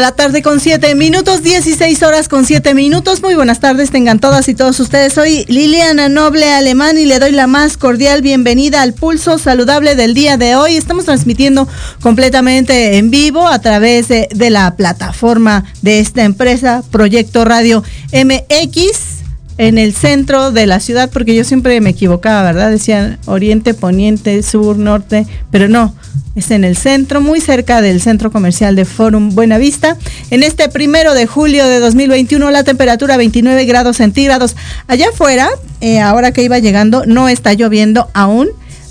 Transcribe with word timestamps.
La 0.00 0.12
tarde 0.12 0.40
con 0.40 0.60
7 0.60 0.94
minutos, 0.94 1.42
16 1.42 2.02
horas 2.02 2.28
con 2.28 2.46
7 2.46 2.72
minutos. 2.74 3.22
Muy 3.22 3.34
buenas 3.34 3.60
tardes, 3.60 3.90
tengan 3.90 4.18
todas 4.18 4.48
y 4.48 4.54
todos 4.54 4.80
ustedes. 4.80 5.12
Soy 5.12 5.44
Liliana 5.46 6.08
Noble 6.08 6.50
Alemán 6.50 6.96
y 6.96 7.04
le 7.04 7.18
doy 7.18 7.32
la 7.32 7.46
más 7.46 7.76
cordial 7.76 8.22
bienvenida 8.22 8.80
al 8.80 8.94
pulso 8.94 9.36
saludable 9.38 9.96
del 9.96 10.14
día 10.14 10.38
de 10.38 10.56
hoy. 10.56 10.76
Estamos 10.76 11.04
transmitiendo 11.04 11.68
completamente 12.00 12.96
en 12.96 13.10
vivo 13.10 13.46
a 13.46 13.60
través 13.60 14.08
de, 14.08 14.28
de 14.34 14.48
la 14.48 14.74
plataforma 14.74 15.64
de 15.82 16.00
esta 16.00 16.24
empresa, 16.24 16.82
Proyecto 16.90 17.44
Radio 17.44 17.84
MX 18.12 19.20
en 19.58 19.76
el 19.76 19.92
centro 19.92 20.52
de 20.52 20.66
la 20.66 20.80
ciudad, 20.80 21.10
porque 21.12 21.34
yo 21.34 21.44
siempre 21.44 21.78
me 21.82 21.90
equivocaba, 21.90 22.42
¿verdad? 22.44 22.70
Decían 22.70 23.18
oriente, 23.26 23.74
poniente, 23.74 24.42
sur, 24.42 24.78
norte, 24.78 25.26
pero 25.50 25.68
no, 25.68 25.94
es 26.34 26.50
en 26.50 26.64
el 26.64 26.76
centro, 26.76 27.20
muy 27.20 27.40
cerca 27.40 27.82
del 27.82 28.00
centro 28.00 28.30
comercial 28.30 28.76
de 28.76 28.84
Forum 28.84 29.34
Buenavista. 29.34 29.96
En 30.30 30.42
este 30.42 30.68
primero 30.68 31.14
de 31.14 31.26
julio 31.26 31.66
de 31.66 31.80
2021, 31.80 32.50
la 32.50 32.64
temperatura 32.64 33.16
29 33.16 33.64
grados 33.64 33.96
centígrados. 33.96 34.56
Allá 34.86 35.08
afuera, 35.08 35.48
eh, 35.80 36.00
ahora 36.00 36.32
que 36.32 36.42
iba 36.42 36.58
llegando, 36.58 37.04
no 37.06 37.28
está 37.28 37.52
lloviendo 37.54 38.08
aún, 38.14 38.48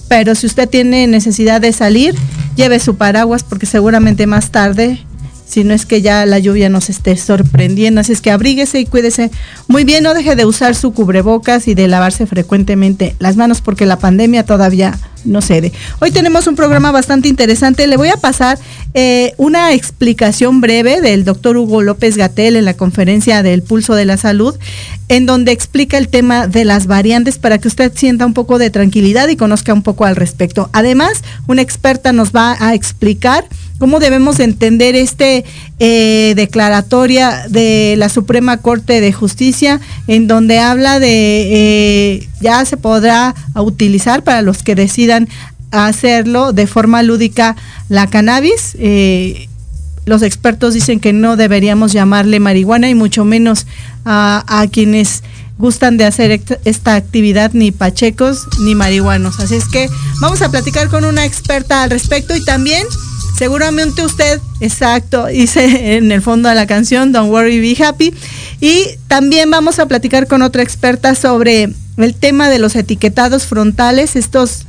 pero 0.08 0.36
si 0.36 0.48
usted 0.48 0.68
tiene 0.68 1.08
necesidad 1.08 1.62
de 1.62 1.72
salir, 1.72 2.16
lleve 2.56 2.80
su 2.80 2.98
paraguas 2.98 3.44
porque 3.44 3.66
seguramente 3.66 4.28
más 4.28 4.52
tarde 4.52 5.06
si 5.50 5.64
no 5.64 5.74
es 5.74 5.86
que 5.86 6.02
ya 6.02 6.26
la 6.26 6.40
lluvia 6.40 6.70
nos 6.70 6.90
esté 6.90 7.18
sorprendiendo. 7.18 8.02
Así 8.02 8.14
es 8.14 8.22
que 8.22 8.32
abríguese 8.32 8.80
y 8.80 8.86
cuídese 8.86 9.32
muy 9.68 9.84
bien, 9.84 10.04
no 10.04 10.14
deje 10.14 10.36
de 10.36 10.46
usar 10.46 10.76
su 10.76 10.94
cubrebocas 10.94 11.68
y 11.68 11.74
de 11.74 11.88
lavarse 11.88 12.28
frecuentemente 12.28 13.16
las 13.20 13.36
manos 13.36 13.62
porque 13.62 13.88
la 13.88 13.98
pandemia 13.98 14.46
todavía 14.46 14.98
no 15.26 15.42
cede. 15.42 15.74
Hoy 16.00 16.12
tenemos 16.12 16.48
un 16.48 16.56
programa 16.56 16.92
bastante 16.92 17.28
interesante. 17.28 17.88
Le 17.88 17.98
voy 17.98 18.10
a 18.10 18.18
pasar 18.18 18.58
eh, 18.94 19.34
una 19.38 19.74
explicación 19.74 20.62
breve 20.62 21.02
del 21.02 21.26
doctor 21.26 21.58
Hugo 21.58 21.82
López 21.82 22.16
Gatel 22.16 22.56
en 22.56 22.66
la 22.66 22.76
conferencia 22.76 23.44
del 23.44 23.64
Pulso 23.64 23.96
de 23.96 24.06
la 24.06 24.18
Salud, 24.18 24.56
en 25.10 25.26
donde 25.26 25.52
explica 25.52 25.98
el 25.98 26.08
tema 26.08 26.48
de 26.48 26.64
las 26.64 26.88
variantes 26.88 27.38
para 27.38 27.58
que 27.58 27.68
usted 27.68 27.92
sienta 27.96 28.26
un 28.26 28.34
poco 28.34 28.60
de 28.60 28.70
tranquilidad 28.70 29.28
y 29.28 29.36
conozca 29.36 29.74
un 29.74 29.82
poco 29.82 30.06
al 30.06 30.16
respecto. 30.16 30.70
Además, 30.74 31.24
una 31.48 31.62
experta 31.62 32.14
nos 32.14 32.32
va 32.32 32.56
a 32.60 32.74
explicar 32.74 33.46
cómo 33.80 34.00
debemos 34.00 34.40
entender 34.40 34.96
este 34.96 35.46
eh, 35.80 36.34
declaratoria 36.36 37.46
de 37.50 37.96
la 37.98 38.10
Suprema 38.10 38.58
Corte 38.58 39.02
de 39.02 39.12
Justicia, 39.12 39.80
en 40.08 40.28
donde 40.28 40.60
habla 40.60 41.00
de 41.00 41.08
eh, 42.20 42.30
ya 42.42 42.64
se 42.66 42.78
podrá 42.78 43.34
utilizar 43.56 44.24
para 44.24 44.42
los 44.42 44.62
que 44.62 44.76
decidan 44.76 45.28
hacerlo 45.72 46.54
de 46.54 46.68
forma 46.68 47.02
lúdica 47.02 47.56
la 47.88 48.08
cannabis. 48.08 48.76
Eh, 48.80 49.48
los 50.06 50.22
expertos 50.22 50.74
dicen 50.74 51.00
que 51.00 51.14
no 51.14 51.38
deberíamos 51.38 51.94
llamarle 51.94 52.40
marihuana 52.40 52.90
y 52.90 52.96
mucho 52.96 53.26
menos 53.26 53.68
a 54.06 54.66
quienes 54.72 55.22
gustan 55.60 55.98
de 55.98 56.06
hacer 56.06 56.42
esta 56.64 56.96
actividad 56.96 57.52
ni 57.54 57.72
pachecos 57.72 58.48
ni 58.62 58.74
marihuanos. 58.74 59.40
Así 59.40 59.56
es 59.56 59.66
que 59.66 59.88
vamos 60.22 60.42
a 60.42 60.50
platicar 60.50 60.88
con 60.88 61.06
una 61.06 61.26
experta 61.26 61.84
al 61.84 61.92
respecto 61.92 62.36
y 62.36 62.44
también 62.44 62.88
Seguramente 63.40 64.04
usted, 64.04 64.42
exacto, 64.60 65.28
dice 65.28 65.96
en 65.96 66.12
el 66.12 66.22
fondo 66.22 66.50
de 66.50 66.56
la 66.56 66.68
canción 66.68 67.14
Don't 67.14 67.32
Worry, 67.32 67.62
Be 67.62 67.82
Happy. 67.82 68.14
Y 68.60 68.84
también 69.08 69.50
vamos 69.50 69.80
a 69.80 69.86
platicar 69.86 70.28
con 70.28 70.42
otra 70.42 70.62
experta 70.62 71.16
sobre 71.16 71.70
el 71.96 72.16
tema 72.16 72.50
de 72.50 72.60
los 72.60 72.76
etiquetados 72.76 73.46
frontales, 73.46 74.18
estos 74.18 74.66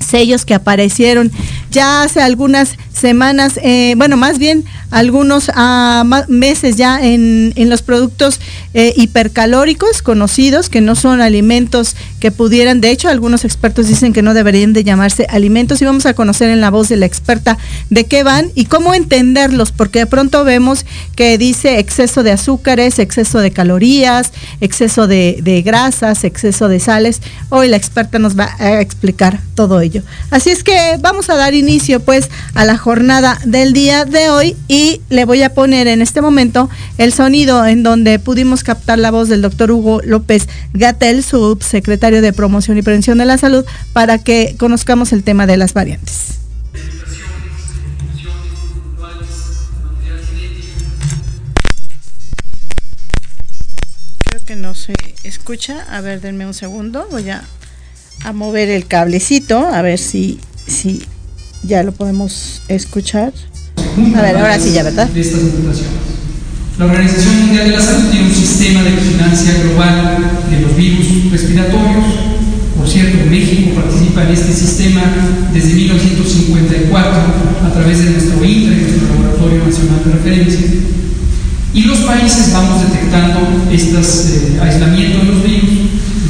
sellos 0.00 0.44
que 0.44 0.52
aparecieron 0.52 1.32
ya 1.70 2.02
hace 2.02 2.20
algunas 2.20 2.76
semanas, 2.94 3.58
eh, 3.62 3.94
bueno, 3.96 4.16
más 4.16 4.38
bien 4.38 4.64
algunos 4.90 5.50
ah, 5.54 6.04
meses 6.28 6.76
ya 6.76 7.02
en, 7.02 7.52
los 7.68 7.82
productos 7.82 8.40
eh, 8.74 8.92
hipercalóricos 8.96 10.02
conocidos, 10.02 10.68
que 10.68 10.80
no 10.80 10.94
son 10.94 11.20
alimentos 11.20 11.96
que 12.20 12.30
pudieran, 12.30 12.80
de 12.80 12.90
hecho 12.90 13.08
algunos 13.08 13.44
expertos 13.44 13.88
dicen 13.88 14.12
que 14.12 14.22
no 14.22 14.34
deberían 14.34 14.72
de 14.72 14.84
llamarse 14.84 15.26
alimentos 15.28 15.82
y 15.82 15.84
vamos 15.84 16.06
a 16.06 16.14
conocer 16.14 16.50
en 16.50 16.60
la 16.60 16.70
voz 16.70 16.88
de 16.88 16.96
la 16.96 17.06
experta 17.06 17.58
de 17.90 18.04
qué 18.04 18.22
van 18.22 18.50
y 18.54 18.66
cómo 18.66 18.94
entenderlos, 18.94 19.72
porque 19.72 20.00
de 20.00 20.06
pronto 20.06 20.44
vemos 20.44 20.86
que 21.16 21.36
dice 21.38 21.78
exceso 21.80 22.22
de 22.22 22.32
azúcares, 22.32 22.98
exceso 22.98 23.40
de 23.40 23.50
calorías, 23.50 24.32
exceso 24.60 25.06
de, 25.06 25.40
de 25.42 25.62
grasas, 25.62 26.24
exceso 26.24 26.68
de 26.68 26.78
sales. 26.78 27.20
Hoy 27.48 27.68
la 27.68 27.76
experta 27.76 28.18
nos 28.18 28.38
va 28.38 28.54
a 28.58 28.80
explicar 28.80 29.40
todo 29.54 29.80
ello. 29.80 30.02
Así 30.30 30.50
es 30.50 30.62
que 30.62 30.98
vamos 31.00 31.30
a 31.30 31.36
dar 31.36 31.54
inicio 31.54 32.00
pues 32.00 32.30
a 32.54 32.64
la 32.64 32.76
jornada 32.84 33.40
del 33.46 33.72
día 33.72 34.04
de 34.04 34.28
hoy 34.28 34.58
y 34.68 35.00
le 35.08 35.24
voy 35.24 35.42
a 35.42 35.54
poner 35.54 35.86
en 35.86 36.02
este 36.02 36.20
momento 36.20 36.68
el 36.98 37.14
sonido 37.14 37.64
en 37.64 37.82
donde 37.82 38.18
pudimos 38.18 38.62
captar 38.62 38.98
la 38.98 39.10
voz 39.10 39.30
del 39.30 39.40
doctor 39.40 39.70
Hugo 39.70 40.02
López 40.02 40.50
Gatel, 40.74 41.24
subsecretario 41.24 42.20
de 42.20 42.34
Promoción 42.34 42.76
y 42.76 42.82
Prevención 42.82 43.16
de 43.16 43.24
la 43.24 43.38
Salud, 43.38 43.64
para 43.94 44.18
que 44.18 44.56
conozcamos 44.58 45.14
el 45.14 45.24
tema 45.24 45.46
de 45.46 45.56
las 45.56 45.72
variantes. 45.72 46.40
Creo 54.26 54.44
que 54.44 54.56
no 54.56 54.74
se 54.74 54.92
escucha. 55.22 55.86
A 55.88 56.02
ver, 56.02 56.20
denme 56.20 56.44
un 56.44 56.52
segundo. 56.52 57.08
Voy 57.10 57.30
a, 57.30 57.44
a 58.24 58.34
mover 58.34 58.68
el 58.68 58.86
cablecito, 58.86 59.66
a 59.66 59.80
ver 59.80 59.98
si, 59.98 60.38
si 60.66 61.06
ya 61.66 61.82
lo 61.82 61.92
podemos 61.92 62.62
escuchar. 62.68 63.32
A 64.16 64.22
ver, 64.22 64.36
ahora 64.36 64.58
sí 64.58 64.72
ya, 64.72 64.82
¿verdad? 64.82 65.08
De 65.08 65.20
estas 65.20 65.40
La 66.78 66.86
Organización 66.86 67.46
Mundial 67.46 67.70
de 67.70 67.76
la 67.76 67.82
Salud 67.82 68.10
tiene 68.10 68.26
un 68.26 68.34
sistema 68.34 68.82
de 68.82 68.90
vigilancia 68.90 69.52
global 69.62 70.18
de 70.50 70.60
los 70.60 70.76
virus 70.76 71.30
respiratorios. 71.30 72.04
Por 72.76 72.88
cierto, 72.88 73.18
México 73.30 73.70
participa 73.74 74.24
en 74.24 74.32
este 74.32 74.52
sistema 74.52 75.02
desde 75.52 75.74
1954 75.74 77.12
a 77.64 77.72
través 77.72 78.04
de 78.04 78.10
nuestro 78.10 78.44
INRE, 78.44 78.76
nuestro 78.76 79.08
Laboratorio 79.08 79.64
Nacional 79.64 80.02
de 80.04 80.12
Referencia. 80.12 80.60
Y 81.72 81.82
los 81.82 81.98
países 82.00 82.52
vamos 82.52 82.82
detectando 82.82 83.40
estos 83.72 84.26
eh, 84.30 84.60
aislamientos 84.62 85.22
de 85.22 85.32
los 85.32 85.42
virus, 85.42 85.70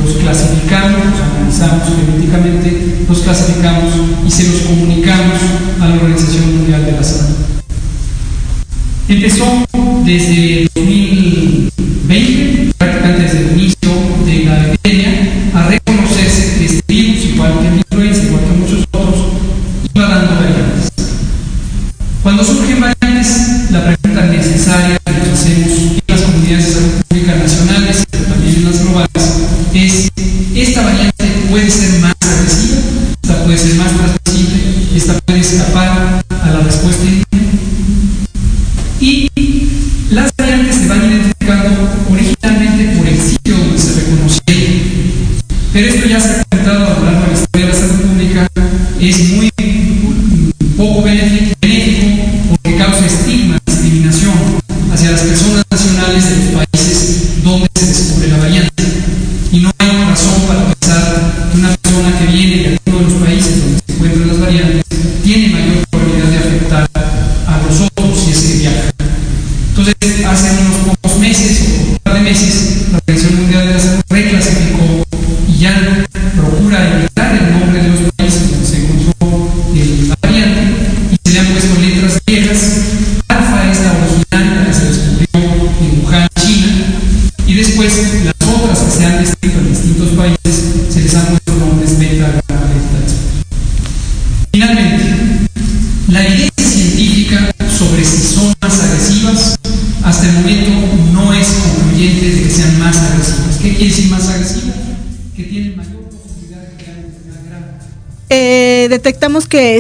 los 0.05 0.15
clasificamos, 0.17 1.05
los 1.11 1.21
analizamos 1.21 1.89
genéticamente, 1.89 3.05
los 3.09 3.19
clasificamos 3.21 3.93
y 4.27 4.31
se 4.31 4.49
los 4.49 4.61
comunicamos 4.63 5.39
a 5.81 5.89
la 5.89 5.95
Organización 5.95 6.57
Mundial 6.59 6.85
de 6.85 6.93
la 6.93 7.03
Salud. 7.03 7.37
Empezó 9.09 9.45
desde 10.05 10.69
2020, 10.75 11.14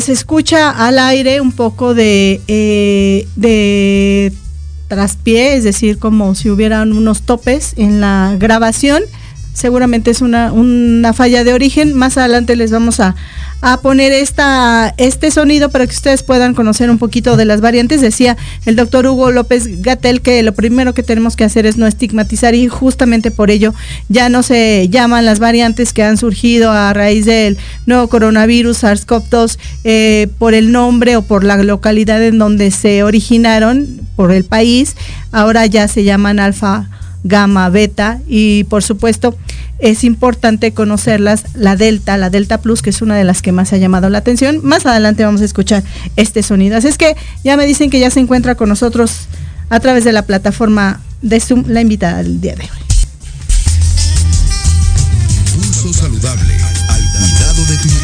se 0.05 0.13
escucha 0.13 0.71
al 0.71 0.99
aire 0.99 1.41
un 1.41 1.51
poco 1.51 1.95
de, 1.95 2.43
eh, 2.47 4.33
traspié, 4.89 5.55
es 5.55 5.65
decir, 5.65 5.99
como 5.99 6.35
si 6.35 6.51
hubieran 6.51 6.93
unos 6.93 7.23
topes 7.23 7.73
en 7.79 8.03
la 8.03 8.37
grabación 8.39 9.03
seguramente 9.55 10.11
es 10.11 10.21
una 10.21 11.13
falla 11.15 11.45
de 11.45 11.55
origen. 11.55 11.95
Más 11.95 12.19
adelante 12.19 12.57
les 12.57 12.71
vamos 12.71 13.01
a, 13.01 13.15
a 13.67 13.81
poner 13.81 14.13
este 14.13 15.31
sonido 15.31 15.71
para 15.71 15.87
que 15.87 15.95
ustedes 15.95 16.23
puedan 16.23 16.53
conocer 16.53 16.91
un 16.91 16.99
poquito 16.99 17.39
de 17.39 17.47
las 17.47 17.63
variantes. 17.63 18.03
Decía 18.03 18.37
el 18.67 18.77
doctor 18.77 19.07
Hugo 19.07 19.31
López 19.31 19.81
Gatel 19.81 20.21
que 20.21 20.43
lo 20.43 20.53
primero 20.53 20.93
que 20.93 21.03
tenemos 21.03 21.35
que 21.35 21.45
hacer 21.45 21.65
es 21.65 21.79
no 21.79 21.87
estigmatizar 21.87 22.55
y 22.55 22.69
justamente 22.69 23.31
por 23.31 23.51
ello 23.51 23.73
ya 24.11 24.29
no 24.29 24.43
se 24.43 24.91
llaman 24.91 25.25
las 25.25 25.39
variantes 25.39 25.95
que 25.95 26.03
han 26.03 26.19
surgido 26.19 26.73
a 26.73 26.93
raíz 26.93 27.25
del 27.25 27.57
nuevo 27.87 28.07
coronavirus 28.09 28.85
SARS-CoV-2 28.85 29.57
eh, 29.85 30.29
por 30.39 30.53
el 30.53 30.71
nombre 30.71 31.17
o 31.17 31.23
por 31.23 31.43
la 31.43 31.57
localidad 31.57 32.23
en 32.23 32.37
donde 32.37 32.71
se 32.71 33.03
originaron, 33.03 34.03
por 34.15 34.31
el 34.31 34.45
país. 34.45 34.95
Ahora 35.33 35.65
ya 35.65 35.89
se 35.89 36.05
llaman 36.05 36.39
alfa 36.39 36.91
gamma, 37.23 37.71
beta 37.71 38.21
y 38.29 38.65
por 38.65 38.83
supuesto 38.83 39.35
es 39.85 40.03
importante 40.03 40.73
conocerlas, 40.73 41.45
la 41.53 41.77
Delta, 41.77 42.17
la 42.17 42.31
Delta 42.31 42.59
Plus, 42.63 42.81
que 42.81 42.89
es 42.89 43.03
una 43.03 43.17
de 43.17 43.25
las 43.25 43.43
que 43.43 43.53
más 43.53 43.75
ha 43.75 43.77
llamado 43.77 44.09
la 44.09 44.17
atención. 44.17 44.61
Más 44.63 44.87
adelante 44.87 45.27
vamos 45.27 45.43
a 45.43 45.45
escuchar 45.45 45.85
este 46.17 46.43
sonido. 46.43 46.79
Así 46.79 46.89
es 46.89 46.97
que 46.97 47.17
ya 47.45 47.59
me 47.59 47.67
dicen 47.67 47.91
que 47.91 48.01
ya 48.01 48.09
se 48.09 48.21
encuentra 48.21 48.55
con 48.55 48.71
nosotros 48.71 49.29
a 49.69 49.81
través 49.81 50.05
de 50.05 50.13
la 50.13 50.23
plataforma 50.23 51.03
de 51.21 51.39
Zoom 51.39 51.65
la 51.69 51.83
invitada 51.83 52.23
del 52.23 52.41
día 52.41 52.55
de 52.55 52.63
hoy. 52.63 52.69
Saludable 55.93 56.55
al 56.89 57.03
de 57.67 57.77
tu 57.77 58.04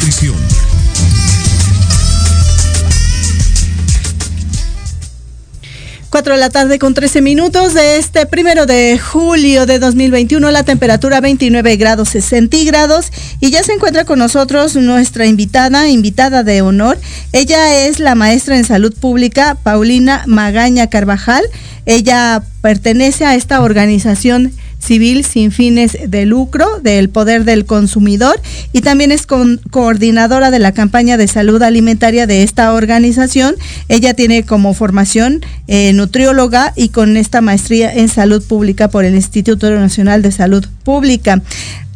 4 6.11 6.35
de 6.35 6.41
la 6.41 6.51
tarde 6.51 6.81
con 6.81 6.93
13 6.93 7.23
minutos 7.23 7.73
de 7.73 7.97
este 7.99 8.27
primero 8.27 8.67
de 8.67 8.99
julio 8.99 9.65
de 9.65 9.79
2021, 9.79 10.51
la 10.51 10.65
temperatura 10.65 11.21
29 11.21 11.77
grados 11.77 12.09
centígrados 12.09 13.13
y 13.39 13.53
ya 13.53 13.63
se 13.63 13.75
encuentra 13.75 14.05
con 14.05 14.19
nosotros 14.19 14.75
nuestra 14.75 15.27
invitada, 15.27 15.89
invitada 15.89 16.43
de 16.43 16.63
honor. 16.63 16.99
Ella 17.33 17.87
es 17.87 18.01
la 18.01 18.17
maestra 18.17 18.57
en 18.57 18.65
salud 18.65 18.93
pública, 18.93 19.57
Paulina 19.63 20.25
Magaña 20.27 20.89
Carvajal. 20.89 21.45
Ella 21.87 22.43
pertenece 22.61 23.25
a 23.25 23.37
esta 23.37 23.61
organización 23.61 24.53
civil 24.81 25.25
sin 25.25 25.53
fines 25.53 25.97
de 26.09 26.27
lucro 26.27 26.81
del 26.81 27.09
poder 27.11 27.45
del 27.45 27.67
consumidor 27.67 28.41
y 28.73 28.81
también 28.81 29.13
es 29.13 29.27
coordinadora 29.27 30.51
de 30.51 30.59
la 30.59 30.73
campaña 30.73 31.17
de 31.17 31.29
salud 31.29 31.63
alimentaria 31.63 32.27
de 32.27 32.43
esta 32.43 32.73
organización. 32.73 33.55
Ella 33.89 34.15
tiene 34.15 34.45
como 34.45 34.75
formación 34.75 35.41
eh, 35.69 35.93
nutrióloga 35.93 36.73
y 36.75 36.89
con 36.89 37.17
esta 37.17 37.41
maestría 37.41 37.93
en 37.93 38.09
salud 38.09 38.43
pública 38.43 38.89
por 38.89 39.05
el 39.05 39.15
Instituto 39.15 39.71
Nacional 39.71 40.23
de 40.23 40.33
Salud 40.33 40.67
Pública. 40.85 41.43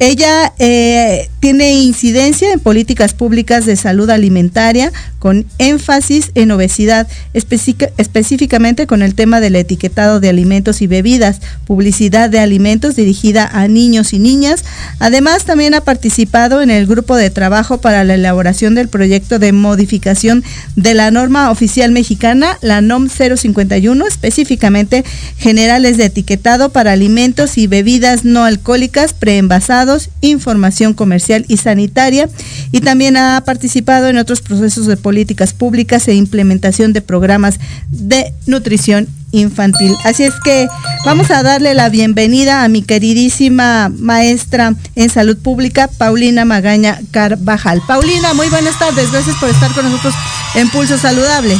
Ella 0.00 0.53
eh, 0.59 1.31
tiene 1.38 1.73
incidencia 1.75 2.53
en 2.53 2.59
políticas 2.59 3.14
públicas 3.14 3.64
de 3.64 3.76
salud 3.76 4.11
alimentaria 4.11 4.93
con 5.21 5.47
énfasis 5.59 6.33
en 6.35 6.50
obesidad, 6.50 7.07
específicamente 7.33 8.87
con 8.87 9.03
el 9.03 9.14
tema 9.14 9.41
del 9.41 9.55
etiquetado 9.55 10.19
de 10.19 10.29
alimentos 10.29 10.83
y 10.83 10.88
bebidas, 10.88 11.41
publicidad 11.67 12.29
de 12.29 12.41
alimentos 12.41 12.74
dirigida 12.81 13.47
a 13.47 13.69
niños 13.69 14.12
y 14.12 14.19
niñas. 14.19 14.64
Además, 14.99 15.45
también 15.45 15.75
ha 15.75 15.81
participado 15.81 16.62
en 16.62 16.71
el 16.71 16.87
grupo 16.87 17.16
de 17.16 17.31
trabajo 17.31 17.78
para 17.78 18.04
la 18.04 18.14
elaboración 18.14 18.75
del 18.75 18.88
proyecto 18.88 19.38
de 19.38 19.52
modificación 19.52 20.45
de 20.76 20.95
la 20.95 21.11
norma 21.11 21.50
oficial 21.50 21.93
mexicana, 21.93 22.59
la 22.61 22.81
NOM 22.81 23.09
051, 23.09 24.07
específicamente 24.07 25.04
generales 25.38 25.97
de 25.97 26.07
etiquetado 26.07 26.71
para 26.71 26.93
alimentos 26.93 27.59
y 27.59 27.66
bebidas 27.66 28.25
no 28.25 28.45
alcohólicas 28.45 29.12
preenvasadas 29.12 30.11
información 30.21 30.95
comercial 30.95 31.45
y 31.49 31.57
sanitaria 31.59 32.28
y 32.73 32.81
también 32.81 33.16
ha 33.16 33.43
participado 33.45 34.09
en 34.09 34.19
otros 34.19 34.40
procesos 34.40 34.87
de 34.87 34.97
políticas 34.97 35.52
públicas 35.52 36.09
e 36.09 36.14
implementación 36.14 36.93
de 36.93 37.02
programas 37.02 37.59
de 37.88 38.33
nutrición 38.47 39.09
infantil. 39.35 39.95
Así 40.05 40.25
es 40.25 40.35
que 40.43 40.69
vamos 41.05 41.31
a 41.31 41.43
darle 41.43 41.75
la 41.75 41.88
bienvenida 41.88 42.64
a 42.64 42.69
mi 42.69 42.83
queridísima 42.83 43.91
maestra 43.91 44.75
en 44.95 45.11
salud 45.11 45.37
pública, 45.38 45.88
Paulina 45.88 46.45
Magaña 46.45 47.00
Carvajal. 47.11 47.83
Paulina, 47.87 48.35
muy 48.35 48.49
buenas 48.49 48.79
tardes. 48.79 49.11
Gracias 49.11 49.37
por 49.37 49.49
estar 49.49 49.73
con 49.73 49.85
nosotros 49.85 50.14
en 50.55 50.71
Pulso 50.71 50.99
Saludable. 50.99 51.57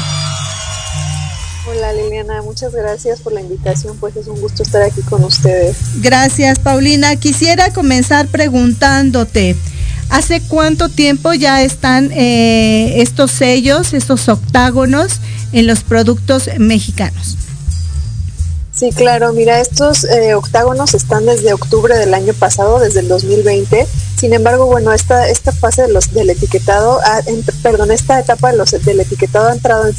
Hola 1.67 1.95
Liliana, 1.95 2.43
muchas 2.43 2.73
gracias 2.75 3.21
por 3.21 3.33
la 3.33 3.41
invitación, 3.41 3.97
pues 3.99 4.15
es 4.17 4.27
un 4.27 4.39
gusto 4.39 4.63
estar 4.63 4.83
aquí 4.83 5.01
con 5.01 5.25
ustedes. 5.25 5.77
Gracias 6.03 6.59
Paulina, 6.59 7.17
quisiera 7.17 7.73
comenzar 7.73 8.29
preguntándote, 8.29 9.57
¿hace 10.11 10.43
cuánto 10.43 10.91
tiempo 10.91 11.33
ya 11.33 11.63
están 11.63 12.11
eh, 12.13 13.01
estos 13.01 13.31
sellos, 13.31 13.95
estos 13.95 14.29
octágonos 14.29 15.21
en 15.53 15.67
los 15.67 15.83
productos 15.83 16.51
mexicanos? 16.59 17.39
Sí, 18.85 18.93
claro, 18.93 19.33
mira, 19.33 19.63
estos 19.63 20.05
eh, 20.05 20.35
octágonos 20.35 20.93
están 20.93 21.25
desde 21.25 21.55
octubre 21.55 21.97
del 21.97 22.13
año 22.13 22.35
pasado, 22.35 22.79
desde 22.79 23.01
el 23.01 23.09
2020. 23.09 23.87
Sin 24.15 24.35
embargo, 24.35 24.67
bueno, 24.67 24.93
esta, 24.93 25.27
esta 25.31 25.53
fase 25.53 25.81
de 25.81 25.89
los, 25.89 26.13
del 26.13 26.29
etiquetado, 26.29 27.01
perdón, 27.63 27.93
esta 27.93 28.21
etapa 28.21 28.51
de 28.51 28.59
los, 28.59 28.73
del 28.73 29.01
etiquetado 29.01 29.49
ha 29.49 29.55
entrado 29.55 29.87
en 29.87 29.95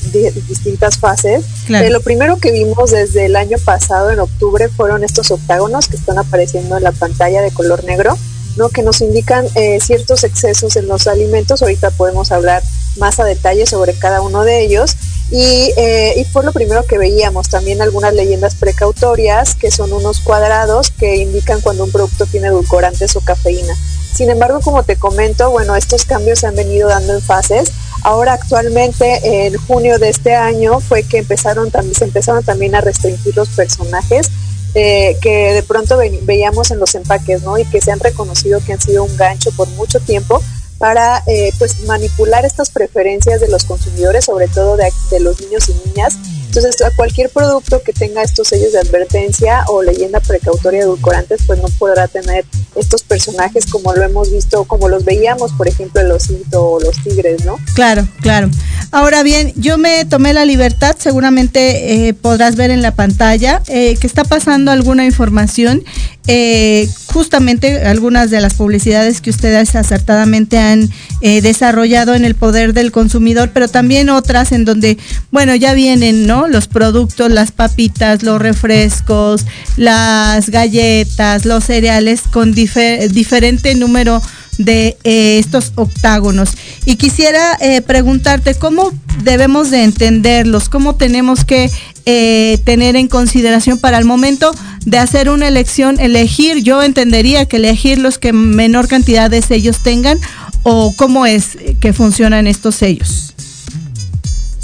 distintas 0.48 1.00
fases. 1.00 1.44
Eh, 1.68 1.90
lo 1.90 2.02
primero 2.02 2.38
que 2.38 2.52
vimos 2.52 2.92
desde 2.92 3.26
el 3.26 3.36
año 3.36 3.58
pasado, 3.58 4.12
en 4.12 4.20
octubre, 4.20 4.70
fueron 4.70 5.04
estos 5.04 5.32
octágonos 5.32 5.88
que 5.88 5.96
están 5.96 6.20
apareciendo 6.20 6.78
en 6.78 6.84
la 6.84 6.92
pantalla 6.92 7.42
de 7.42 7.50
color 7.50 7.84
negro. 7.86 8.16
¿no? 8.56 8.70
que 8.70 8.84
nos 8.84 9.02
indican 9.02 9.46
eh, 9.56 9.80
ciertos 9.82 10.24
excesos 10.24 10.76
en 10.76 10.88
los 10.88 11.08
alimentos. 11.08 11.62
Ahorita 11.62 11.90
podemos 11.90 12.32
hablar 12.32 12.64
más 12.98 13.20
a 13.20 13.26
detalle 13.26 13.66
sobre 13.66 13.94
cada 13.94 14.22
uno 14.22 14.44
de 14.44 14.62
ellos. 14.62 14.96
Eh, 15.32 16.14
y, 16.18 16.24
fue 16.26 16.44
lo 16.44 16.54
primero 16.54 16.86
que 16.86 16.98
veíamos, 16.98 17.50
también 17.50 17.82
algunas 17.82 18.14
leyendas 18.14 18.56
precautorias, 18.56 19.56
que 19.56 19.72
son 19.72 19.92
unos 19.92 20.20
cuadrados 20.20 20.92
que 20.92 21.18
indican 21.18 21.62
cuando 21.62 21.84
un 21.84 21.92
producto 21.92 22.26
tiene 22.26 22.48
edulcorantes 22.48 23.16
o 23.16 23.22
cafeína. 23.22 23.74
Sin 24.14 24.30
embargo, 24.30 24.62
como 24.62 24.84
te 24.84 24.96
comento, 24.96 25.50
bueno, 25.50 25.76
estos 25.76 26.06
cambios 26.06 26.40
se 26.40 26.48
han 26.48 26.56
venido 26.56 26.88
dando 26.88 27.14
en 27.14 27.22
fases. 27.22 27.72
Ahora 28.04 28.34
actualmente, 28.34 29.48
en 29.48 29.58
junio 29.58 29.98
de 30.00 30.10
este 30.10 30.36
año, 30.36 30.80
fue 30.80 31.04
que 31.04 31.18
empezaron 31.18 31.72
también, 31.72 31.96
se 31.96 32.06
empezaron 32.06 32.44
también 32.44 32.76
a 32.76 32.82
restringir 32.82 33.36
los 33.36 33.50
personajes 33.50 34.30
eh, 34.78 35.18
que 35.22 35.54
de 35.54 35.64
pronto 35.64 35.98
veíamos 36.24 36.70
en 36.70 36.80
los 36.80 36.96
empaques, 36.96 37.44
¿no? 37.44 37.58
Y 37.58 37.64
que 37.64 37.80
se 37.80 37.94
han 37.94 38.00
reconocido 38.02 38.60
que 38.60 38.74
han 38.74 38.82
sido 38.82 39.06
un 39.06 39.16
gancho 39.16 39.50
por 39.52 39.70
mucho 39.70 40.02
tiempo 40.02 40.42
para 40.86 41.24
eh, 41.26 41.52
pues 41.58 41.80
manipular 41.88 42.46
estas 42.46 42.70
preferencias 42.70 43.42
de 43.42 43.48
los 43.48 43.64
consumidores, 43.64 44.26
sobre 44.26 44.48
todo 44.48 44.78
de, 44.78 44.94
de 45.10 45.20
los 45.20 45.42
niños 45.42 45.68
y 45.68 45.90
niñas, 45.90 46.20
entonces, 46.56 46.96
cualquier 46.96 47.30
producto 47.30 47.82
que 47.84 47.94
tenga 47.94 48.22
estos 48.22 48.48
sellos 48.48 48.74
de 48.74 48.80
advertencia 48.80 49.64
o 49.68 49.84
leyenda 49.84 50.20
precautoria 50.20 50.82
edulcorantes, 50.82 51.42
pues 51.46 51.62
no 51.62 51.68
podrá 51.78 52.08
tener 52.08 52.46
estos 52.76 53.04
personajes 53.04 53.66
como 53.66 53.94
lo 53.94 54.04
hemos 54.04 54.32
visto, 54.32 54.66
como 54.66 54.90
los 54.90 55.06
veíamos, 55.06 55.52
por 55.54 55.68
ejemplo, 55.68 56.02
en 56.02 56.10
los 56.10 56.24
cinto 56.24 56.64
o 56.64 56.80
los 56.80 56.96
tigres, 57.04 57.46
¿no? 57.46 57.58
Claro, 57.74 58.08
claro. 58.22 58.50
Ahora 58.92 59.24
bien, 59.24 59.54
yo 59.56 59.78
me 59.78 60.06
tomé 60.06 60.34
la 60.34 60.46
libertad, 60.46 60.96
seguramente 60.98 62.08
eh, 62.08 62.14
podrás 62.14 62.56
ver 62.56 62.72
en 62.72 62.82
la 62.82 62.96
pantalla, 62.96 63.62
eh, 63.68 63.96
que 64.00 64.08
está 64.08 64.24
pasando 64.24 64.72
alguna 64.72 65.06
información 65.06 65.84
eh, 66.28 66.90
justamente 67.08 67.86
algunas 67.86 68.32
de 68.32 68.42
las 68.42 68.56
publicidades 68.56 69.22
que 69.22 69.30
ustedes 69.30 69.76
acertadamente 69.76 70.58
han 70.58 70.90
desarrollado 71.22 72.16
en 72.16 72.26
el 72.26 72.36
poder 72.36 72.74
del 72.74 72.92
consumidor, 72.92 73.52
pero 73.54 73.68
también 73.68 74.10
otras 74.10 74.52
en 74.52 74.66
donde, 74.66 74.98
bueno, 75.32 75.56
ya 75.56 75.74
vienen, 75.74 76.26
¿no? 76.26 76.45
Los 76.48 76.68
productos, 76.68 77.32
las 77.32 77.52
papitas, 77.52 78.24
los 78.24 78.42
refrescos, 78.42 79.46
las 79.78 80.50
galletas, 80.50 81.46
los 81.46 81.64
cereales 81.66 82.22
con 82.32 82.54
diferente 82.54 83.76
número 83.76 84.22
de 84.58 84.98
eh, 85.04 85.40
estos 85.40 85.74
octágonos. 85.76 86.52
Y 86.86 86.96
quisiera 86.96 87.58
eh, 87.60 87.82
preguntarte 87.82 88.56
cómo 88.56 88.92
debemos 89.24 89.70
de 89.70 89.84
entenderlos, 89.84 90.70
cómo 90.70 90.96
tenemos 90.96 91.46
que 91.46 91.70
eh, 92.06 92.60
tener 92.64 92.96
en 92.96 93.08
consideración 93.08 93.80
para 93.80 93.98
el 93.98 94.06
momento 94.06 94.54
de 94.86 95.00
hacer 95.00 95.30
una 95.30 95.48
elección, 95.48 96.00
elegir, 96.00 96.62
yo 96.62 96.84
entendería 96.84 97.46
que 97.46 97.58
elegir 97.58 97.98
los 97.98 98.18
que 98.20 98.34
menor 98.34 98.88
cantidad 98.88 99.30
de 99.30 99.42
sellos 99.42 99.80
tengan 99.80 100.20
o 100.64 100.94
cómo 100.96 101.26
es 101.26 101.58
que 101.80 101.94
funcionan 101.94 102.48
estos 102.48 102.76
sellos. 102.76 103.35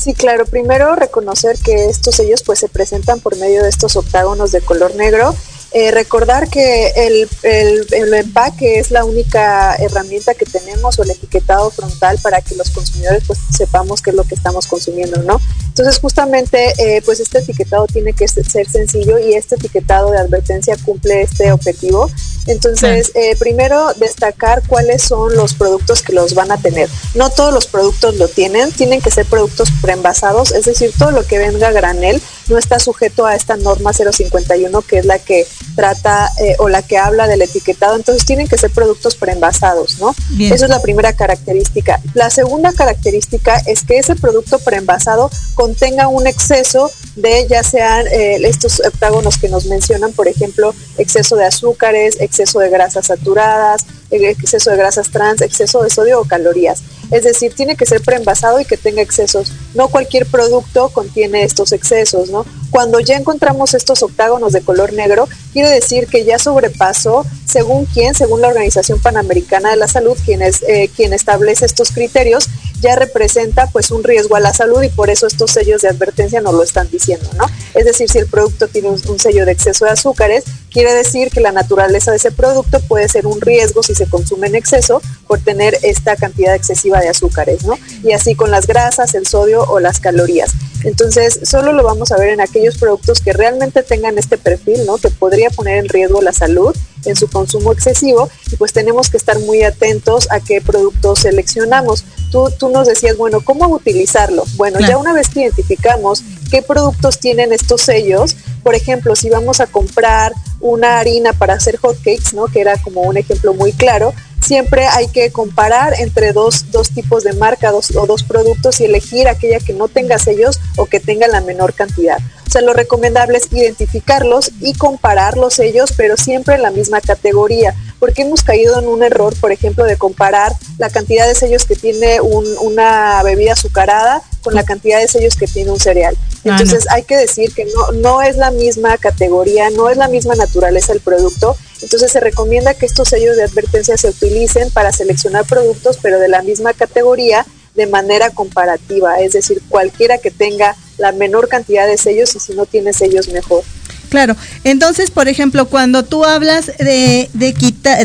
Sí, 0.01 0.15
claro. 0.15 0.48
Primero 0.48 0.96
reconocer 0.96 1.60
que 1.60 1.86
estos 1.86 2.15
sellos 2.15 2.41
pues 2.41 2.58
se 2.58 2.67
presentan 2.67 3.20
por 3.20 3.38
medio 3.38 3.62
de 3.62 3.70
estos 3.70 3.96
octágonos 3.96 4.51
de 4.51 4.62
color 4.62 4.96
negro 4.96 5.36
Eh, 5.74 5.92
recordar 5.92 6.50
que 6.50 6.90
el, 6.98 7.30
el, 7.44 8.13
empaque 8.13 8.80
es 8.80 8.92
la 8.92 9.06
única 9.06 9.74
herramienta 9.75 10.34
que 10.34 10.46
tenemos 10.46 11.00
o 11.00 11.04
el 11.04 11.12
etiquetado 11.12 11.70
frontal 11.72 12.20
para 12.22 12.42
que 12.42 12.56
los 12.56 12.72
consumidores 12.72 13.24
pues 13.25 13.40
sepamos 13.56 14.01
qué 14.01 14.10
es 14.10 14.18
lo 14.18 14.25
que 14.25 14.36
estamos 14.36 14.68
consumiendo, 14.68 15.22
¿no? 15.24 15.40
Entonces 15.68 16.00
justamente 16.00 16.74
eh, 16.78 17.01
pues 17.06 17.22
este 17.22 17.40
etiquetado 17.40 17.88
tiene 17.88 18.12
que 18.12 18.28
ser 18.28 18.70
sencillo 18.70 19.18
y 19.18 19.36
este 19.36 19.56
etiquetado 19.56 20.12
de 20.12 20.18
advertencia 20.18 20.75
cumple 20.84 21.22
este 21.22 21.54
objetivo. 21.54 22.12
Entonces, 22.48 23.12
eh, 23.13 23.36
primero 23.38 23.94
destacar 23.94 24.63
cuáles 24.68 25.04
son 25.04 25.36
los 25.36 25.54
productos 25.54 26.01
que 26.01 26.12
los 26.12 26.34
van 26.34 26.51
a 26.51 26.58
tener. 26.58 26.90
No 27.13 27.30
todos 27.30 27.54
los 27.54 27.68
productos 27.68 28.16
lo 28.16 28.28
tienen, 28.28 28.72
tienen 28.72 29.00
que 29.00 29.12
ser 29.12 29.25
productos 29.25 29.70
preenvasados, 29.82 30.51
es 30.51 30.66
decir, 30.66 30.92
todo 30.98 31.12
lo 31.12 31.25
que 31.25 31.38
venga 31.38 31.68
a 31.68 31.72
granel 31.72 32.22
no 32.51 32.58
está 32.58 32.79
sujeto 32.79 33.25
a 33.25 33.36
esta 33.36 33.58
norma 33.58 33.91
051 33.93 34.81
que 34.81 35.00
es 35.00 35.05
la 35.05 35.17
que 35.17 35.48
trata 35.75 36.29
eh, 36.39 36.55
o 36.60 36.70
la 36.70 36.81
que 36.81 36.98
habla 36.98 37.27
del 37.27 37.41
etiquetado, 37.41 37.96
entonces 37.96 38.25
tienen 38.25 38.48
que 38.48 38.58
ser 38.58 38.72
productos 38.72 39.15
preenvasados, 39.15 40.00
¿no? 40.00 40.13
Esa 40.39 40.65
es 40.65 40.70
la 40.70 40.81
primera 40.81 41.13
característica. 41.13 42.00
La 42.13 42.29
segunda 42.29 42.74
característica 42.74 43.58
es 43.65 43.84
que 43.84 43.98
ese 43.98 44.15
producto 44.15 44.60
preenvasado 44.60 45.31
contenga 45.55 46.08
un 46.08 46.27
exceso 46.27 46.91
de 47.15 47.48
ya 47.50 47.63
sean 47.63 48.05
eh, 48.08 48.38
estos 48.43 48.81
octágonos 48.86 49.38
que 49.38 49.50
nos 49.50 49.65
mencionan, 49.65 50.12
por 50.12 50.27
ejemplo, 50.27 50.75
exceso 50.98 51.36
de 51.36 51.46
azúcares, 51.46 52.17
exceso 52.20 52.60
de 52.60 52.70
grasas 52.70 53.08
saturadas, 53.08 53.86
exceso 54.12 54.72
de 54.72 54.77
grasas 54.77 55.10
trans, 55.10 55.41
exceso 55.41 55.82
de 55.84 55.89
sodio 55.89 56.20
o 56.20 56.25
calorías. 56.25 56.84
Es 57.12 57.24
decir, 57.24 57.53
tiene 57.53 57.75
que 57.75 57.86
ser 57.86 58.01
preenvasado 58.01 58.60
y 58.60 58.65
que 58.65 58.77
tenga 58.77 59.01
excesos. 59.01 59.51
No 59.74 59.89
cualquier 59.89 60.25
producto 60.25 60.89
contiene 60.89 61.44
estos 61.44 61.72
excesos, 61.72 62.30
¿no? 62.30 62.46
Cuando 62.70 63.00
ya 63.01 63.18
encontramos 63.18 63.74
estos 63.74 64.01
octágonos 64.01 64.53
de 64.53 64.62
color 64.62 64.94
negro, 64.94 65.27
quiere 65.51 65.70
decir 65.70 66.08
que 66.08 66.24
ya 66.24 66.39
sobrepasó, 66.39 67.25
según 67.46 67.86
quién, 67.86 68.15
según 68.15 68.41
la 68.41 68.48
Organización 68.48 69.00
Panamericana 69.00 69.72
de 69.72 69.75
la 69.75 69.89
Salud, 69.89 70.18
quien, 70.24 70.41
es, 70.41 70.63
eh, 70.68 70.89
quien 70.96 71.12
establece 71.12 71.65
estos 71.65 71.91
criterios, 71.91 72.48
ya 72.82 72.96
representa 72.96 73.68
pues 73.68 73.91
un 73.91 74.03
riesgo 74.03 74.36
a 74.36 74.39
la 74.39 74.53
salud 74.53 74.82
y 74.82 74.89
por 74.89 75.10
eso 75.10 75.27
estos 75.27 75.51
sellos 75.51 75.82
de 75.82 75.89
advertencia 75.89 76.41
nos 76.41 76.53
lo 76.53 76.63
están 76.63 76.89
diciendo, 76.89 77.30
¿no? 77.38 77.46
Es 77.74 77.86
decir, 77.86 78.10
si 78.10 78.18
el 78.18 78.27
producto 78.27 78.68
tiene 78.68 78.89
un, 78.89 79.20
sello 79.20 79.46
de 79.46 79.51
exceso 79.51 79.86
de 79.86 79.91
azúcares, 79.91 80.44
quiere 80.72 80.94
decir 80.94 81.30
que 81.30 81.42
la 81.42 81.51
naturaleza 81.51 82.12
de 82.12 82.18
ese 82.18 82.32
producto 82.32 82.80
puede 82.88 83.08
ser 83.10 83.28
un 83.28 83.42
riesgo 83.42 83.84
si 83.84 83.94
se 83.94 84.08
consume 84.08 84.48
en 84.48 84.56
exceso 84.56 85.01
por 85.28 85.40
tener 85.40 85.78
esta 85.84 86.16
cantidad 86.16 86.56
excesiva 86.56 87.00
de 87.00 87.10
azúcares, 87.10 87.66
¿no? 87.66 87.78
Y 88.04 88.13
así 88.13 88.36
con 88.36 88.51
las 88.51 88.68
grasas, 88.68 89.13
el 89.13 89.28
sodio 89.28 89.63
o 89.63 89.80
las 89.80 90.00
calorías. 90.00 90.51
Entonces, 90.84 91.42
solo 91.44 91.74
lo 91.74 91.84
vamos 91.84 92.12
a 92.12 92.18
ver 92.18 92.29
en 92.29 92.42
aquellos 92.42 92.77
productos 92.77 93.20
que 93.20 93.34
realmente 93.34 93.84
tengan 93.84 94.18
este 94.18 94.38
perfil, 94.38 94.86
¿no? 94.86 94.98
Que 94.98 95.10
podría 95.10 95.50
poner 95.50 95.77
en 95.77 95.90
riesgo 95.90 96.22
la 96.22 96.34
salud 96.34 96.75
en 97.05 97.16
su 97.16 97.27
consumo 97.27 97.72
excesivo 97.72 98.29
y 98.51 98.55
pues 98.55 98.74
tenemos 98.74 99.10
que 99.10 99.18
estar 99.18 99.40
muy 99.40 99.64
atentos 99.64 100.27
a 100.31 100.40
qué 100.40 100.62
productos 100.62 101.20
seleccionamos. 101.20 102.05
Tú, 102.31 102.50
tú 102.57 102.70
nos 102.70 102.88
decías, 102.88 103.18
bueno, 103.18 103.42
¿cómo 103.42 103.68
utilizarlo? 103.68 104.44
Bueno, 104.55 104.79
ya 104.79 104.98
una 104.98 105.14
vez 105.14 105.29
que 105.29 105.42
identificamos 105.42 106.24
qué 106.50 106.62
productos 106.62 107.20
tienen 107.20 107.53
estos 107.53 107.81
sellos, 107.81 108.36
por 108.64 108.75
ejemplo, 108.75 109.16
si 109.16 109.29
vamos 109.29 109.60
a 109.60 109.68
comprar 109.68 110.34
una 110.61 111.00
harina 111.00 111.33
para 111.33 111.53
hacer 111.53 111.77
hot 111.77 111.97
cakes, 111.97 112.33
¿no? 112.33 112.45
Que 112.45 112.61
era 112.61 112.77
como 112.77 113.01
un 113.01 113.17
ejemplo 113.17 113.53
muy 113.53 113.74
claro, 113.74 114.13
siempre 114.41 114.85
hay 114.87 115.07
que 115.07 115.31
comparar 115.31 115.93
entre 116.00 116.33
dos, 116.33 116.71
dos 116.71 116.89
tipos 116.89 117.24
de 117.24 117.33
marca 117.33 117.71
o 117.74 118.07
dos 118.07 118.24
productos 118.24 118.81
y 118.81 118.85
elegir 118.85 119.27
aquella 119.27 119.59
que 119.59 119.74
no 119.74 119.87
tenga 119.87 120.17
sellos 120.17 120.59
o 120.77 120.85
que 120.87 121.00
tenga 121.00 121.27
la 121.27 121.41
menor 121.41 121.74
cantidad. 121.74 122.17
O 122.47 122.51
sea, 122.51 122.61
lo 122.61 122.74
recomendable 122.74 123.37
es 123.37 123.47
identificarlos 123.51 124.51
y 124.59 124.74
comparar 124.74 125.37
los 125.37 125.53
sellos, 125.53 125.93
pero 125.95 126.17
siempre 126.17 126.55
en 126.55 126.63
la 126.63 126.71
misma 126.71 127.00
categoría, 127.00 127.74
porque 127.97 128.24
hemos 128.24 128.43
caído 128.43 128.77
en 128.79 128.89
un 128.89 129.03
error, 129.03 129.33
por 129.39 129.53
ejemplo, 129.53 129.85
de 129.85 129.95
comparar 129.95 130.51
la 130.77 130.89
cantidad 130.89 131.27
de 131.27 131.35
sellos 131.35 131.65
que 131.65 131.75
tiene 131.75 132.19
una 132.19 133.24
bebida 133.24 133.53
azucarada 133.53 134.21
con 134.41 134.53
la 134.53 134.63
cantidad 134.63 135.00
de 135.00 135.07
sellos 135.07 135.35
que 135.35 135.47
tiene 135.47 135.71
un 135.71 135.79
cereal. 135.79 136.17
Ah, 136.44 136.50
Entonces 136.50 136.86
hay 136.90 137.04
que 137.04 137.18
decir 137.18 137.54
que 137.54 137.66
no, 137.66 137.92
no 138.00 138.22
es 138.22 138.38
la 138.38 138.51
misma 138.51 138.98
categoría, 138.98 139.70
no 139.70 139.90
es 139.90 139.98
la 139.98 140.08
misma 140.08 140.36
naturaleza 140.36 140.94
el 140.94 141.00
producto. 141.00 141.56
Entonces 141.82 142.12
se 142.12 142.20
recomienda 142.20 142.74
que 142.74 142.86
estos 142.86 143.10
sellos 143.10 143.36
de 143.36 143.44
advertencia 143.44 143.98
se 143.98 144.10
utilicen 144.10 144.72
para 144.72 144.92
seleccionar 144.92 145.46
productos, 145.46 145.98
pero 146.01 146.20
de 146.20 146.30
la 146.30 146.42
misma 146.42 146.74
categoría 146.74 147.46
de 147.75 147.88
manera 147.88 148.32
comparativa, 148.32 149.20
es 149.20 149.34
decir, 149.34 149.62
cualquiera 149.70 150.18
que 150.18 150.32
tenga 150.32 150.75
la 150.98 151.12
menor 151.12 151.48
cantidad 151.48 151.88
de 151.88 151.98
sellos 151.98 152.36
y 152.36 152.40
si 152.40 152.54
no 152.54 152.66
tiene 152.66 152.94
sellos 152.94 153.30
mejor. 153.30 153.64
Claro, 154.10 154.36
entonces, 154.66 155.10
por 155.10 155.30
ejemplo, 155.30 155.70
cuando 155.70 156.04
tú 156.04 156.25
hablas 156.25 156.68
de, 156.80 157.30
de, 157.34 157.54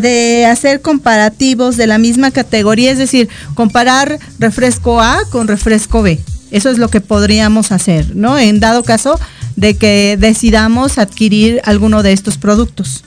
de 0.00 0.46
hacer 0.46 0.80
comparativos 0.80 1.76
de 1.76 1.88
la 1.88 1.98
misma 1.98 2.30
categoría, 2.30 2.92
es 2.92 2.98
decir, 2.98 3.28
comparar 3.54 4.20
refresco 4.38 5.00
A 5.00 5.22
con 5.30 5.48
refresco 5.48 6.02
B, 6.02 6.20
eso 6.50 6.70
es 6.70 6.78
lo 6.78 6.88
que 6.88 7.00
podríamos 7.00 7.72
hacer, 7.72 8.14
¿no? 8.14 8.38
En 8.38 8.60
dado 8.60 8.82
caso 8.82 9.18
de 9.56 9.76
que 9.76 10.16
decidamos 10.18 10.98
adquirir 10.98 11.60
alguno 11.64 12.02
de 12.02 12.12
estos 12.12 12.38
productos. 12.38 13.04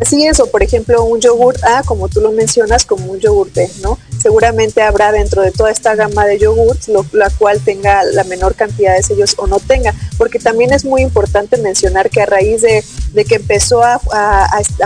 Así 0.00 0.26
es, 0.26 0.40
o 0.40 0.46
por 0.50 0.62
ejemplo 0.62 1.04
un 1.04 1.20
yogur 1.20 1.54
A, 1.64 1.82
como 1.84 2.08
tú 2.08 2.20
lo 2.20 2.32
mencionas, 2.32 2.84
como 2.84 3.12
un 3.12 3.20
yogur 3.20 3.52
B, 3.52 3.70
¿no? 3.82 3.98
Seguramente 4.22 4.82
habrá 4.82 5.10
dentro 5.10 5.42
de 5.42 5.50
toda 5.50 5.72
esta 5.72 5.96
gama 5.96 6.26
de 6.26 6.38
yogurts 6.38 6.88
la 7.12 7.28
cual 7.30 7.60
tenga 7.60 8.04
la 8.04 8.22
menor 8.22 8.54
cantidad 8.54 8.94
de 8.94 9.02
sellos 9.02 9.34
o 9.36 9.48
no 9.48 9.58
tenga, 9.58 9.94
porque 10.16 10.38
también 10.38 10.72
es 10.72 10.84
muy 10.84 11.02
importante 11.02 11.56
mencionar 11.56 12.08
que 12.08 12.22
a 12.22 12.26
raíz 12.26 12.62
de, 12.62 12.84
que 13.24 13.34
empezó 13.34 13.82
a, 13.82 14.00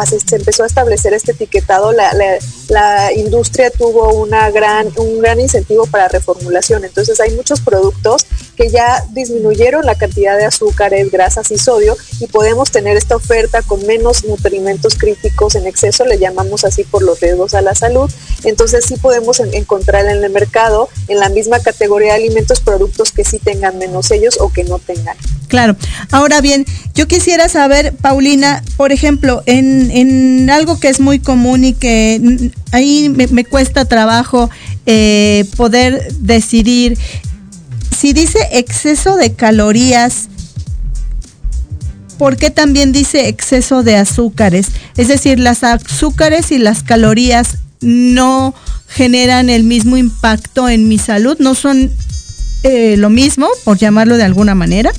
se 0.07 0.37
empezó 0.37 0.63
a 0.63 0.67
establecer 0.67 1.13
este 1.13 1.33
etiquetado, 1.33 1.93
la, 1.93 2.13
la, 2.69 3.13
industria 3.13 3.71
tuvo 3.71 4.15
una 4.15 4.51
gran, 4.51 4.89
un 4.97 5.21
gran 5.21 5.39
incentivo 5.39 5.87
para 5.87 6.09
reformulación. 6.09 6.85
Entonces 6.85 7.21
hay 7.21 7.33
muchos 7.33 7.61
productos 7.61 8.27
que 8.57 8.71
ya 8.71 9.05
disminuyeron 9.13 9.85
la 9.85 9.97
cantidad 9.97 10.37
de 10.37 10.47
azúcares, 10.47 11.11
grasas 11.11 11.51
y 11.51 11.59
sodio 11.59 11.97
y 12.21 12.27
podemos 12.27 12.71
tener 12.71 12.97
esta 12.97 13.17
oferta 13.17 13.63
con 13.63 13.87
menos 13.87 14.25
nutrimentos 14.25 14.95
críticos 14.95 15.55
en 15.57 15.67
exceso, 15.67 16.05
le 16.07 16.19
llamamos 16.19 16.65
así 16.65 16.85
por 16.85 17.03
los 17.03 17.21
riesgos 17.21 17.55
a 17.55 17.61
la 17.61 17.75
salud. 17.75 18.11
Entonces 18.45 18.85
sí 18.87 18.97
podemos 18.97 19.26
encontrar 19.53 20.07
en 20.07 20.23
el 20.23 20.31
mercado, 20.31 20.89
en 21.09 21.19
la 21.21 21.29
misma 21.29 21.61
categoría 21.61 22.15
de 22.15 22.25
alimentos, 22.25 22.61
productos 22.61 23.13
que 23.13 23.25
sí 23.25 23.39
tengan 23.39 23.79
menos 23.79 24.07
sellos 24.07 24.39
o 24.41 24.53
que 24.53 24.65
no 24.65 24.79
tengan. 24.79 25.17
Claro. 25.49 25.77
Ahora 26.11 26.41
bien, 26.41 26.67
yo 26.95 27.07
quisiera 27.07 27.49
saber, 27.49 27.95
Paulina, 27.95 28.63
por 28.77 28.93
ejemplo, 28.93 29.43
en, 29.47 29.91
en 29.91 30.51
algo 30.51 30.81
que 30.81 30.89
es 30.89 31.01
muy 31.01 31.19
común 31.19 31.65
y 31.65 31.73
que 31.73 32.51
ahí 32.73 33.09
me, 33.09 33.45
cuesta 33.45 33.85
trabajo 33.85 34.51
eh, 34.87 35.45
poder 35.57 36.13
decidir 36.15 36.99
si 37.97 38.13
dice 38.13 38.39
exceso 38.53 39.17
de 39.17 39.33
calorías, 39.33 40.29
¿por 42.19 42.37
qué 42.37 42.51
también 42.51 42.93
dice 42.93 43.29
exceso 43.29 43.83
de 43.83 43.97
azúcares? 43.97 44.69
Es 44.97 45.09
decir, 45.09 45.39
las 45.39 45.65
azúcares 45.65 46.53
y 46.53 46.59
las 46.59 46.83
calorías 46.83 47.59
no 47.81 48.55
generan 48.89 49.51
el 49.51 49.65
mismo 49.65 49.97
impacto 49.97 50.69
en 50.69 50.89
mi 50.89 50.99
salud, 50.99 51.37
no 51.39 51.55
son 51.55 51.91
eh, 52.63 52.97
lo 52.97 53.11
mismo, 53.11 53.49
por 53.65 53.79
llamarlo 53.79 54.17
de 54.17 54.25
alguna 54.25 54.55
manera. 54.55 54.93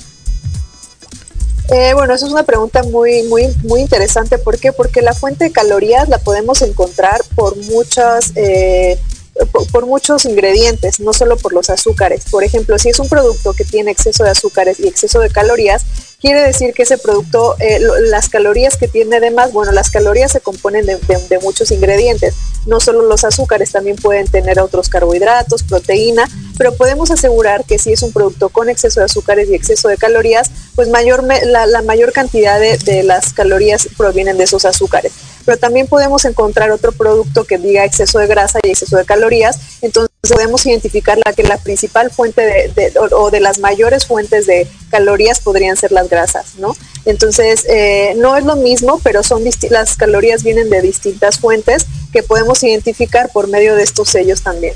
Eh, 1.70 1.92
bueno, 1.92 2.14
eso 2.14 2.26
es 2.26 2.32
una 2.32 2.44
pregunta 2.44 2.82
muy, 2.84 3.24
muy, 3.24 3.48
muy 3.64 3.80
interesante. 3.80 4.38
¿Por 4.38 4.58
qué? 4.58 4.72
Porque 4.72 5.02
la 5.02 5.12
fuente 5.12 5.44
de 5.44 5.52
calorías 5.52 6.08
la 6.08 6.18
podemos 6.18 6.62
encontrar 6.62 7.22
por 7.34 7.56
muchas 7.64 8.32
eh, 8.36 8.98
por, 9.46 9.86
muchos 9.86 10.24
ingredientes, 10.24 11.00
no 11.00 11.12
solo 11.12 11.36
por 11.36 11.52
los 11.52 11.70
azúcares. 11.70 12.24
Por 12.30 12.44
ejemplo, 12.44 12.78
si 12.78 12.88
es 12.88 12.98
un 12.98 13.08
producto 13.08 13.52
que 13.52 13.64
tiene 13.64 13.90
exceso 13.90 14.24
de 14.24 14.30
azúcares 14.30 14.80
y 14.80 14.88
exceso 14.88 15.20
de 15.20 15.30
calorías, 15.30 15.84
quiere 16.20 16.42
decir 16.42 16.74
que 16.74 16.82
ese 16.82 16.98
producto, 16.98 17.56
eh, 17.60 17.80
las 18.10 18.28
calorías 18.28 18.76
que 18.76 18.88
tiene 18.88 19.16
además, 19.16 19.52
bueno, 19.52 19.72
las 19.72 19.90
calorías 19.90 20.32
se 20.32 20.40
componen 20.40 20.84
de, 20.86 21.38
muchos 21.42 21.70
ingredientes, 21.70 22.34
no 22.66 22.80
solo 22.80 23.02
los 23.02 23.24
azúcares, 23.24 23.72
también 23.72 23.96
pueden 23.96 24.26
tener 24.26 24.60
otros 24.60 24.88
carbohidratos, 24.88 25.62
proteína, 25.62 26.28
pero 26.56 26.74
podemos 26.74 27.10
asegurar 27.10 27.64
que 27.64 27.78
si 27.78 27.92
es 27.92 28.02
un 28.02 28.12
producto 28.12 28.48
con 28.48 28.68
exceso 28.68 29.00
de 29.00 29.06
azúcares 29.06 29.48
y 29.48 29.54
exceso 29.54 29.88
de 29.88 29.96
calorías, 29.96 30.50
pues 30.74 30.88
mayor 30.88 31.22
la, 31.22 31.82
mayor 31.82 32.12
cantidad 32.12 32.58
de, 32.58 32.76
de 32.78 33.04
las 33.04 33.32
calorías 33.32 33.88
provienen 33.96 34.36
de 34.36 34.44
esos 34.44 34.64
azúcares 34.64 35.12
pero 35.48 35.58
también 35.58 35.86
podemos 35.86 36.26
encontrar 36.26 36.70
otro 36.70 36.92
producto 36.92 37.44
que 37.44 37.56
diga 37.56 37.82
exceso 37.82 38.18
de 38.18 38.26
grasa 38.26 38.58
y 38.62 38.68
exceso 38.68 38.98
de 38.98 39.06
calorías, 39.06 39.58
entonces 39.80 40.10
podemos 40.20 40.66
identificar 40.66 41.16
la 41.24 41.32
que 41.32 41.42
la 41.42 41.56
principal 41.56 42.10
fuente 42.10 42.42
de, 42.42 42.92
o, 42.98 43.30
de 43.30 43.40
las 43.40 43.58
mayores 43.58 44.04
fuentes 44.04 44.44
de 44.44 44.68
calorías 44.90 45.40
podrían 45.40 45.78
ser 45.78 45.90
las 45.90 46.10
grasas, 46.10 46.56
¿no? 46.58 46.76
Entonces, 47.06 47.64
eh, 47.66 48.12
no 48.18 48.36
es 48.36 48.44
lo 48.44 48.56
mismo, 48.56 49.00
pero 49.02 49.22
son 49.22 49.42
las 49.70 49.96
calorías 49.96 50.42
vienen 50.42 50.68
de 50.68 50.82
distintas 50.82 51.38
fuentes 51.38 51.86
que 52.12 52.22
podemos 52.22 52.62
identificar 52.62 53.30
por 53.32 53.48
medio 53.48 53.74
de 53.74 53.84
estos 53.84 54.10
sellos 54.10 54.42
también. 54.42 54.74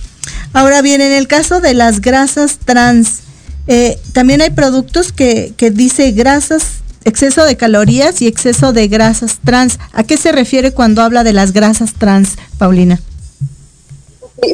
Ahora 0.55 0.81
bien, 0.81 1.03
en 1.03 1.13
el 1.13 1.29
caso 1.29 1.61
de 1.61 1.75
las 1.75 2.01
grasas 2.01 2.57
trans, 2.65 3.19
eh, 3.67 3.99
también 4.15 4.41
hay 4.41 4.49
productos 4.49 5.13
que, 5.13 5.53
que 5.55 5.71
dice 5.71 6.13
grasas 6.13 6.83
exceso 7.05 7.45
de 7.45 7.57
calorías 7.57 8.23
y 8.23 8.27
exceso 8.27 8.73
de 8.73 8.89
grasas 8.89 9.39
trans. 9.45 9.79
¿A 9.93 10.05
qué 10.05 10.17
se 10.17 10.33
refiere 10.33 10.73
cuando 10.73 11.03
habla 11.03 11.25
de 11.25 11.33
las 11.33 11.53
grasas 11.53 11.95
trans, 11.95 12.37
Paulina? 12.59 13.01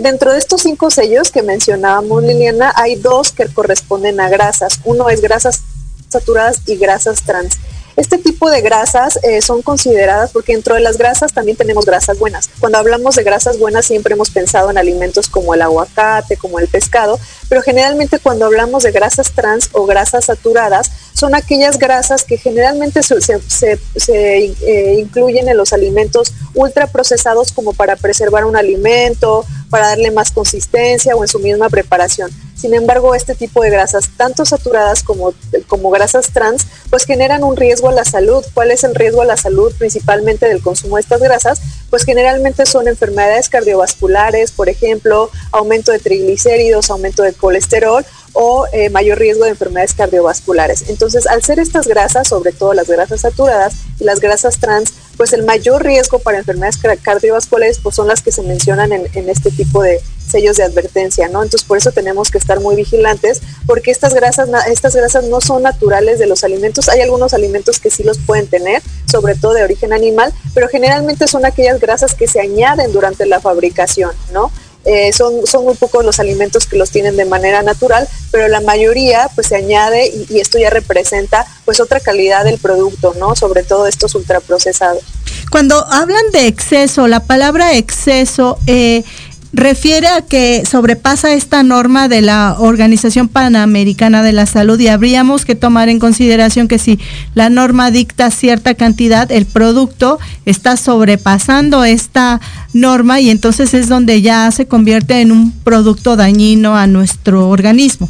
Dentro 0.03 0.33
de 0.33 0.39
estos 0.39 0.63
cinco 0.63 0.91
sellos 0.91 1.31
que 1.31 1.43
mencionábamos, 1.43 2.23
Liliana, 2.23 2.73
hay 2.77 2.97
dos 2.97 3.33
que 3.33 3.47
corresponden 3.47 4.21
a 4.21 4.29
grasas. 4.29 4.81
Uno 4.85 5.09
es 5.09 5.21
grasas 5.21 5.63
saturadas 6.09 6.61
y 6.67 6.77
grasas 6.77 7.23
trans. 7.23 7.57
Este 7.99 8.17
tipo 8.17 8.49
de 8.49 8.61
grasas 8.61 9.19
eh, 9.25 9.43
son 9.43 9.61
consideradas 9.61 10.31
porque 10.31 10.53
dentro 10.53 10.77
de 10.77 10.81
las 10.81 10.99
grasas 10.99 11.33
también 11.33 11.57
tenemos 11.57 11.85
grasas 11.85 12.17
buenas. 12.17 12.49
Cuando 12.61 12.79
hablamos 12.79 13.17
de 13.17 13.25
grasas 13.25 13.59
buenas 13.59 13.87
siempre 13.87 14.15
hemos 14.15 14.31
pensado 14.31 14.71
en 14.71 14.79
alimentos 14.79 15.29
como 15.29 15.53
el 15.53 15.63
aguacate, 15.63 16.37
como 16.37 16.61
el 16.61 16.69
pescado, 16.69 17.19
pero 17.49 17.63
generalmente 17.63 18.19
cuando 18.19 18.47
hablamos 18.47 18.83
de 18.83 18.93
grasas 18.93 19.33
trans 19.33 19.71
o 19.73 19.87
grasas 19.87 20.27
saturadas 20.27 20.91
son 21.15 21.35
aquellas 21.35 21.79
grasas 21.79 22.25
que 22.25 22.39
generalmente 22.39 23.01
se, 23.03 23.79
eh, 24.09 24.97
incluyen 24.99 25.49
en 25.49 25.57
los 25.57 25.73
alimentos 25.73 26.33
ultraprocesados 26.55 27.51
como 27.53 27.73
para 27.73 27.97
preservar 27.97 28.45
un 28.45 28.57
alimento, 28.57 29.45
para 29.71 29.89
darle 29.89 30.11
más 30.11 30.31
consistencia 30.31 31.17
o 31.17 31.25
en 31.25 31.29
su 31.29 31.41
misma 31.41 31.69
preparación. 31.69 32.31
Sin 32.59 32.75
embargo, 32.75 33.15
este 33.15 33.37
tipo 33.37 33.63
de 33.63 33.71
grasas, 33.71 34.11
tanto 34.17 34.45
saturadas 34.45 35.05
como, 35.05 35.33
como 35.69 35.91
grasas 35.91 36.33
trans, 36.33 36.67
pues 36.91 37.05
generan 37.05 37.45
un 37.45 37.57
riesgo 37.57 37.89
a 37.89 37.93
la 37.93 38.05
salud. 38.05 38.45
¿Cuál 38.53 38.73
es 38.73 38.83
el 38.83 38.97
riesgo 38.97 39.23
a 39.23 39.25
la 39.25 39.37
salud 39.37 39.73
principalmente 39.79 40.47
del 40.47 40.61
consumo 40.61 40.97
de 40.97 41.03
estas 41.03 41.21
grasas? 41.21 41.61
Pues 41.89 42.05
generalmente 42.05 42.67
son 42.67 42.89
enfermedades 42.89 43.49
cardiovasculares, 43.49 44.51
por 44.51 44.69
ejemplo, 44.69 45.31
aumento 45.53 45.93
de 45.93 46.01
triglicéridos, 46.01 46.91
aumento 46.91 47.23
de 47.23 47.33
colesterol 47.39 48.05
o 48.35 48.67
eh, 48.73 48.91
mayor 48.91 49.19
riesgo 49.19 49.45
de 49.45 49.51
enfermedades 49.51 49.95
cardiovasculares. 49.95 50.85
Entonces, 50.89 51.27
al 51.27 51.43
ser 51.43 51.59
estas 51.59 51.89
grasas, 51.89 52.29
sobre 52.29 52.53
todo 52.53 52.75
las 52.75 52.89
grasas 52.89 53.23
saturadas 53.23 53.75
y 53.99 54.05
las 54.05 54.21
grasas 54.21 54.59
trans, 54.59 54.93
pues 55.17 55.33
el 55.33 55.43
mayor 55.43 55.83
riesgo 55.83 56.21
para 56.21 56.39
enfermedades 56.39 56.79
cardiovasculares 57.03 57.81
pues 57.83 57.97
son 57.97 58.07
las 58.07 58.23
que 58.23 58.31
se 58.31 58.43
mencionan 58.43 58.93
en, 58.93 59.09
en, 59.15 59.29
este 59.29 59.51
tipo 59.51 59.83
de 59.83 60.01
sellos 60.29 60.57
de 60.57 60.63
advertencia, 60.63 61.29
¿no? 61.29 61.43
Entonces 61.43 61.67
por 61.67 61.77
eso 61.77 61.91
tenemos 61.91 62.31
que 62.31 62.39
estar 62.39 62.61
muy 62.61 62.77
vigilantes 62.77 63.41
porque 63.67 63.91
estas 63.91 64.15
grasas, 64.15 64.49
estas 64.69 64.95
grasas 64.95 65.25
no 65.25 65.41
son 65.41 65.65
naturales 65.65 66.21
de 66.21 66.27
los 66.27 66.45
alimentos. 66.45 66.89
Hay 66.89 67.01
algunos 67.01 67.35
alimentos 67.35 67.81
que 67.81 67.91
sí 67.91 68.05
los 68.05 68.19
pueden 68.19 68.47
tener, 68.47 68.81
sobre 69.11 69.35
todo 69.35 69.55
de 69.55 69.65
origen 69.65 69.93
animal, 69.93 70.33
pero 70.55 70.69
generalmente 70.69 71.27
son 71.27 71.45
aquellas 71.45 71.81
grasas 71.81 72.15
que 72.15 72.29
se 72.29 72.41
añaden 72.41 72.93
durante 72.93 73.27
la 73.27 73.41
fabricación, 73.41 74.13
¿no? 74.33 74.53
Eh, 74.91 75.13
son, 75.13 75.47
son 75.47 75.65
muy 75.65 75.75
pocos 75.75 76.03
los 76.03 76.19
alimentos 76.19 76.65
que 76.65 76.79
los 76.79 76.91
tienen 76.91 77.15
de 77.15 77.27
manera 77.27 77.63
natural, 77.63 78.09
pero 78.31 78.49
la 78.49 78.63
mayoría 78.63 79.29
pues 79.35 79.49
se 79.49 79.57
añade 79.57 80.11
y, 80.31 80.41
esto 80.41 80.59
ya 80.59 80.71
representa 80.71 81.45
pues 81.67 81.79
otra 81.79 82.01
calidad 82.01 82.43
del 82.43 82.57
producto, 82.57 83.15
¿no? 83.19 83.37
Sobre 83.37 83.65
todo 83.65 83.87
estos 83.87 84.15
ultraprocesados. 84.15 85.03
Cuando 85.51 85.77
hablan 85.91 86.31
de 86.33 86.47
exceso, 86.47 87.07
la 87.07 87.21
palabra 87.21 87.75
exceso, 87.75 88.59
eh, 88.67 89.05
refiere 89.53 90.09
a 90.09 90.23
que 90.23 90.65
sobrepasa 90.67 91.33
esta 91.33 91.63
norma 91.63 92.09
de 92.09 92.21
la 92.21 92.57
Organización 92.59 93.29
Panamericana 93.29 94.23
de 94.23 94.33
la 94.33 94.47
Salud 94.47 94.79
y 94.79 94.89
habríamos 94.89 95.45
que 95.45 95.55
tomar 95.55 95.89
en 95.89 95.99
consideración 95.99 96.69
que 96.69 96.79
si 96.79 96.99
la 97.35 97.49
norma 97.49 97.91
dicta 97.91 98.31
cierta 98.31 98.75
cantidad, 98.75 99.31
el 99.33 99.47
producto 99.47 100.19
está 100.45 100.77
sobrepasando 100.77 101.85
esta 101.85 102.41
norma 102.73 103.21
y 103.21 103.31
entonces 103.31 103.75
es 103.75 103.89
donde 103.89 104.21
ya 104.23 104.51
se 104.51 104.67
convierte 104.67 105.21
en 105.21 105.33
un 105.33 105.53
producto 105.53 106.17
dañino 106.17 106.77
a 106.77 106.87
nuestro 106.87 107.49
organismo. 107.49 108.09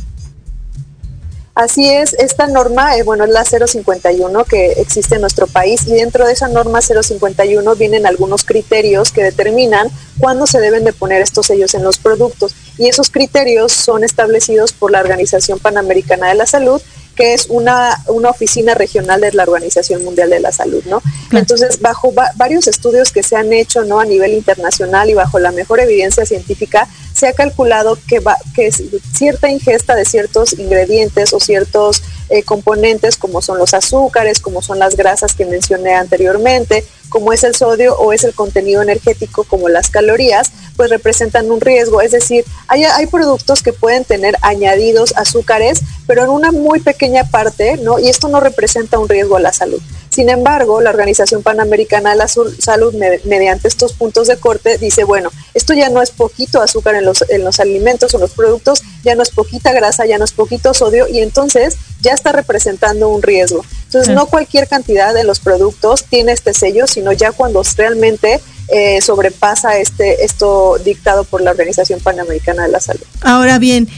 Así 1.58 1.90
es, 1.90 2.14
esta 2.14 2.46
norma, 2.46 2.96
eh, 2.96 3.02
bueno, 3.02 3.24
es 3.24 3.30
la 3.30 3.44
051 3.44 4.44
que 4.44 4.74
existe 4.74 5.16
en 5.16 5.22
nuestro 5.22 5.48
país 5.48 5.88
y 5.88 5.94
dentro 5.94 6.24
de 6.24 6.32
esa 6.32 6.46
norma 6.46 6.80
051 6.80 7.74
vienen 7.74 8.06
algunos 8.06 8.44
criterios 8.44 9.10
que 9.10 9.24
determinan 9.24 9.88
cuándo 10.20 10.46
se 10.46 10.60
deben 10.60 10.84
de 10.84 10.92
poner 10.92 11.20
estos 11.20 11.46
sellos 11.46 11.74
en 11.74 11.82
los 11.82 11.98
productos. 11.98 12.54
Y 12.78 12.86
esos 12.86 13.10
criterios 13.10 13.72
son 13.72 14.04
establecidos 14.04 14.72
por 14.72 14.92
la 14.92 15.00
Organización 15.00 15.58
Panamericana 15.58 16.28
de 16.28 16.36
la 16.36 16.46
Salud 16.46 16.80
que 17.18 17.34
es 17.34 17.46
una, 17.48 18.00
una 18.06 18.30
oficina 18.30 18.74
regional 18.74 19.20
de 19.20 19.32
la 19.32 19.42
Organización 19.42 20.04
Mundial 20.04 20.30
de 20.30 20.38
la 20.38 20.52
Salud, 20.52 20.84
¿no? 20.84 21.02
Entonces, 21.32 21.80
bajo 21.80 22.14
varios 22.36 22.68
estudios 22.68 23.10
que 23.10 23.24
se 23.24 23.34
han 23.34 23.52
hecho, 23.52 23.84
¿no? 23.84 23.98
A 23.98 24.04
nivel 24.04 24.34
internacional 24.34 25.10
y 25.10 25.14
bajo 25.14 25.40
la 25.40 25.50
mejor 25.50 25.80
evidencia 25.80 26.24
científica, 26.24 26.86
se 27.12 27.26
ha 27.26 27.32
calculado 27.32 27.98
que, 28.06 28.20
va, 28.20 28.36
que 28.54 28.70
cierta 28.70 29.50
ingesta 29.50 29.96
de 29.96 30.04
ciertos 30.04 30.52
ingredientes 30.52 31.32
o 31.32 31.40
ciertos 31.40 32.04
eh, 32.30 32.42
componentes, 32.42 33.16
como 33.16 33.40
son 33.40 33.58
los 33.58 33.74
azúcares, 33.74 34.40
como 34.40 34.62
son 34.62 34.78
las 34.78 34.96
grasas 34.96 35.34
que 35.34 35.46
mencioné 35.46 35.94
anteriormente, 35.94 36.84
como 37.08 37.32
es 37.32 37.42
el 37.44 37.54
sodio 37.54 37.96
o 37.96 38.12
es 38.12 38.24
el 38.24 38.34
contenido 38.34 38.82
energético 38.82 39.44
como 39.44 39.68
las 39.68 39.90
calorías, 39.90 40.52
pues 40.76 40.90
representan 40.90 41.50
un 41.50 41.60
riesgo. 41.60 42.00
Es 42.00 42.12
decir, 42.12 42.44
hay, 42.66 42.84
hay, 42.84 43.06
productos 43.06 43.62
que 43.62 43.72
pueden 43.72 44.04
tener 44.04 44.36
añadidos 44.42 45.14
azúcares, 45.16 45.80
pero 46.06 46.24
en 46.24 46.30
una 46.30 46.52
muy 46.52 46.80
pequeña 46.80 47.24
parte, 47.24 47.78
¿no? 47.78 47.98
Y 47.98 48.08
esto 48.08 48.28
no 48.28 48.40
representa 48.40 48.98
un 48.98 49.08
riesgo 49.08 49.36
a 49.36 49.40
la 49.40 49.52
salud. 49.52 49.80
Sin 50.10 50.30
embargo, 50.30 50.80
la 50.80 50.90
Organización 50.90 51.42
Panamericana 51.42 52.10
de 52.10 52.16
la 52.16 52.28
Salud, 52.28 52.94
mediante 53.24 53.68
estos 53.68 53.92
puntos 53.92 54.28
de 54.28 54.36
corte, 54.36 54.78
dice, 54.78 55.04
bueno, 55.04 55.30
esto 55.54 55.74
ya 55.74 55.88
no 55.88 56.02
es 56.02 56.10
poquito 56.10 56.60
azúcar 56.60 56.94
en 56.94 57.04
los, 57.04 57.24
en 57.28 57.44
los 57.44 57.60
alimentos 57.60 58.14
o 58.14 58.18
los 58.18 58.32
productos, 58.32 58.82
ya 59.04 59.14
no 59.14 59.22
es 59.22 59.30
poquita 59.30 59.72
grasa, 59.72 60.06
ya 60.06 60.18
no 60.18 60.24
es 60.24 60.32
poquito 60.32 60.74
sodio, 60.74 61.06
y 61.08 61.20
entonces 61.20 61.76
ya 62.00 62.12
está 62.12 62.32
representando 62.32 63.08
un 63.08 63.22
riesgo. 63.22 63.64
Entonces, 63.84 64.14
no 64.14 64.26
cualquier 64.26 64.68
cantidad 64.68 65.14
de 65.14 65.24
los 65.24 65.40
productos 65.40 66.04
tiene 66.04 66.32
este 66.32 66.52
sello, 66.52 66.86
sino 66.86 67.12
ya 67.12 67.32
cuando 67.32 67.62
realmente 67.76 68.40
eh, 68.68 69.00
sobrepasa 69.00 69.78
este 69.78 70.24
esto 70.24 70.76
dictado 70.84 71.24
por 71.24 71.40
la 71.40 71.52
Organización 71.52 72.00
Panamericana 72.00 72.64
de 72.64 72.68
la 72.68 72.80
Salud. 72.80 73.02
Ahora 73.22 73.58
bien, 73.58 73.88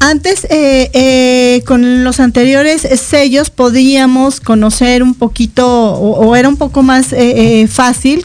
antes, 0.00 0.44
eh, 0.44 0.90
eh, 0.92 1.62
con 1.66 2.04
los 2.04 2.20
anteriores 2.20 2.82
sellos, 3.00 3.50
podíamos 3.50 4.40
conocer 4.40 5.02
un 5.02 5.14
poquito, 5.14 5.66
o, 5.66 6.36
era 6.36 6.48
un 6.48 6.56
poco 6.56 6.82
más 6.82 7.12
eh, 7.12 7.66
fácil, 7.68 8.24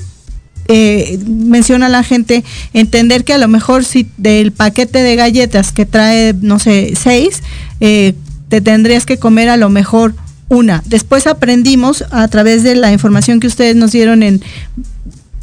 menciona 1.28 1.90
la 1.90 2.04
gente, 2.04 2.44
entender 2.74 3.24
que 3.24 3.34
a 3.34 3.38
lo 3.38 3.48
mejor 3.48 3.84
si 3.84 4.08
del 4.18 4.52
paquete 4.52 5.04
de 5.04 5.16
galletas 5.16 5.72
que 5.72 5.86
trae, 5.86 6.34
no 6.42 6.58
sé, 6.58 6.94
seis, 6.96 7.44
te 7.80 8.62
tendrías 8.62 9.06
que 9.06 9.18
comer 9.18 9.50
a 9.50 9.58
lo 9.58 9.70
mejor 9.70 10.16
una. 10.50 10.82
Después 10.86 11.28
aprendimos 11.28 12.06
a 12.12 12.28
través 12.28 12.64
de 12.64 12.76
la 12.76 12.92
información 12.92 13.40
que 13.40 13.48
ustedes 13.48 13.76
nos 13.76 13.92
dieron 13.92 14.24
en 14.24 14.42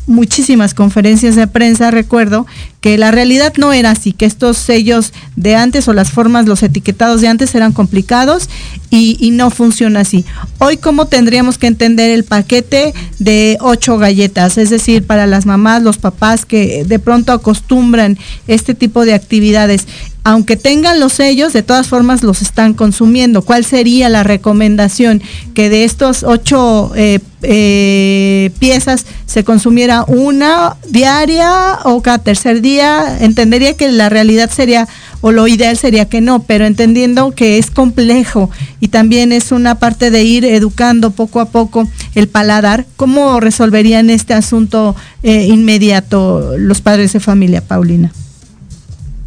muchísimas 0.07 0.75
conferencias 0.75 1.37
de 1.37 1.47
prensa, 1.47 1.91
recuerdo, 1.91 2.47
que 2.81 2.97
la 2.97 3.11
realidad 3.11 3.53
no 3.59 3.73
era 3.73 3.91
así, 3.91 4.13
que 4.13 4.25
estos 4.25 4.57
sellos 4.57 5.13
de 5.37 5.55
antes 5.55 5.87
o 5.89 5.93
las 5.93 6.11
formas, 6.11 6.47
los 6.47 6.63
etiquetados 6.63 7.21
de 7.21 7.29
antes 7.29 7.55
eran 7.55 7.73
complicados 7.73 8.49
y, 8.91 9.31
no 9.31 9.51
funciona 9.51 10.01
así. 10.01 10.25
Hoy, 10.59 10.77
¿cómo 10.77 11.07
tendríamos 11.07 11.59
que 11.59 11.69
entender 11.69 12.11
el 12.11 12.25
paquete 12.25 12.93
de 13.19 13.57
ocho 13.61 13.99
galletas? 13.99 14.59
Es 14.59 14.71
decir, 14.71 15.07
para 15.07 15.27
las 15.27 15.47
mamás, 15.47 15.83
los 15.83 15.99
papás 15.99 16.45
que 16.45 16.85
de 16.85 16.99
pronto 16.99 17.33
acostumbran 17.33 18.19
este 18.49 18.75
tipo 18.75 19.05
de 19.05 19.15
actividades, 19.15 19.87
aunque 20.25 20.57
tengan 20.57 21.01
los 21.01 21.15
sellos, 21.15 21.53
de 21.53 21.63
todas 21.63 21.87
formas 21.87 22.23
los 22.23 22.43
están 22.43 22.75
consumiendo. 22.75 23.43
¿Cuál 23.43 23.65
sería 23.65 24.09
la 24.09 24.23
recomendación? 24.23 25.23
Que 25.55 25.71
de 25.71 25.85
estos 25.85 26.25
ocho 26.25 26.93
eh, 26.95 27.21
eh, 27.43 28.51
piezas 28.59 29.07
se 29.25 29.45
consumiera 29.45 30.05
una 30.07 30.77
diaria 30.89 31.79
o 31.85 32.03
cada 32.03 32.19
tercer 32.19 32.61
día. 32.61 32.70
Entendería 32.79 33.77
que 33.77 33.91
la 33.91 34.09
realidad 34.09 34.51
sería, 34.51 34.87
o 35.21 35.33
lo 35.33 35.49
ideal 35.49 35.77
sería 35.77 36.09
que 36.09 36.21
no, 36.21 36.43
pero 36.45 36.67
entendiendo 36.67 37.33
que 37.33 37.59
es 37.59 37.71
complejo 37.71 38.51
y 38.81 38.89
también 38.89 39.33
es 39.33 39.53
una 39.53 39.79
parte 39.79 40.11
de 40.11 40.23
ir 40.25 40.45
educando 40.45 41.11
poco 41.11 41.41
a 41.41 41.47
poco 41.47 41.89
el 42.15 42.29
paladar, 42.29 42.87
¿cómo 42.97 43.41
resolverían 43.41 44.11
este 44.11 44.35
asunto 44.35 44.95
eh, 45.23 45.47
inmediato 45.47 46.57
los 46.57 46.81
padres 46.81 47.13
de 47.13 47.21
familia, 47.21 47.61
Paulina? 47.61 48.13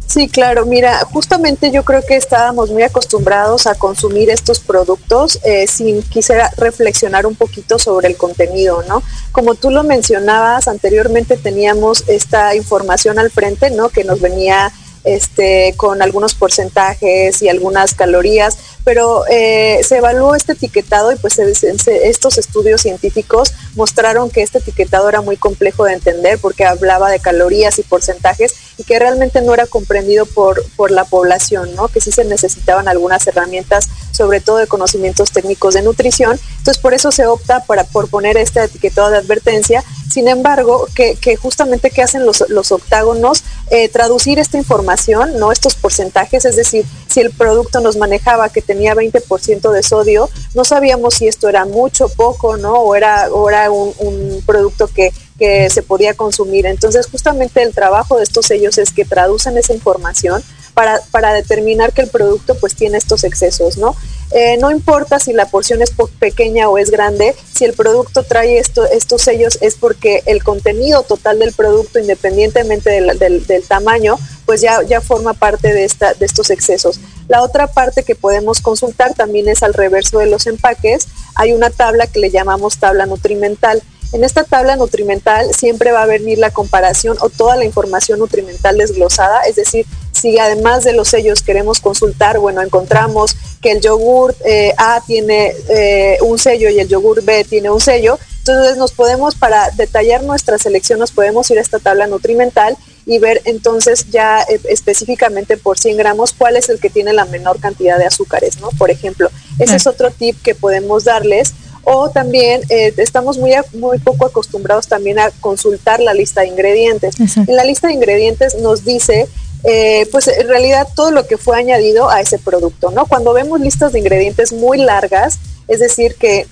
Sí, 0.06 0.28
claro. 0.28 0.66
Mira, 0.66 1.00
justamente 1.12 1.70
yo 1.70 1.82
creo 1.82 2.02
que 2.02 2.16
estábamos 2.16 2.70
muy 2.70 2.82
acostumbrados 2.82 3.66
a 3.66 3.74
consumir 3.74 4.30
estos 4.30 4.60
productos 4.60 5.40
eh, 5.44 5.66
sin 5.66 6.02
quisiera 6.02 6.50
reflexionar 6.56 7.26
un 7.26 7.34
poquito 7.34 7.78
sobre 7.78 8.08
el 8.08 8.16
contenido, 8.16 8.84
¿no? 8.86 9.02
Como 9.32 9.54
tú 9.54 9.70
lo 9.70 9.82
mencionabas 9.82 10.68
anteriormente, 10.68 11.36
teníamos 11.36 12.04
esta 12.06 12.54
información 12.54 13.18
al 13.18 13.30
frente, 13.30 13.70
¿no? 13.70 13.88
Que 13.88 14.04
nos 14.04 14.20
venía 14.20 14.72
este, 15.04 15.74
con 15.76 16.00
algunos 16.00 16.34
porcentajes 16.34 17.42
y 17.42 17.48
algunas 17.48 17.94
calorías, 17.94 18.56
pero 18.84 19.24
eh, 19.30 19.80
se 19.82 19.98
evaluó 19.98 20.34
este 20.34 20.52
etiquetado 20.52 21.12
y 21.12 21.16
pues 21.16 21.38
estos 21.38 22.38
estudios 22.38 22.80
científicos 22.80 23.52
mostraron 23.74 24.30
que 24.30 24.42
este 24.42 24.58
etiquetado 24.58 25.08
era 25.08 25.20
muy 25.20 25.36
complejo 25.36 25.84
de 25.84 25.92
entender 25.92 26.38
porque 26.38 26.64
hablaba 26.64 27.10
de 27.10 27.20
calorías 27.20 27.78
y 27.78 27.82
porcentajes 27.82 28.54
y 28.76 28.84
que 28.84 28.98
realmente 28.98 29.40
no 29.42 29.54
era 29.54 29.66
comprendido 29.66 30.26
por, 30.26 30.64
por 30.76 30.90
la 30.90 31.04
población, 31.04 31.74
¿no? 31.74 31.88
que 31.88 32.00
sí 32.00 32.10
se 32.10 32.24
necesitaban 32.24 32.88
algunas 32.88 33.26
herramientas, 33.26 33.88
sobre 34.12 34.40
todo 34.40 34.58
de 34.58 34.66
conocimientos 34.66 35.30
técnicos 35.30 35.74
de 35.74 35.82
nutrición. 35.82 36.38
Entonces, 36.58 36.78
por 36.80 36.94
eso 36.94 37.12
se 37.12 37.26
opta 37.26 37.64
para, 37.64 37.84
por 37.84 38.08
poner 38.08 38.36
este 38.36 38.64
etiquetado 38.64 39.10
de 39.10 39.18
advertencia. 39.18 39.84
Sin 40.10 40.28
embargo, 40.28 40.86
que, 40.94 41.16
que 41.16 41.36
justamente 41.36 41.90
que 41.90 42.02
hacen 42.02 42.24
los, 42.24 42.72
octágonos, 42.72 43.44
eh, 43.70 43.88
traducir 43.88 44.38
esta 44.38 44.58
información, 44.58 45.38
no 45.38 45.52
estos 45.52 45.74
porcentajes, 45.74 46.44
es 46.44 46.56
decir, 46.56 46.84
si 47.08 47.20
el 47.20 47.30
producto 47.30 47.80
nos 47.80 47.96
manejaba 47.96 48.48
que 48.48 48.62
tenía 48.62 48.94
20% 48.94 49.70
de 49.70 49.82
sodio, 49.82 50.30
no 50.54 50.64
sabíamos 50.64 51.14
si 51.14 51.28
esto 51.28 51.48
era 51.48 51.64
mucho, 51.64 52.08
poco, 52.08 52.56
¿no? 52.56 52.74
O 52.74 52.94
era, 52.94 53.28
era 53.48 53.70
un 53.70 54.42
producto 54.46 54.88
que 54.88 55.12
que 55.38 55.68
se 55.70 55.82
podía 55.82 56.14
consumir. 56.14 56.66
Entonces, 56.66 57.06
justamente 57.06 57.62
el 57.62 57.74
trabajo 57.74 58.16
de 58.18 58.24
estos 58.24 58.46
sellos 58.46 58.78
es 58.78 58.92
que 58.92 59.04
traducen 59.04 59.58
esa 59.58 59.74
información 59.74 60.42
para, 60.74 61.00
para 61.10 61.32
determinar 61.32 61.92
que 61.92 62.02
el 62.02 62.08
producto 62.08 62.56
pues 62.56 62.74
tiene 62.74 62.98
estos 62.98 63.24
excesos, 63.24 63.78
¿no? 63.78 63.96
Eh, 64.32 64.56
no 64.58 64.70
importa 64.70 65.20
si 65.20 65.32
la 65.32 65.46
porción 65.46 65.80
es 65.82 65.92
pequeña 66.18 66.68
o 66.68 66.78
es 66.78 66.90
grande, 66.90 67.34
si 67.52 67.64
el 67.64 67.74
producto 67.74 68.24
trae 68.24 68.58
esto, 68.58 68.84
estos 68.84 69.22
sellos 69.22 69.58
es 69.60 69.76
porque 69.76 70.22
el 70.26 70.42
contenido 70.42 71.04
total 71.04 71.38
del 71.38 71.52
producto, 71.52 72.00
independientemente 72.00 72.90
del, 72.90 73.18
del, 73.18 73.46
del 73.46 73.62
tamaño, 73.62 74.16
pues 74.44 74.60
ya, 74.60 74.82
ya 74.82 75.00
forma 75.00 75.34
parte 75.34 75.72
de, 75.72 75.84
esta, 75.84 76.14
de 76.14 76.26
estos 76.26 76.50
excesos. 76.50 76.98
La 77.28 77.42
otra 77.42 77.68
parte 77.68 78.02
que 78.02 78.14
podemos 78.14 78.60
consultar 78.60 79.14
también 79.14 79.48
es 79.48 79.62
al 79.62 79.74
reverso 79.74 80.18
de 80.18 80.26
los 80.26 80.46
empaques. 80.46 81.06
Hay 81.36 81.52
una 81.52 81.70
tabla 81.70 82.06
que 82.06 82.18
le 82.18 82.30
llamamos 82.30 82.78
tabla 82.78 83.06
nutrimental. 83.06 83.82
En 84.14 84.22
esta 84.22 84.44
tabla 84.44 84.76
nutrimental 84.76 85.52
siempre 85.52 85.90
va 85.90 86.02
a 86.02 86.06
venir 86.06 86.38
la 86.38 86.52
comparación 86.52 87.16
o 87.20 87.30
toda 87.30 87.56
la 87.56 87.64
información 87.64 88.20
nutrimental 88.20 88.78
desglosada, 88.78 89.40
es 89.40 89.56
decir, 89.56 89.86
si 90.12 90.38
además 90.38 90.84
de 90.84 90.92
los 90.92 91.08
sellos 91.08 91.42
queremos 91.42 91.80
consultar, 91.80 92.38
bueno, 92.38 92.62
encontramos 92.62 93.36
que 93.60 93.72
el 93.72 93.80
yogur 93.80 94.36
eh, 94.44 94.72
A 94.78 95.02
tiene 95.04 95.52
eh, 95.68 96.18
un 96.22 96.38
sello 96.38 96.70
y 96.70 96.78
el 96.78 96.86
yogur 96.86 97.24
B 97.24 97.42
tiene 97.42 97.70
un 97.70 97.80
sello, 97.80 98.16
entonces 98.38 98.76
nos 98.76 98.92
podemos, 98.92 99.34
para 99.34 99.68
detallar 99.70 100.22
nuestra 100.22 100.58
selección, 100.58 101.00
nos 101.00 101.10
podemos 101.10 101.50
ir 101.50 101.58
a 101.58 101.62
esta 101.62 101.80
tabla 101.80 102.06
nutrimental 102.06 102.76
y 103.06 103.18
ver 103.18 103.42
entonces 103.46 104.10
ya 104.10 104.42
eh, 104.42 104.60
específicamente 104.68 105.56
por 105.56 105.76
100 105.76 105.96
gramos 105.96 106.32
cuál 106.32 106.56
es 106.56 106.68
el 106.68 106.78
que 106.78 106.88
tiene 106.88 107.12
la 107.12 107.24
menor 107.24 107.58
cantidad 107.58 107.98
de 107.98 108.06
azúcares, 108.06 108.60
¿no? 108.60 108.68
Por 108.78 108.92
ejemplo, 108.92 109.28
ese 109.58 109.74
es 109.74 109.88
otro 109.88 110.12
tip 110.12 110.40
que 110.40 110.54
podemos 110.54 111.02
darles 111.02 111.52
o 111.84 112.10
también 112.10 112.62
eh, 112.68 112.92
estamos 112.96 113.38
muy, 113.38 113.52
muy 113.72 113.98
poco 113.98 114.26
acostumbrados 114.26 114.88
también 114.88 115.18
a 115.18 115.30
consultar 115.40 116.00
la 116.00 116.14
lista 116.14 116.42
de 116.42 116.48
ingredientes. 116.48 117.20
Exacto. 117.20 117.50
En 117.50 117.56
la 117.56 117.64
lista 117.64 117.88
de 117.88 117.94
ingredientes 117.94 118.56
nos 118.56 118.84
dice, 118.84 119.28
eh, 119.64 120.06
pues 120.12 120.28
en 120.28 120.48
realidad 120.48 120.88
todo 120.94 121.10
lo 121.10 121.26
que 121.26 121.38
fue 121.38 121.58
añadido 121.58 122.10
a 122.10 122.20
ese 122.20 122.38
producto, 122.38 122.90
¿no? 122.90 123.06
Cuando 123.06 123.32
vemos 123.32 123.60
listas 123.60 123.92
de 123.92 123.98
ingredientes 123.98 124.52
muy 124.52 124.78
largas, 124.78 125.38
es 125.68 125.80
decir, 125.80 126.16
que 126.16 126.46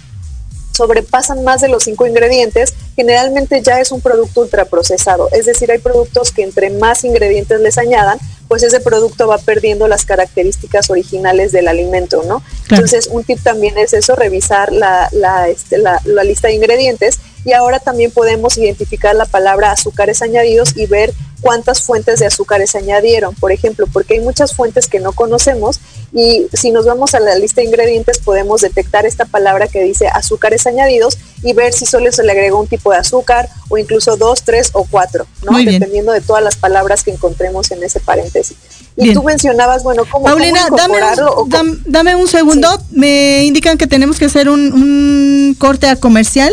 sobrepasan 0.72 1.44
más 1.44 1.60
de 1.60 1.68
los 1.68 1.84
cinco 1.84 2.06
ingredientes, 2.06 2.74
generalmente 2.96 3.62
ya 3.62 3.80
es 3.80 3.92
un 3.92 4.00
producto 4.00 4.40
ultraprocesado. 4.40 5.28
Es 5.32 5.46
decir, 5.46 5.70
hay 5.70 5.78
productos 5.78 6.32
que 6.32 6.42
entre 6.42 6.70
más 6.70 7.04
ingredientes 7.04 7.60
les 7.60 7.78
añadan, 7.78 8.18
pues 8.48 8.62
ese 8.62 8.80
producto 8.80 9.26
va 9.28 9.38
perdiendo 9.38 9.88
las 9.88 10.04
características 10.04 10.90
originales 10.90 11.52
del 11.52 11.68
alimento, 11.68 12.22
¿no? 12.26 12.42
Claro. 12.66 12.84
Entonces, 12.84 13.08
un 13.10 13.24
tip 13.24 13.42
también 13.42 13.78
es 13.78 13.92
eso, 13.94 14.14
revisar 14.14 14.72
la, 14.72 15.08
la, 15.12 15.48
este, 15.48 15.78
la, 15.78 16.00
la 16.04 16.24
lista 16.24 16.48
de 16.48 16.54
ingredientes 16.54 17.18
y 17.44 17.52
ahora 17.52 17.78
también 17.80 18.10
podemos 18.10 18.56
identificar 18.58 19.14
la 19.14 19.26
palabra 19.26 19.72
azúcares 19.72 20.22
añadidos 20.22 20.76
y 20.76 20.86
ver 20.86 21.12
cuántas 21.42 21.82
fuentes 21.82 22.20
de 22.20 22.26
azúcares 22.26 22.70
se 22.70 22.78
añadieron, 22.78 23.34
por 23.34 23.52
ejemplo, 23.52 23.86
porque 23.92 24.14
hay 24.14 24.20
muchas 24.20 24.54
fuentes 24.54 24.86
que 24.86 25.00
no 25.00 25.12
conocemos 25.12 25.80
y 26.14 26.46
si 26.52 26.70
nos 26.70 26.86
vamos 26.86 27.14
a 27.14 27.20
la 27.20 27.34
lista 27.34 27.60
de 27.60 27.66
ingredientes 27.66 28.18
podemos 28.18 28.60
detectar 28.60 29.06
esta 29.06 29.24
palabra 29.24 29.66
que 29.66 29.82
dice 29.82 30.06
azúcares 30.06 30.66
añadidos 30.66 31.18
y 31.42 31.52
ver 31.52 31.72
si 31.72 31.84
solo 31.84 32.10
se 32.12 32.22
le 32.22 32.32
agregó 32.32 32.60
un 32.60 32.68
tipo 32.68 32.92
de 32.92 32.98
azúcar 32.98 33.48
o 33.68 33.76
incluso 33.76 34.16
dos, 34.16 34.42
tres 34.42 34.70
o 34.72 34.86
cuatro, 34.88 35.26
¿no? 35.42 35.58
Dependiendo 35.58 36.12
de 36.12 36.20
todas 36.20 36.42
las 36.42 36.56
palabras 36.56 37.02
que 37.02 37.10
encontremos 37.10 37.70
en 37.72 37.82
ese 37.82 37.98
paréntesis. 37.98 38.56
Y 38.96 39.04
Bien. 39.04 39.14
tú 39.14 39.22
mencionabas, 39.22 39.82
bueno, 39.82 40.04
cómo, 40.10 40.26
Paulina, 40.26 40.66
cómo 40.68 40.76
incorporarlo 40.76 41.44
un, 41.44 41.82
dame 41.86 42.14
un 42.14 42.28
segundo. 42.28 42.68
Me 42.90 43.44
indican 43.44 43.78
que 43.78 43.86
tenemos 43.86 44.18
que 44.18 44.26
hacer 44.26 44.48
un, 44.48 44.72
un 44.72 45.56
corte 45.58 45.88
a 45.88 45.96
comercial. 45.96 46.52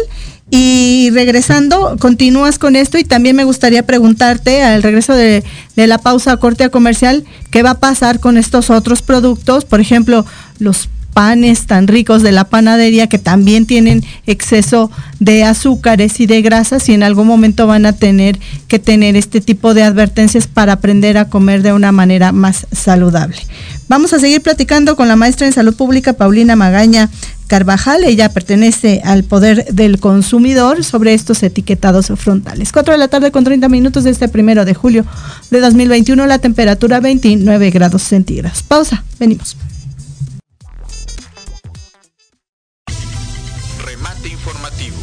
Y 0.51 1.11
regresando, 1.11 1.95
continúas 1.99 2.57
con 2.57 2.75
esto 2.75 2.97
y 2.97 3.03
también 3.03 3.35
me 3.35 3.43
gustaría 3.43 3.85
preguntarte 3.85 4.63
al 4.63 4.81
regreso 4.81 5.13
de, 5.13 5.43
la 5.75 5.99
pausa 5.99 6.37
corte 6.37 6.63
a 6.63 6.69
comercial, 6.69 7.23
¿qué 7.51 7.61
va 7.63 7.71
a 7.71 7.79
pasar 7.79 8.19
con 8.19 8.37
estos 8.37 8.69
otros 8.69 9.01
productos? 9.01 9.63
Por 9.65 9.79
ejemplo, 9.79 10.25
los 10.57 10.89
panes 11.13 11.65
tan 11.65 11.87
ricos 11.87 12.23
de 12.23 12.31
la 12.31 12.45
panadería 12.45 13.07
que 13.07 13.19
también 13.19 13.65
tienen 13.65 14.03
exceso 14.25 14.91
de 15.19 15.43
azúcares 15.43 16.19
y 16.19 16.25
de 16.25 16.41
grasas 16.41 16.87
y 16.89 16.93
en 16.93 17.03
algún 17.03 17.27
momento 17.27 17.67
van 17.67 17.85
a 17.85 17.93
tener 17.93 18.39
que 18.67 18.79
tener 18.79 19.15
este 19.15 19.41
tipo 19.41 19.73
de 19.73 19.83
advertencias 19.83 20.47
para 20.47 20.73
aprender 20.73 21.17
a 21.17 21.29
comer 21.29 21.61
de 21.61 21.73
una 21.73 21.91
manera 21.91 22.31
más 22.31 22.67
saludable. 22.71 23.37
Vamos 23.87 24.13
a 24.13 24.19
seguir 24.19 24.41
platicando 24.41 24.95
con 24.95 25.07
la 25.07 25.15
maestra 25.15 25.47
en 25.47 25.53
salud 25.53 25.75
pública 25.75 26.13
Paulina 26.13 26.55
Magaña 26.55 27.09
Carvajal. 27.49 28.05
Ella 28.05 28.29
pertenece 28.29 29.01
al 29.03 29.25
poder 29.25 29.65
del 29.73 29.99
consumidor 29.99 30.85
sobre 30.85 31.13
estos 31.13 31.43
etiquetados 31.43 32.07
frontales. 32.15 32.71
4 32.71 32.93
de 32.93 32.97
la 32.97 33.09
tarde 33.09 33.31
con 33.31 33.43
30 33.43 33.67
minutos 33.67 34.05
de 34.05 34.11
este 34.11 34.29
primero 34.29 34.63
de 34.63 34.73
julio 34.73 35.03
de 35.49 35.59
2021, 35.59 36.25
la 36.27 36.39
temperatura 36.39 37.01
29 37.01 37.71
grados 37.71 38.03
centígrados. 38.03 38.63
Pausa, 38.63 39.03
venimos. 39.19 39.57
Remate 43.83 44.29
informativo. 44.29 44.95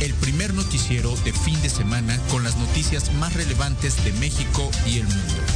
El 0.00 0.12
primer 0.14 0.52
noticiero 0.52 1.14
de 1.24 1.32
fin 1.32 1.60
de 1.62 1.70
semana 1.70 2.18
con 2.30 2.44
las 2.44 2.58
noticias 2.58 3.10
más 3.14 3.32
relevantes 3.32 4.04
de 4.04 4.12
México 4.12 4.70
y 4.86 4.98
el 4.98 5.04
mundo. 5.04 5.55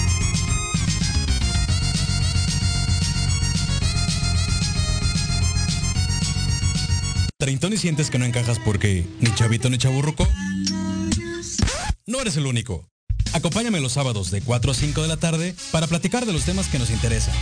¿Treintón 7.41 7.73
y 7.73 7.77
sientes 7.77 8.11
que 8.11 8.19
no 8.19 8.25
encajas 8.25 8.59
porque 8.59 9.03
ni 9.19 9.33
chavito 9.33 9.67
ni 9.71 9.79
chaburruco? 9.79 10.27
No 12.05 12.21
eres 12.21 12.37
el 12.37 12.45
único. 12.45 12.87
Acompáñame 13.33 13.79
los 13.79 13.93
sábados 13.93 14.29
de 14.29 14.43
4 14.43 14.71
a 14.71 14.75
5 14.75 15.01
de 15.01 15.07
la 15.07 15.17
tarde 15.17 15.55
para 15.71 15.87
platicar 15.87 16.27
de 16.27 16.33
los 16.33 16.45
temas 16.45 16.67
que 16.67 16.77
nos 16.77 16.91
interesan. 16.91 17.33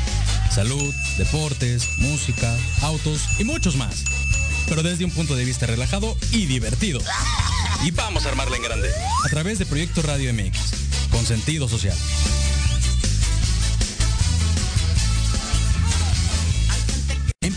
Salud, 0.55 0.93
deportes, 1.17 1.85
música, 1.97 2.55
autos 2.81 3.23
y 3.39 3.43
muchos 3.43 3.75
más. 3.75 4.05
Pero 4.69 4.83
desde 4.83 5.03
un 5.03 5.11
punto 5.11 5.35
de 5.35 5.43
vista 5.43 5.65
relajado 5.65 6.15
y 6.31 6.45
divertido. 6.45 7.01
Y 7.83 7.91
vamos 7.91 8.25
a 8.25 8.29
armarla 8.29 8.55
en 8.55 8.63
grande. 8.63 8.87
A 9.25 9.29
través 9.29 9.59
de 9.59 9.65
Proyecto 9.65 10.01
Radio 10.01 10.33
MX. 10.33 11.09
Con 11.11 11.25
sentido 11.25 11.67
social. 11.67 11.97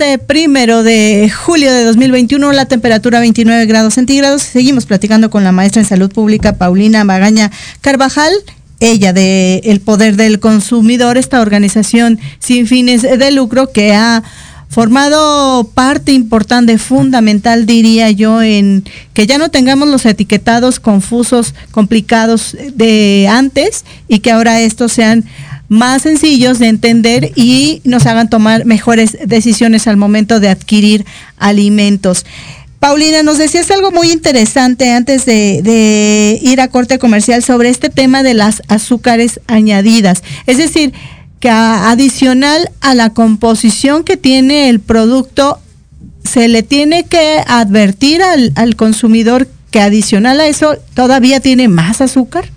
Este 0.00 0.18
primero 0.18 0.82
de 0.82 1.28
julio 1.28 1.70
de 1.70 1.84
2021, 1.84 2.52
la 2.52 2.64
temperatura 2.64 3.20
29 3.20 3.66
grados 3.66 3.94
centígrados. 3.94 4.40
Seguimos 4.40 4.86
platicando 4.86 5.28
con 5.28 5.44
la 5.44 5.52
maestra 5.52 5.82
en 5.82 5.86
salud 5.86 6.10
pública 6.10 6.54
Paulina 6.54 7.04
Magaña 7.04 7.50
Carvajal, 7.82 8.32
ella 8.78 9.12
de 9.12 9.60
El 9.64 9.80
Poder 9.80 10.16
del 10.16 10.40
Consumidor, 10.40 11.18
esta 11.18 11.42
organización 11.42 12.18
sin 12.38 12.66
fines 12.66 13.02
de 13.02 13.30
lucro 13.30 13.72
que 13.72 13.92
ha 13.92 14.22
formado 14.70 15.70
parte 15.74 16.12
importante, 16.12 16.78
fundamental, 16.78 17.66
diría 17.66 18.10
yo, 18.10 18.40
en 18.40 18.84
que 19.12 19.26
ya 19.26 19.36
no 19.36 19.50
tengamos 19.50 19.86
los 19.88 20.06
etiquetados 20.06 20.80
confusos, 20.80 21.54
complicados 21.72 22.56
de 22.72 23.28
antes 23.30 23.84
y 24.08 24.20
que 24.20 24.30
ahora 24.30 24.62
estos 24.62 24.92
sean 24.92 25.26
más 25.70 26.02
sencillos 26.02 26.58
de 26.58 26.66
entender 26.66 27.30
y 27.36 27.80
nos 27.84 28.04
hagan 28.06 28.28
tomar 28.28 28.64
mejores 28.64 29.16
decisiones 29.24 29.86
al 29.86 29.96
momento 29.96 30.40
de 30.40 30.48
adquirir 30.48 31.06
alimentos. 31.38 32.26
Paulina, 32.80 33.22
nos 33.22 33.38
decías 33.38 33.70
algo 33.70 33.92
muy 33.92 34.10
interesante 34.10 34.90
antes 34.90 35.26
de, 35.26 36.40
ir 36.42 36.60
a 36.60 36.68
corte 36.68 36.98
comercial 36.98 37.44
sobre 37.44 37.68
este 37.68 37.88
tema 37.88 38.24
de 38.24 38.34
las 38.34 38.62
azúcares 38.66 39.40
añadidas. 39.46 40.24
Es 40.46 40.58
decir, 40.58 40.92
que 41.38 41.50
adicional 41.50 42.68
a 42.80 42.96
la 42.96 43.10
composición 43.10 44.02
que 44.02 44.16
tiene 44.16 44.70
el 44.70 44.80
producto, 44.80 45.60
se 46.24 46.48
le 46.48 46.64
tiene 46.64 47.04
que 47.04 47.44
advertir 47.46 48.22
al, 48.24 48.52
al 48.56 48.74
consumidor 48.74 49.46
que 49.70 49.80
adicional 49.80 50.40
a 50.40 50.48
eso 50.48 50.76
todavía 50.94 51.38
tiene 51.38 51.68
más 51.68 52.00
azúcar. 52.00 52.50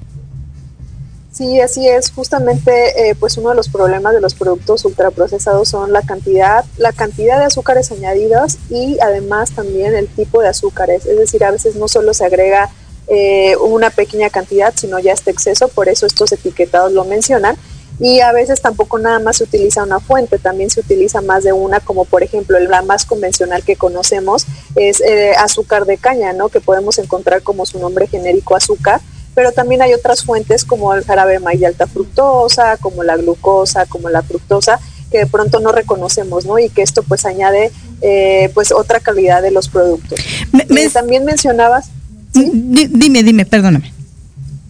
Sí, 1.34 1.60
así 1.60 1.89
es. 1.89 2.12
Justamente, 2.12 3.10
eh, 3.10 3.15
pues 3.15 3.38
uno 3.38 3.50
de 3.50 3.56
los 3.56 3.67
problemas 3.67 4.13
de 4.13 4.22
los 4.22 4.36
productos 4.36 4.86
ultraprocesados 4.86 5.67
son 5.67 5.91
la 5.91 6.04
cantidad, 6.04 6.63
la 6.78 6.91
cantidad 6.91 7.39
de 7.39 7.46
azúcares 7.46 7.91
añadidas 7.91 8.60
y 8.69 9.00
además 9.02 9.50
también 9.50 9.96
el 9.96 10.08
tipo 10.08 10.43
de 10.43 10.50
azúcares. 10.50 11.08
Es 11.08 11.17
decir, 11.17 11.43
a 11.43 11.50
veces 11.50 11.76
no 11.76 11.88
solo 11.88 12.13
se 12.13 12.24
agrega 12.24 12.69
eh, 13.08 13.56
una 13.58 13.89
pequeña 13.89 14.30
cantidad, 14.30 14.76
sino 14.76 15.00
ya 15.00 15.12
este 15.12 15.32
exceso. 15.32 15.69
Por 15.69 15.89
eso 15.89 16.06
estos 16.06 16.32
etiquetados 16.32 16.91
lo 16.91 17.04
mencionan. 17.04 17.58
Y 18.00 18.19
a 18.19 18.32
veces 18.32 18.62
tampoco 18.62 19.00
nada 19.00 19.17
más 19.17 19.38
se 19.38 19.46
utiliza 19.46 19.84
una 19.84 20.00
fuente, 20.00 20.38
también 20.38 20.69
se 20.69 20.82
utiliza 20.82 21.22
más 21.22 21.43
de 21.43 21.54
una, 21.54 21.80
como 21.80 22.06
por 22.06 22.22
ejemplo 22.24 22.60
la 22.60 22.82
más 22.82 23.06
convencional 23.06 23.63
que 23.63 23.76
conocemos 23.76 24.46
es 24.76 25.00
eh, 25.02 25.34
azúcar 25.38 25.86
de 25.86 25.98
caña, 25.98 26.34
¿no? 26.34 26.50
Que 26.50 26.60
podemos 26.60 26.98
encontrar 26.98 27.43
como 27.43 27.67
su 27.67 27.78
nombre 27.80 28.08
genérico 28.08 28.56
azúcar 28.56 29.00
pero 29.36 29.52
también 29.52 29.82
hay 29.82 29.93
otras 29.93 30.24
fuentes 30.24 30.65
como 30.65 30.93
el 30.93 31.04
jarabe 31.04 31.34
de 31.34 31.39
maíz 31.39 31.60
de 31.60 31.67
alta 31.67 31.88
fructosa, 31.88 32.78
como 32.78 33.04
la 33.04 33.17
glucosa, 33.17 33.86
como 33.86 34.10
la 34.10 34.22
fructosa, 34.22 34.80
que 35.12 35.19
de 35.19 35.28
pronto 35.28 35.60
no 35.60 35.72
reconocemos, 35.72 36.46
¿no? 36.46 36.60
Y 36.60 36.69
que 36.69 36.82
esto 36.82 37.04
pues 37.04 37.26
añade 37.26 37.72
eh, 38.02 38.50
pues 38.54 38.72
otra 38.72 39.00
calidad 39.00 39.41
de 39.41 39.52
los 39.52 39.69
productos. 39.69 40.19
Me, 40.52 40.84
eh, 40.84 40.89
también 40.89 41.26
mencionabas... 41.26 41.89
Dime, 42.34 43.24
dime, 43.24 43.46
perdóname. 43.46 43.93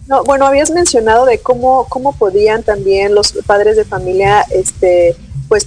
No, 0.06 0.22
bueno, 0.24 0.46
habías 0.46 0.70
mencionado 0.70 1.24
de 1.24 1.38
cómo, 1.38 1.86
cómo 1.88 2.14
podían 2.14 2.62
también 2.62 3.14
los 3.14 3.32
padres 3.46 3.76
de 3.76 3.84
familia 3.84 4.44
este, 4.50 5.16
pues 5.48 5.66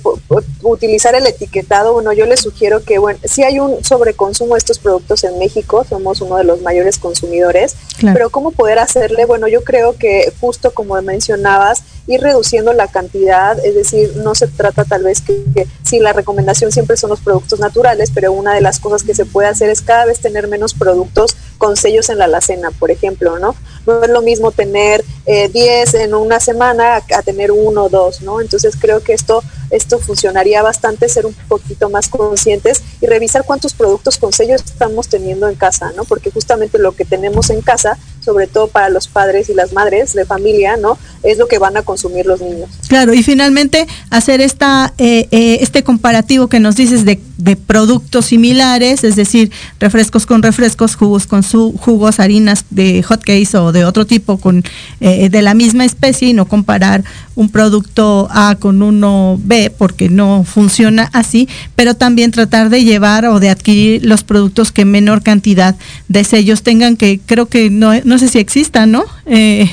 utilizar 0.61 1.15
el 1.15 1.25
etiquetado, 1.25 1.93
bueno, 1.93 2.13
yo 2.13 2.25
les 2.25 2.41
sugiero 2.41 2.83
que, 2.83 2.97
bueno, 2.97 3.19
si 3.23 3.43
hay 3.43 3.59
un 3.59 3.83
sobreconsumo 3.83 4.55
de 4.55 4.59
estos 4.59 4.79
productos 4.79 5.23
en 5.23 5.37
México, 5.39 5.85
somos 5.87 6.21
uno 6.21 6.37
de 6.37 6.43
los 6.43 6.61
mayores 6.61 6.97
consumidores, 6.97 7.75
pero 8.01 8.29
¿cómo 8.29 8.51
poder 8.51 8.79
hacerle? 8.79 9.25
Bueno, 9.25 9.47
yo 9.47 9.63
creo 9.63 9.95
que 9.97 10.31
justo 10.39 10.71
como 10.71 11.01
mencionabas, 11.01 11.83
ir 12.07 12.21
reduciendo 12.21 12.73
la 12.73 12.87
cantidad, 12.87 13.57
es 13.63 13.75
decir, 13.75 14.15
no 14.17 14.33
se 14.33 14.47
trata 14.47 14.85
tal 14.85 15.03
vez 15.03 15.21
que, 15.21 15.43
que 15.53 15.67
si 15.83 15.99
la 15.99 16.13
recomendación 16.13 16.71
siempre 16.71 16.97
son 16.97 17.09
los 17.09 17.19
productos 17.19 17.59
naturales, 17.59 18.11
pero 18.13 18.31
una 18.31 18.53
de 18.53 18.61
las 18.61 18.79
cosas 18.79 19.03
que 19.03 19.13
se 19.13 19.25
puede 19.25 19.49
hacer 19.49 19.69
es 19.69 19.81
cada 19.81 20.05
vez 20.05 20.19
tener 20.19 20.47
menos 20.47 20.73
productos 20.73 21.35
con 21.57 21.75
sellos 21.75 22.09
en 22.09 22.19
la 22.19 22.25
alacena, 22.25 22.71
por 22.71 22.91
ejemplo, 22.91 23.39
¿no? 23.39 23.55
No 23.85 24.03
es 24.03 24.09
lo 24.09 24.21
mismo 24.21 24.51
tener 24.51 25.03
10 25.25 25.55
eh, 25.93 26.03
en 26.03 26.13
una 26.13 26.39
semana 26.39 26.97
a, 26.97 27.21
tener 27.21 27.51
uno 27.51 27.85
o 27.85 27.89
dos, 27.89 28.21
¿no? 28.21 28.41
Entonces 28.41 28.75
creo 28.79 29.01
que 29.01 29.13
esto, 29.13 29.43
esto 29.69 29.99
funcionaría 29.99 30.61
bastante, 30.61 31.09
ser 31.09 31.25
un 31.25 31.33
poquito 31.47 31.89
más 31.89 32.07
conscientes 32.07 32.81
y 33.01 33.07
revisar 33.07 33.43
cuántos 33.45 33.73
productos 33.73 34.17
con 34.17 34.33
sellos 34.33 34.61
estamos 34.63 35.07
teniendo 35.07 35.47
en 35.49 35.55
casa, 35.55 35.91
¿no? 35.95 36.05
Porque 36.05 36.31
justamente 36.31 36.77
lo 36.79 36.93
que 36.93 37.05
tenemos 37.05 37.49
en 37.49 37.61
casa 37.61 37.97
sobre 38.27 38.45
todo 38.45 38.67
para 38.67 38.89
los 38.89 39.07
padres 39.07 39.47
y 39.47 39.53
las 39.53 39.71
madres 39.71 40.11
de 40.11 40.25
familia, 40.25 40.75
¿no? 40.75 40.97
Es 41.23 41.37
lo 41.37 41.47
que 41.47 41.59
van 41.59 41.77
a 41.77 41.81
consumir 41.81 42.25
los 42.25 42.41
niños. 42.41 42.69
Claro, 42.89 43.13
y 43.13 43.23
finalmente 43.23 43.87
hacer 44.09 44.41
esta, 44.41 44.93
eh, 44.97 45.29
eh, 45.31 45.59
este 45.61 45.81
comparativo 45.81 46.49
que 46.49 46.59
nos 46.59 46.75
dices 46.75 47.05
de, 47.05 47.21
productos 47.55 48.25
similares, 48.25 49.05
es 49.05 49.15
decir, 49.15 49.51
refrescos 49.79 50.25
con 50.25 50.43
refrescos, 50.43 50.95
jugos 50.95 51.27
con 51.27 51.43
su, 51.43 51.71
jugos, 51.77 52.19
harinas 52.19 52.65
de 52.69 53.01
hot 53.03 53.23
case 53.23 53.57
o 53.57 53.71
de 53.71 53.85
otro 53.85 54.05
tipo 54.05 54.37
con 54.37 54.63
eh, 54.99 55.29
de 55.29 55.41
la 55.41 55.53
misma 55.53 55.85
especie 55.85 56.27
y 56.29 56.33
no 56.33 56.47
comparar 56.47 57.03
un 57.37 57.49
producto 57.49 58.27
A 58.31 58.57
con 58.59 58.81
uno 58.81 59.39
B 59.41 59.71
porque 59.77 60.09
no 60.09 60.43
funciona 60.43 61.09
así, 61.13 61.47
pero 61.75 61.93
también 61.93 62.31
tratar 62.31 62.69
de 62.69 62.83
llevar 62.83 63.25
o 63.25 63.39
de 63.39 63.49
adquirir 63.49 64.03
los 64.03 64.23
productos 64.23 64.71
que 64.71 64.85
menor 64.85 65.21
cantidad 65.21 65.75
de 66.07 66.23
sellos 66.23 66.63
tengan 66.63 66.97
que 66.97 67.19
creo 67.23 67.45
que 67.45 67.69
no, 67.69 67.93
no 68.03 68.16
sé 68.17 68.27
si 68.27 68.39
existan, 68.39 68.91
¿no? 68.91 69.05
Eh, 69.25 69.69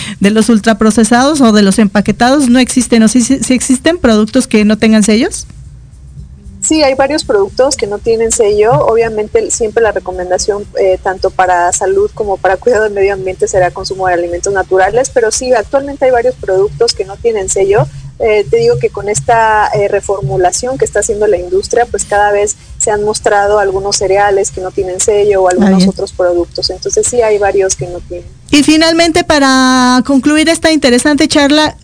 de 0.20 0.30
los 0.30 0.48
ultraprocesados 0.48 1.40
o 1.40 1.52
de 1.52 1.62
los 1.62 1.78
empaquetados 1.78 2.48
no 2.48 2.58
existen, 2.58 3.02
o 3.02 3.08
si 3.08 3.20
existen 3.52 3.98
productos 3.98 4.46
que 4.46 4.64
no 4.64 4.78
tengan 4.78 5.02
sellos. 5.02 5.46
Sí, 6.62 6.80
hay 6.84 6.94
varios 6.94 7.24
productos 7.24 7.76
que 7.76 7.88
no 7.88 7.98
tienen 7.98 8.30
sello. 8.30 8.72
Obviamente 8.86 9.50
siempre 9.50 9.82
la 9.82 9.90
recomendación 9.90 10.64
eh, 10.78 10.96
tanto 11.02 11.30
para 11.30 11.72
salud 11.72 12.08
como 12.14 12.36
para 12.36 12.56
cuidado 12.56 12.84
del 12.84 12.92
medio 12.92 13.14
ambiente 13.14 13.48
será 13.48 13.72
consumo 13.72 14.06
de 14.06 14.14
alimentos 14.14 14.52
naturales, 14.52 15.10
pero 15.12 15.32
sí, 15.32 15.52
actualmente 15.52 16.04
hay 16.04 16.12
varios 16.12 16.36
productos 16.36 16.94
que 16.94 17.04
no 17.04 17.16
tienen 17.16 17.48
sello. 17.48 17.88
Eh, 18.24 18.46
te 18.48 18.58
digo 18.58 18.78
que 18.78 18.88
con 18.88 19.08
esta 19.08 19.68
eh, 19.74 19.88
reformulación 19.88 20.78
que 20.78 20.84
está 20.84 21.00
haciendo 21.00 21.26
la 21.26 21.38
industria, 21.38 21.86
pues 21.86 22.04
cada 22.04 22.30
vez 22.30 22.56
se 22.78 22.92
han 22.92 23.02
mostrado 23.02 23.58
algunos 23.58 23.96
cereales 23.96 24.52
que 24.52 24.60
no 24.60 24.70
tienen 24.70 25.00
sello 25.00 25.42
o 25.42 25.48
algunos 25.48 25.88
otros 25.88 26.12
productos. 26.12 26.70
Entonces 26.70 27.04
sí 27.06 27.20
hay 27.20 27.38
varios 27.38 27.74
que 27.74 27.88
no 27.88 27.98
tienen. 27.98 28.28
Y 28.50 28.62
finalmente, 28.62 29.24
para 29.24 30.02
concluir 30.06 30.48
esta 30.48 30.70
interesante 30.70 31.26
charla, 31.26 31.76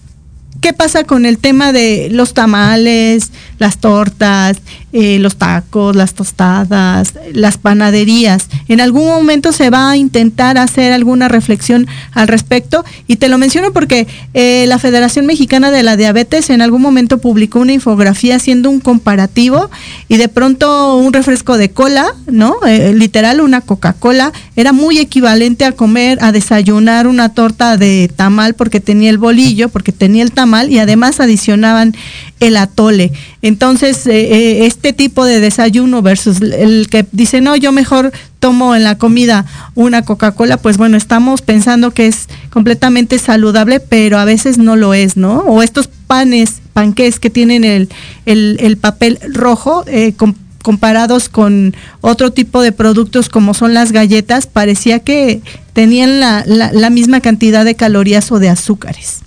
¿Qué 0.60 0.72
pasa 0.72 1.04
con 1.04 1.24
el 1.24 1.38
tema 1.38 1.72
de 1.72 2.08
los 2.10 2.34
tamales, 2.34 3.30
las 3.58 3.78
tortas, 3.78 4.56
eh, 4.92 5.18
los 5.20 5.36
tacos, 5.36 5.94
las 5.94 6.14
tostadas, 6.14 7.14
las 7.32 7.58
panaderías? 7.58 8.48
En 8.66 8.80
algún 8.80 9.06
momento 9.06 9.52
se 9.52 9.70
va 9.70 9.90
a 9.90 9.96
intentar 9.96 10.58
hacer 10.58 10.92
alguna 10.92 11.28
reflexión 11.28 11.86
al 12.12 12.26
respecto 12.26 12.84
y 13.06 13.16
te 13.16 13.28
lo 13.28 13.38
menciono 13.38 13.72
porque 13.72 14.06
eh, 14.34 14.64
la 14.66 14.78
Federación 14.78 15.26
Mexicana 15.26 15.70
de 15.70 15.82
la 15.82 15.96
Diabetes 15.96 16.50
en 16.50 16.62
algún 16.62 16.82
momento 16.82 17.18
publicó 17.18 17.60
una 17.60 17.72
infografía 17.72 18.36
haciendo 18.36 18.70
un 18.70 18.80
comparativo 18.80 19.70
y 20.08 20.16
de 20.16 20.28
pronto 20.28 20.96
un 20.96 21.12
refresco 21.12 21.56
de 21.56 21.70
cola, 21.70 22.06
¿no? 22.26 22.56
Eh, 22.66 22.94
literal 22.94 23.40
una 23.40 23.60
Coca-Cola 23.60 24.32
era 24.56 24.72
muy 24.72 24.98
equivalente 24.98 25.64
a 25.64 25.72
comer, 25.72 26.18
a 26.20 26.32
desayunar 26.32 27.06
una 27.06 27.28
torta 27.28 27.76
de 27.76 28.10
tamal 28.14 28.54
porque 28.54 28.80
tenía 28.80 29.10
el 29.10 29.18
bolillo, 29.18 29.68
porque 29.68 29.92
tenía 29.92 30.24
el 30.24 30.32
tamal 30.32 30.48
mal 30.48 30.72
y 30.72 30.78
además 30.78 31.20
adicionaban 31.20 31.94
el 32.40 32.56
atole. 32.56 33.12
Entonces, 33.42 34.06
eh, 34.06 34.12
eh, 34.20 34.66
este 34.78 34.92
tipo 34.92 35.24
de 35.24 35.40
desayuno 35.40 36.02
versus 36.02 36.40
el 36.40 36.86
que 36.88 37.04
dice, 37.10 37.40
no, 37.40 37.56
yo 37.56 37.72
mejor 37.72 38.12
tomo 38.38 38.76
en 38.76 38.84
la 38.84 38.96
comida 38.96 39.44
una 39.74 40.02
Coca-Cola, 40.02 40.56
pues 40.56 40.76
bueno, 40.76 40.96
estamos 40.96 41.42
pensando 41.42 41.90
que 41.90 42.06
es 42.06 42.28
completamente 42.50 43.18
saludable, 43.18 43.80
pero 43.80 44.18
a 44.18 44.24
veces 44.24 44.56
no 44.56 44.76
lo 44.76 44.94
es, 44.94 45.16
¿no? 45.16 45.40
O 45.40 45.64
estos 45.64 45.88
panes, 45.88 46.62
panques 46.74 47.18
que 47.18 47.28
tienen 47.28 47.64
el, 47.64 47.88
el, 48.24 48.76
papel 48.76 49.18
rojo, 49.34 49.82
eh, 49.88 50.14
comparados 50.62 51.28
con 51.28 51.74
otro 52.00 52.30
tipo 52.30 52.62
de 52.62 52.70
productos 52.70 53.28
como 53.28 53.54
son 53.54 53.74
las 53.74 53.90
galletas, 53.90 54.46
parecía 54.46 55.00
que 55.00 55.42
tenían 55.72 56.20
la, 56.20 56.44
la 56.46 56.90
misma 56.90 57.20
cantidad 57.20 57.64
de 57.64 57.74
calorías 57.74 58.30
o 58.30 58.38
de 58.38 58.48
azúcares. 58.48 59.22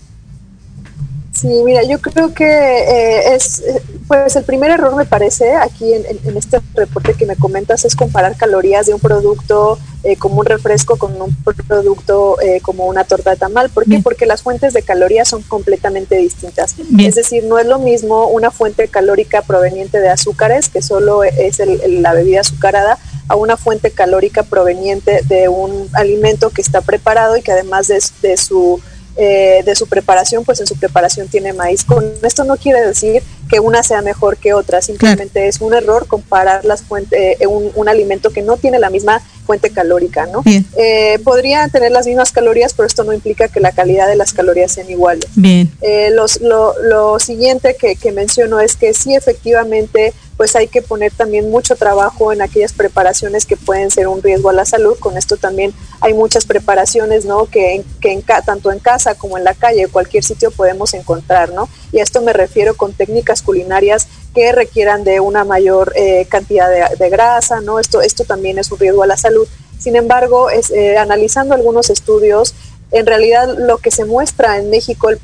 Sí, 1.41 1.47
mira, 1.65 1.81
yo 1.81 1.99
creo 1.99 2.35
que 2.35 2.45
eh, 2.45 3.33
es, 3.33 3.63
Pues 4.07 4.35
el 4.35 4.43
primer 4.43 4.69
error 4.69 4.95
me 4.95 5.05
parece 5.05 5.55
aquí 5.55 5.91
en, 5.91 6.05
este 6.37 6.59
reporte 6.75 7.15
que 7.15 7.25
me 7.25 7.35
comentas 7.35 7.83
es 7.83 7.95
comparar 7.95 8.37
calorías 8.37 8.85
de 8.85 8.93
un 8.93 8.99
producto 8.99 9.79
eh, 10.03 10.17
como 10.17 10.41
un 10.41 10.45
refresco 10.45 10.97
con 10.97 11.19
un 11.19 11.35
producto 11.67 12.39
eh, 12.41 12.59
como 12.61 12.85
una 12.85 13.05
torta 13.05 13.31
de 13.31 13.37
tamal. 13.37 13.71
¿Por 13.71 13.85
qué? 13.85 14.01
Porque 14.03 14.27
las 14.27 14.43
fuentes 14.43 14.73
de 14.73 14.83
calorías 14.83 15.29
son 15.29 15.41
completamente 15.41 16.15
distintas. 16.17 16.75
Es 16.99 17.15
decir, 17.15 17.43
no 17.45 17.57
es 17.57 17.65
lo 17.65 17.79
mismo 17.79 18.27
una 18.27 18.51
fuente 18.51 18.87
calórica 18.87 19.41
proveniente 19.41 19.99
de 19.99 20.09
azúcares, 20.09 20.69
que 20.69 20.83
solo 20.83 21.23
es 21.23 21.59
la 21.87 22.13
bebida 22.13 22.41
azucarada, 22.41 22.99
a 23.27 23.35
una 23.35 23.57
fuente 23.57 23.89
calórica 23.89 24.43
proveniente 24.43 25.21
de 25.23 25.47
un 25.47 25.89
alimento 25.93 26.51
que 26.51 26.61
está 26.61 26.81
preparado 26.81 27.37
y 27.37 27.41
que 27.41 27.51
además 27.51 27.87
de 27.87 28.37
su 28.37 28.79
eh, 29.17 29.61
de 29.65 29.75
su 29.75 29.87
preparación, 29.87 30.45
pues 30.45 30.59
en 30.61 30.67
su 30.67 30.75
preparación 30.75 31.27
tiene 31.27 31.53
maíz. 31.53 31.83
Con 31.83 32.11
esto 32.23 32.43
no 32.43 32.57
quiere 32.57 32.79
decir 32.81 33.21
que 33.49 33.59
una 33.59 33.83
sea 33.83 34.01
mejor 34.01 34.37
que 34.37 34.53
otra, 34.53 34.81
simplemente 34.81 35.47
es 35.47 35.59
un 35.59 35.73
error 35.73 36.07
comparar 36.07 36.63
las 36.63 36.83
fuentes, 36.83 37.19
eh, 37.19 37.47
un, 37.47 37.89
alimento 37.89 38.29
que 38.29 38.41
no 38.41 38.55
tiene 38.55 38.79
la 38.79 38.89
misma 38.89 39.21
fuente 39.51 39.69
calórica, 39.71 40.27
¿no? 40.27 40.43
Eh, 40.77 41.19
podría 41.25 41.67
tener 41.67 41.91
las 41.91 42.07
mismas 42.07 42.31
calorías, 42.31 42.73
pero 42.73 42.87
esto 42.87 43.03
no 43.03 43.11
implica 43.11 43.49
que 43.49 43.59
la 43.59 43.73
calidad 43.73 44.07
de 44.07 44.15
las 44.15 44.31
calorías 44.31 44.71
sean 44.71 44.89
iguales. 44.89 45.29
Bien. 45.35 45.69
Los, 46.13 46.39
lo, 46.39 46.73
lo, 46.83 47.19
siguiente 47.19 47.75
que, 47.77 47.97
que 47.97 48.13
menciono 48.13 48.61
es 48.61 48.77
que 48.77 48.93
sí, 48.93 49.13
efectivamente, 49.13 50.13
pues 50.37 50.55
hay 50.55 50.67
que 50.67 50.81
poner 50.81 51.11
también 51.11 51.51
mucho 51.51 51.75
trabajo 51.75 52.31
en 52.31 52.41
aquellas 52.41 52.71
preparaciones 52.71 53.45
que 53.45 53.57
pueden 53.57 53.91
ser 53.91 54.07
un 54.07 54.23
riesgo 54.23 54.49
a 54.49 54.53
la 54.53 54.65
salud. 54.65 54.97
Con 54.97 55.17
esto 55.17 55.35
también 55.35 55.73
hay 55.99 56.13
muchas 56.13 56.45
preparaciones, 56.45 57.25
¿no? 57.25 57.45
Que, 57.45 57.83
que 57.99 58.13
en, 58.13 58.23
tanto 58.23 58.71
en 58.71 58.79
casa 58.79 59.15
como 59.15 59.37
en 59.37 59.43
la 59.43 59.53
calle, 59.53 59.87
cualquier 59.87 60.23
sitio 60.23 60.49
podemos 60.51 60.93
encontrar, 60.93 61.51
¿no? 61.51 61.67
Y 61.91 61.99
a 61.99 62.03
esto 62.03 62.21
me 62.21 62.33
refiero 62.33 62.75
con 62.75 62.93
técnicas 62.93 63.41
culinarias 63.41 64.07
que 64.33 64.51
requieran 64.51 65.03
de 65.03 65.19
una 65.19 65.43
mayor 65.43 65.93
eh, 65.95 66.25
cantidad 66.29 66.69
de, 66.69 67.09
grasa, 67.09 67.61
¿no? 67.61 67.79
Esto, 67.79 68.01
esto 68.01 68.23
también 68.23 68.57
es 68.59 68.71
un 68.71 68.79
riesgo 68.79 69.03
a 69.03 69.07
la 69.07 69.17
salud. 69.17 69.47
Sin 69.77 69.95
embargo, 69.95 70.49
es, 70.49 70.69
eh, 70.71 70.97
analizando 70.97 71.55
algunos 71.55 71.89
estudios, 71.89 72.53
en 72.91 73.05
realidad 73.05 73.55
lo 73.57 73.77
que 73.77 73.89
se 73.89 74.05
muestra 74.05 74.57
en 74.57 74.69
México, 74.69 75.09
el, 75.09 75.19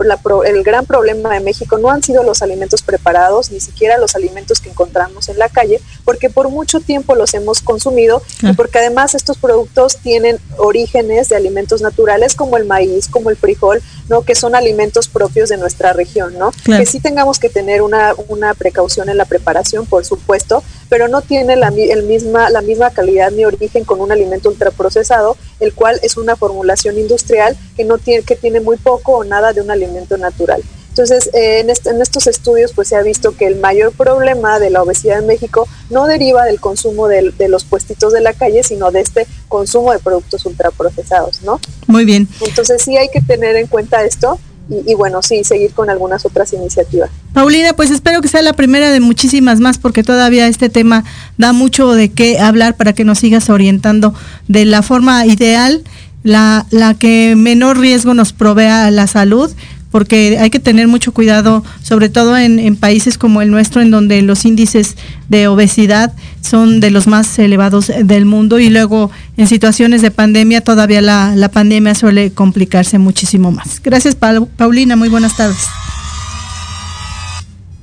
el, 0.46 0.64
gran 0.64 0.86
problema 0.86 1.34
de 1.34 1.42
México 1.42 1.78
no 1.78 1.90
han 1.90 2.02
sido 2.02 2.24
los 2.24 2.42
alimentos 2.42 2.82
preparados, 2.82 3.52
ni 3.52 3.60
siquiera 3.60 3.98
los 3.98 4.16
alimentos 4.16 4.62
que 4.62 4.70
encontramos 4.70 5.28
en 5.30 5.38
la 5.38 5.50
calle, 5.50 5.82
porque 6.06 6.30
por 6.30 6.50
mucho 6.50 6.80
tiempo 6.80 7.16
los 7.16 7.34
hemos 7.34 7.62
consumido 7.62 8.22
y 8.42 8.54
porque 8.54 8.80
además 8.80 9.16
estos 9.16 9.38
productos 9.38 9.98
tienen 9.98 10.40
orígenes 10.58 11.30
de 11.30 11.36
alimentos 11.36 11.82
naturales 11.82 12.36
como 12.36 12.58
el 12.58 12.66
maíz, 12.66 13.10
como 13.10 13.30
el 13.30 13.36
frijol, 13.36 13.82
¿no? 14.10 14.22
que 14.22 14.36
son 14.36 14.56
alimentos 14.56 15.10
propios 15.10 15.50
de 15.50 15.58
nuestra 15.58 15.94
región, 15.94 16.38
¿no? 16.38 16.52
Que 16.66 16.86
sí 16.86 17.00
tengamos 17.00 17.40
que 17.40 17.50
tener 17.50 17.82
una, 17.82 18.14
una 18.30 18.54
precaución 18.54 19.10
en 19.10 19.18
la 19.18 19.26
preparación, 19.26 19.86
por 19.86 20.06
supuesto, 20.06 20.64
pero 20.90 21.08
no 21.08 21.22
tiene 21.22 21.56
la, 21.56 21.70
el 21.70 22.04
misma, 22.04 22.50
la 22.50 22.62
misma 22.62 22.92
calidad 22.92 23.32
ni 23.32 23.46
origen 23.46 23.84
con 23.84 24.02
un 24.02 24.12
alimento 24.12 24.50
ultraprocesado, 24.50 25.38
el 25.60 25.74
cual 25.74 26.00
es 26.04 26.18
una 26.18 26.36
formulación 26.36 26.98
industrial 26.98 27.58
que, 27.76 27.86
no 27.86 27.98
tiene, 27.98 28.24
que 28.24 28.36
tiene 28.36 28.60
muy 28.60 28.78
poco 28.78 29.18
o 29.18 29.24
nada 29.24 29.54
de 29.54 29.62
un 29.62 29.72
alimento 29.72 30.18
natural. 30.18 30.62
Entonces, 30.90 31.30
eh, 31.34 31.60
en, 31.60 31.70
en, 31.70 32.02
estos 32.02 32.26
estudios 32.26 32.74
pues 32.74 32.88
se 32.88 32.96
ha 32.96 33.04
visto 33.04 33.38
que 33.38 33.46
el 33.46 33.58
mayor 33.58 33.92
problema 33.92 34.58
de 34.58 34.72
la 34.72 34.82
obesidad 34.82 35.20
en 35.20 35.28
México 35.28 35.68
no 35.92 36.08
deriva 36.08 36.44
del 36.46 36.60
consumo 36.60 37.08
de, 37.08 37.32
de, 37.38 37.50
los 37.50 37.66
puestitos 37.66 38.14
de 38.14 38.22
la 38.22 38.34
calle, 38.34 38.64
sino 38.64 38.90
de 38.90 39.02
este 39.02 39.28
consumo 39.48 39.92
de 39.92 40.00
productos 40.00 40.44
ultraprocesados, 40.48 41.44
¿no? 41.44 41.60
Muy 41.86 42.04
bien. 42.04 42.28
Entonces 42.42 42.82
sí 42.82 42.98
hay 42.98 43.10
que 43.10 43.22
tener 43.22 43.56
en 43.58 43.68
cuenta 43.68 44.04
esto 44.06 44.40
y, 44.70 44.96
bueno, 44.96 45.22
sí, 45.22 45.44
seguir 45.44 45.72
con 45.74 45.90
algunas 45.90 46.26
otras 46.26 46.52
iniciativas. 46.54 47.10
Paulina, 47.34 47.74
pues 47.74 47.92
espero 47.92 48.22
que 48.22 48.28
sea 48.28 48.42
la 48.42 48.54
primera 48.54 48.90
de 48.90 49.00
muchísimas 49.00 49.60
más 49.60 49.78
porque 49.78 50.04
todavía 50.04 50.48
este 50.48 50.70
tema 50.70 51.04
da 51.38 51.54
mucho 51.54 51.94
de 51.94 52.10
qué 52.10 52.40
hablar 52.40 52.76
para 52.76 52.94
que 52.94 53.04
nos 53.04 53.20
sigas 53.20 53.50
orientando 53.50 54.14
de 54.48 54.66
la 54.66 54.82
forma 54.82 55.26
ideal, 55.26 55.84
la, 56.24 56.66
la 56.72 56.94
que 56.96 57.36
menor 57.38 57.80
riesgo 57.80 58.14
nos 58.14 58.34
provea 58.34 58.92
la 58.92 59.08
salud 59.08 59.52
porque 59.98 60.38
hay 60.40 60.52
que 60.52 60.60
tener 60.60 60.88
mucho 60.88 61.12
cuidado, 61.12 61.64
sobre 61.82 62.08
todo 62.08 62.38
en, 62.38 62.76
países 62.76 63.18
como 63.18 63.42
el 63.42 63.50
nuestro, 63.50 63.82
en 63.82 63.90
donde 63.90 64.22
los 64.22 64.46
índices 64.46 64.96
de 65.28 65.48
obesidad 65.48 66.14
son 66.40 66.80
de 66.80 66.92
los 66.92 67.08
más 67.08 67.40
elevados 67.40 67.92
del 68.04 68.26
mundo 68.26 68.60
y 68.60 68.70
luego 68.70 69.10
en 69.38 69.48
situaciones 69.48 70.04
de 70.04 70.12
pandemia 70.12 70.62
todavía 70.62 71.02
la, 71.02 71.36
la 71.36 71.50
pandemia 71.50 71.96
suele 71.96 72.30
complicarse 72.30 73.00
muchísimo 73.00 73.52
más. 73.52 73.82
Gracias, 73.84 74.16
Paulina, 74.16 74.96
muy 74.96 75.10
buenas 75.10 75.36
tardes. 75.36 75.66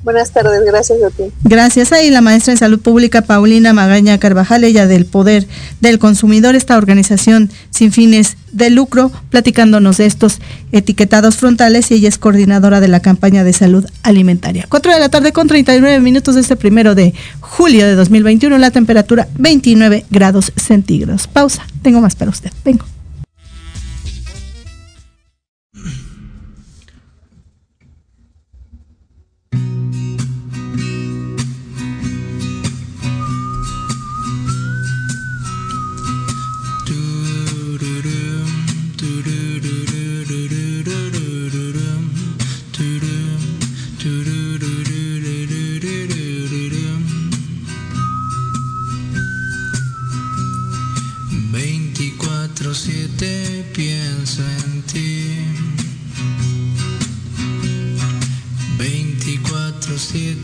Buenas 0.05 0.29
tardes, 0.29 0.63
gracias 0.63 1.01
a 1.01 1.09
ti. 1.09 1.23
Gracias. 1.43 1.91
Ahí 1.91 2.11
la 2.11 2.21
maestra 2.21 2.53
en 2.53 2.59
salud 2.59 2.79
pública 2.79 3.23
Paulina 3.23 3.73
Magaña 3.73 4.19
Carvajal, 4.19 4.63
ella 4.63 4.85
del 4.85 5.07
Poder 5.07 5.47
del 5.81 5.97
Consumidor, 5.97 6.55
esta 6.55 6.77
organización 6.77 7.49
sin 7.71 7.91
fines 7.91 8.37
de 8.51 8.69
lucro, 8.69 9.11
platicándonos 9.31 9.97
de 9.97 10.05
estos 10.05 10.41
etiquetados 10.71 11.37
frontales 11.37 11.89
y 11.89 11.95
ella 11.95 12.09
es 12.09 12.19
coordinadora 12.19 12.81
de 12.81 12.87
la 12.87 12.99
campaña 12.99 13.43
de 13.43 13.53
salud 13.53 13.83
alimentaria. 14.03 14.67
Cuatro 14.69 14.93
de 14.93 14.99
la 14.99 15.09
tarde 15.09 15.31
con 15.31 15.47
39 15.47 15.99
minutos 16.01 16.35
este 16.35 16.55
primero 16.55 16.93
de 16.93 17.15
julio 17.39 17.87
de 17.87 17.95
2021, 17.95 18.59
la 18.59 18.69
temperatura 18.69 19.27
29 19.39 20.05
grados 20.11 20.53
centígrados. 20.55 21.25
Pausa, 21.25 21.65
tengo 21.81 21.99
más 21.99 22.15
para 22.15 22.29
usted. 22.29 22.51
Vengo. 22.63 22.85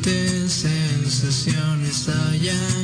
La 0.03 0.11
manera 2.07 2.80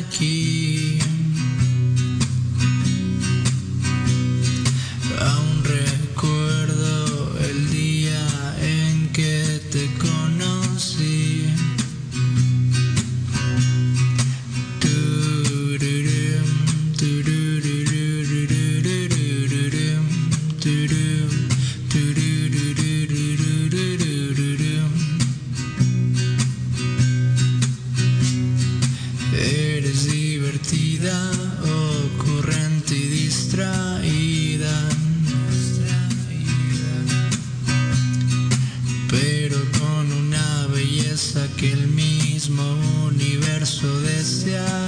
de 43.68 43.82
volverte 43.82 44.87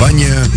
acompaña 0.00 0.50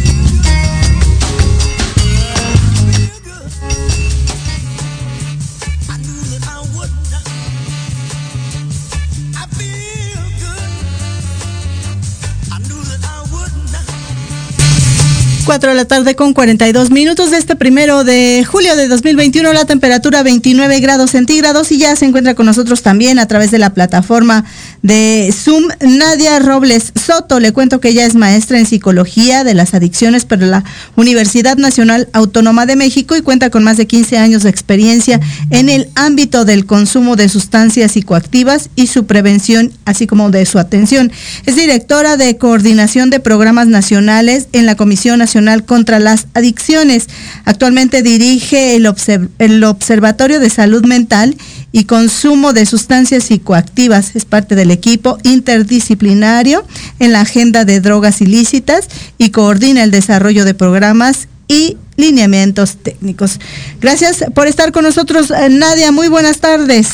4 15.46 15.70
de 15.70 15.76
la 15.76 15.86
tarde 15.86 16.16
con 16.16 16.34
42 16.34 16.90
minutos 16.90 17.32
de 17.32 17.38
este 17.38 17.56
primero 17.56 18.04
de 18.04 18.46
julio 18.50 18.76
de 18.76 18.88
2021, 18.88 19.52
la 19.52 19.66
temperatura 19.66 20.24
29 20.24 20.80
grados 20.80 21.12
centígrados 21.12 21.72
y 21.72 21.78
ya 21.78 21.96
se 21.96 22.06
encuentra 22.06 22.34
con 22.34 22.46
nosotros 22.46 22.82
también 22.82 23.20
a 23.20 23.28
través 23.28 23.52
de 23.52 23.60
la 23.60 23.74
plataforma 23.74 24.46
de 24.84 25.34
Zoom 25.34 25.70
Nadia 25.80 26.40
Robles 26.40 26.92
Soto. 26.94 27.40
Le 27.40 27.54
cuento 27.54 27.80
que 27.80 27.90
ella 27.90 28.06
es 28.06 28.16
maestra 28.16 28.60
en 28.60 28.66
psicología 28.66 29.44
de 29.44 29.54
las 29.54 29.74
adicciones 29.74 30.26
por 30.26 30.40
la 30.40 30.64
Universidad 30.96 31.58
Nacional 31.58 32.10
Autónoma 32.12 32.66
de 32.66 32.76
México 32.76 33.16
y 33.16 33.22
cuenta 33.22 33.50
con 33.50 33.64
más 33.64 33.78
de 33.78 33.88
15 33.88 34.18
años 34.18 34.44
de 34.44 34.50
experiencia 34.50 35.22
en 35.50 35.70
el 35.70 35.88
ámbito 35.96 36.44
del 36.44 36.66
consumo 36.66 37.16
de 37.16 37.30
sustancias 37.30 37.94
psicoactivas 37.94 38.70
y 38.76 38.88
su 38.88 39.06
prevención, 39.06 39.72
así 39.86 40.06
como 40.06 40.30
de 40.30 40.46
su 40.46 40.60
atención. 40.60 41.12
Es 41.46 41.56
directora 41.56 42.18
de 42.18 42.38
coordinación 42.38 43.10
de 43.10 43.22
programas 43.22 43.68
nacionales 43.68 44.48
en 44.52 44.66
la 44.66 44.76
Comisión 44.76 45.18
Nacional 45.18 45.64
contra 45.64 46.00
las 46.00 46.28
Adicciones. 46.34 47.08
Actualmente 47.46 48.04
dirige 48.04 48.76
el, 48.76 48.94
el 49.40 49.64
Observatorio 49.64 50.42
de 50.42 50.50
Salud 50.50 50.86
Mental 50.86 51.38
y 51.74 51.84
Consumo 51.84 52.54
de 52.54 52.66
Sustancias 52.66 53.26
Psicoactivas. 53.26 54.16
Es 54.16 54.24
parte 54.24 54.56
del 54.56 54.72
equipo 54.72 55.18
interdisciplinario 55.24 56.64
en 57.00 57.12
la 57.12 57.22
agenda 57.22 57.66
de 57.66 57.82
drogas 57.82 58.22
ilícitas 58.22 58.88
y 59.18 59.32
coordina 59.32 59.84
el 59.84 59.92
desarrollo 59.92 60.46
de 60.46 60.54
programas 60.54 61.28
y 61.50 61.76
lineamientos 61.98 62.78
técnicos. 62.78 63.40
Gracias 63.82 64.24
por 64.34 64.48
estar 64.48 64.72
con 64.72 64.84
nosotros, 64.84 65.32
eh, 65.32 65.50
Nadia. 65.50 65.92
Muy 65.92 66.08
buenas 66.08 66.40
tardes. 66.40 66.88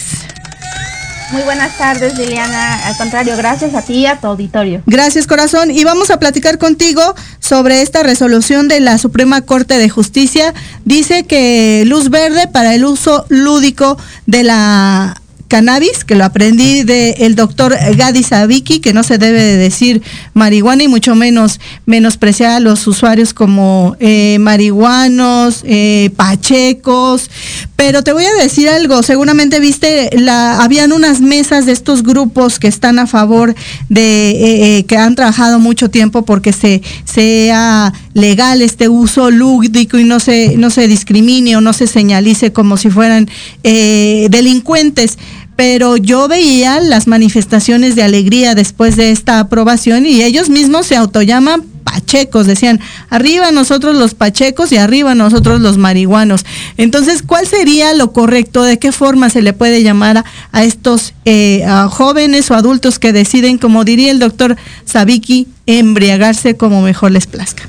Muy 1.32 1.44
buenas 1.44 1.78
tardes, 1.78 2.18
Liliana. 2.18 2.88
Al 2.88 2.98
contrario, 2.98 3.38
gracias 3.38 3.76
a 3.76 3.84
ti 3.84 3.94
y 3.94 4.06
a 4.08 4.20
tu 4.20 4.28
auditorio. 4.28 4.82
Gracias, 4.88 5.28
corazón. 5.28 5.70
Y 5.70 5.84
vamos 5.84 6.10
a 6.10 6.18
platicar 6.18 6.58
contigo 6.58 7.02
sobre 7.40 7.84
esta 7.84 8.02
resolución 8.02 8.68
de 8.68 8.80
la 8.80 8.98
Suprema 8.98 9.42
Corte 9.42 9.78
de 9.78 9.90
Justicia. 9.90 10.54
Dice 10.86 11.26
que 11.26 11.84
luz 11.86 12.10
verde 12.10 12.48
para 12.48 12.74
el 12.74 12.84
uso 12.84 13.26
lúdico 13.30 13.98
de 14.26 14.44
la 14.44 15.22
cannabis, 15.50 16.06
que 16.06 16.16
lo 16.16 16.24
aprendí 16.24 16.84
del 16.84 17.36
doctor 17.36 17.76
Gadi 17.98 18.24
Sabiki, 18.24 18.80
que 18.80 18.94
no 18.94 19.04
se 19.04 19.18
debe 19.18 19.42
de 19.42 19.58
decir 19.58 20.02
marihuana 20.34 20.84
y 20.84 20.88
mucho 20.88 21.16
menos 21.16 21.60
menospreciar 21.86 22.52
a 22.52 22.60
los 22.60 22.88
usuarios 22.88 23.34
como 23.34 23.98
eh, 24.00 24.38
marihuanos, 24.40 25.64
eh, 25.66 26.12
pachecos. 26.16 27.30
Pero 27.76 28.04
te 28.04 28.14
voy 28.14 28.26
a 28.26 28.34
decir 28.34 28.70
algo, 28.70 29.02
seguramente 29.04 29.60
viste, 29.60 30.10
la, 30.14 30.62
habían 30.62 30.92
unas 30.94 31.20
mesas 31.20 31.66
de 31.66 31.72
estos 31.72 32.04
grupos 32.04 32.60
que 32.60 32.68
están 32.68 33.00
a 33.00 33.08
favor 33.08 33.56
de, 33.90 34.78
eh, 34.78 34.86
que 34.86 34.98
han 34.98 35.16
trabajado 35.16 35.60
mucho 35.60 35.90
tiempo 35.90 36.24
porque 36.24 36.54
se 36.54 36.82
sea 37.06 37.92
legal 38.14 38.62
este 38.62 38.88
uso 38.88 39.32
lúdico 39.32 39.98
y 39.98 40.04
no 40.04 40.20
se, 40.20 40.58
no 40.58 40.70
se 40.70 40.88
discrimine 40.88 41.58
o 41.58 41.62
no 41.62 41.74
se 41.74 41.88
señalice 41.88 42.54
como 42.54 42.78
si 42.78 42.92
fueran 42.92 43.28
delincuentes 43.64 45.18
pero 45.60 45.98
yo 45.98 46.30
veía 46.30 46.80
las 46.80 47.08
manifestaciones 47.08 47.94
de 47.98 48.04
alegría 48.04 48.56
después 48.56 48.96
de 48.96 49.12
esta 49.12 49.42
aprobación 49.42 50.06
y 50.06 50.24
ellos 50.24 50.50
mismos 50.50 50.86
se 50.86 50.96
autollaman 50.96 51.64
pachecos, 51.84 52.48
decían, 52.48 52.80
arriba 53.10 53.52
nosotros 53.52 53.98
los 53.98 54.14
pachecos 54.14 54.72
y 54.72 54.78
arriba 54.78 55.16
nosotros 55.16 55.60
los 55.60 55.78
marihuanos. 55.78 56.46
Entonces, 56.78 57.22
¿cuál 57.24 57.46
sería 57.46 57.94
lo 57.94 58.14
correcto? 58.14 58.64
¿De 58.64 58.80
qué 58.80 58.94
forma 58.94 59.30
se 59.30 59.42
le 59.42 59.52
puede 59.52 59.84
llamar 59.84 60.24
a, 60.54 60.64
estos 60.64 61.14
eh, 61.26 61.66
jóvenes 61.90 62.50
o 62.52 62.56
adultos 62.56 62.98
que 62.98 63.12
deciden, 63.12 63.58
como 63.58 63.84
diría 63.84 64.12
el 64.12 64.20
doctor 64.20 64.56
Sabiki, 64.86 65.50
embriagarse 65.66 66.56
como 66.56 66.82
mejor 66.82 67.12
les 67.12 67.28
plazca? 67.28 67.64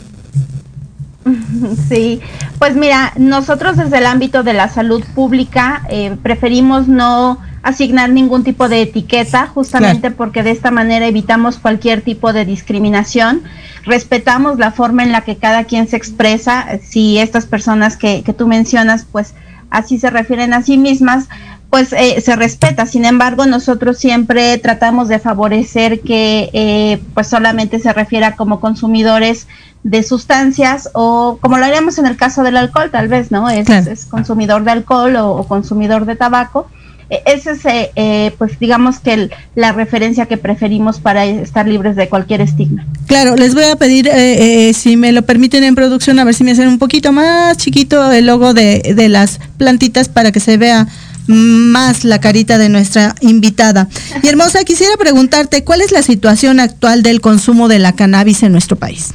Sí, 1.89 2.21
pues 2.61 2.77
mira, 2.77 3.13
nosotros 3.17 3.77
desde 3.77 3.99
el 3.99 4.07
ámbito 4.07 4.45
de 4.45 4.55
la 4.55 4.69
salud 4.69 5.03
pública 5.13 5.83
eh, 5.91 6.17
preferimos 6.23 6.87
no 6.87 7.39
asignar 7.63 8.11
ningún 8.11 8.43
tipo 8.43 8.69
de 8.69 8.83
etiqueta, 8.83 9.47
justamente 9.47 10.11
porque 10.11 10.43
de 10.43 10.51
esta 10.51 10.71
manera 10.71 11.07
evitamos 11.07 11.59
cualquier 11.59 12.01
tipo 12.01 12.33
de 12.33 12.45
discriminación, 12.45 13.43
respetamos 13.85 14.59
la 14.59 14.73
forma 14.73 15.03
en 15.03 15.13
la 15.13 15.23
que 15.23 15.37
cada 15.37 15.65
quien 15.65 15.87
se 15.87 15.97
expresa, 15.97 16.67
si 16.83 17.19
estas 17.19 17.47
personas 17.47 17.97
que, 17.97 18.23
que 18.23 18.33
tú 18.33 18.47
mencionas, 18.47 19.07
pues 19.11 19.35
así 19.69 19.99
se 19.99 20.11
refieren 20.11 20.55
a 20.55 20.63
sí 20.63 20.79
mismas, 20.79 21.29
pues 21.69 21.93
eh, 21.93 22.21
se 22.21 22.35
respeta. 22.35 22.87
Sin 22.87 23.05
embargo, 23.05 23.47
nosotros 23.47 23.99
siempre 23.99 24.59
tratamos 24.59 25.09
de 25.09 25.19
favorecer 25.19 26.01
que 26.01 26.51
eh, 26.53 27.01
pues 27.15 27.29
solamente 27.29 27.79
se 27.79 27.93
refiera 27.93 28.37
como 28.37 28.59
consumidores 28.59 29.47
de 29.83 30.03
sustancias 30.03 30.91
o 30.95 31.39
como 31.41 31.59
lo 31.59 31.65
haríamos 31.65 31.99
en 31.99 32.07
el 32.07 32.17
caso 32.17 32.43
del 32.43 32.57
alcohol, 32.57 32.91
tal 32.91 33.09
vez, 33.09 33.31
¿no? 33.31 33.49
Es, 33.49 33.69
es 33.69 34.05
consumidor 34.07 34.65
de 34.65 34.73
alcohol 34.73 35.17
o 35.17 35.45
consumidor 35.45 36.07
de 36.07 36.17
tabaco 36.17 36.69
e, 37.11 37.23
ese 37.27 37.51
es, 37.53 37.65
eh, 37.67 37.91
eh, 37.97 38.33
pues 38.39 38.59
digamos 38.59 39.01
que 39.01 39.31
la 39.55 39.73
referencia 39.73 40.27
que 40.27 40.37
preferimos 40.37 41.01
para 41.01 41.27
estar 41.27 41.67
libres 41.67 41.97
de 41.97 42.09
cualquier 42.09 42.41
estigma. 42.41 42.87
Claro, 43.07 43.37
les 43.37 43.55
voy 43.55 43.65
a 43.65 43.77
pedir, 43.77 44.09
eh, 44.13 44.73
si 44.75 44.97
me 44.97 45.13
lo 45.13 45.23
permiten 45.23 45.65
en 45.65 45.75
producción, 45.75 46.19
a 46.19 46.25
ver 46.25 46.35
si 46.35 46.45
me 46.45 46.53
hacen 46.53 46.69
un 46.69 46.79
poquito 46.79 47.13
más 47.13 47.57
chiquito 47.57 48.13
el 48.13 48.27
logo 48.27 48.55
de, 48.55 48.95
de 48.95 49.09
las 49.09 49.41
plantitas 49.59 50.09
para 50.09 50.33
que 50.33 50.41
se 50.41 50.57
vea 50.57 50.87
más 51.27 52.05
la 52.05 52.21
carita 52.21 52.59
de 52.59 52.69
nuestra 52.69 53.15
invitada. 53.21 53.89
Y 54.23 54.29
hermosa, 54.29 54.65
quisiera 54.65 54.97
preguntarte, 54.97 55.65
¿cuál 55.65 55.81
es 55.81 55.93
la 55.93 56.03
situación 56.03 56.61
actual 56.61 57.03
del 57.03 57.21
consumo 57.21 57.69
de 57.69 57.79
la 57.79 57.93
cannabis 57.93 58.43
en 58.43 58.53
nuestro 58.53 58.77
país? 58.77 59.13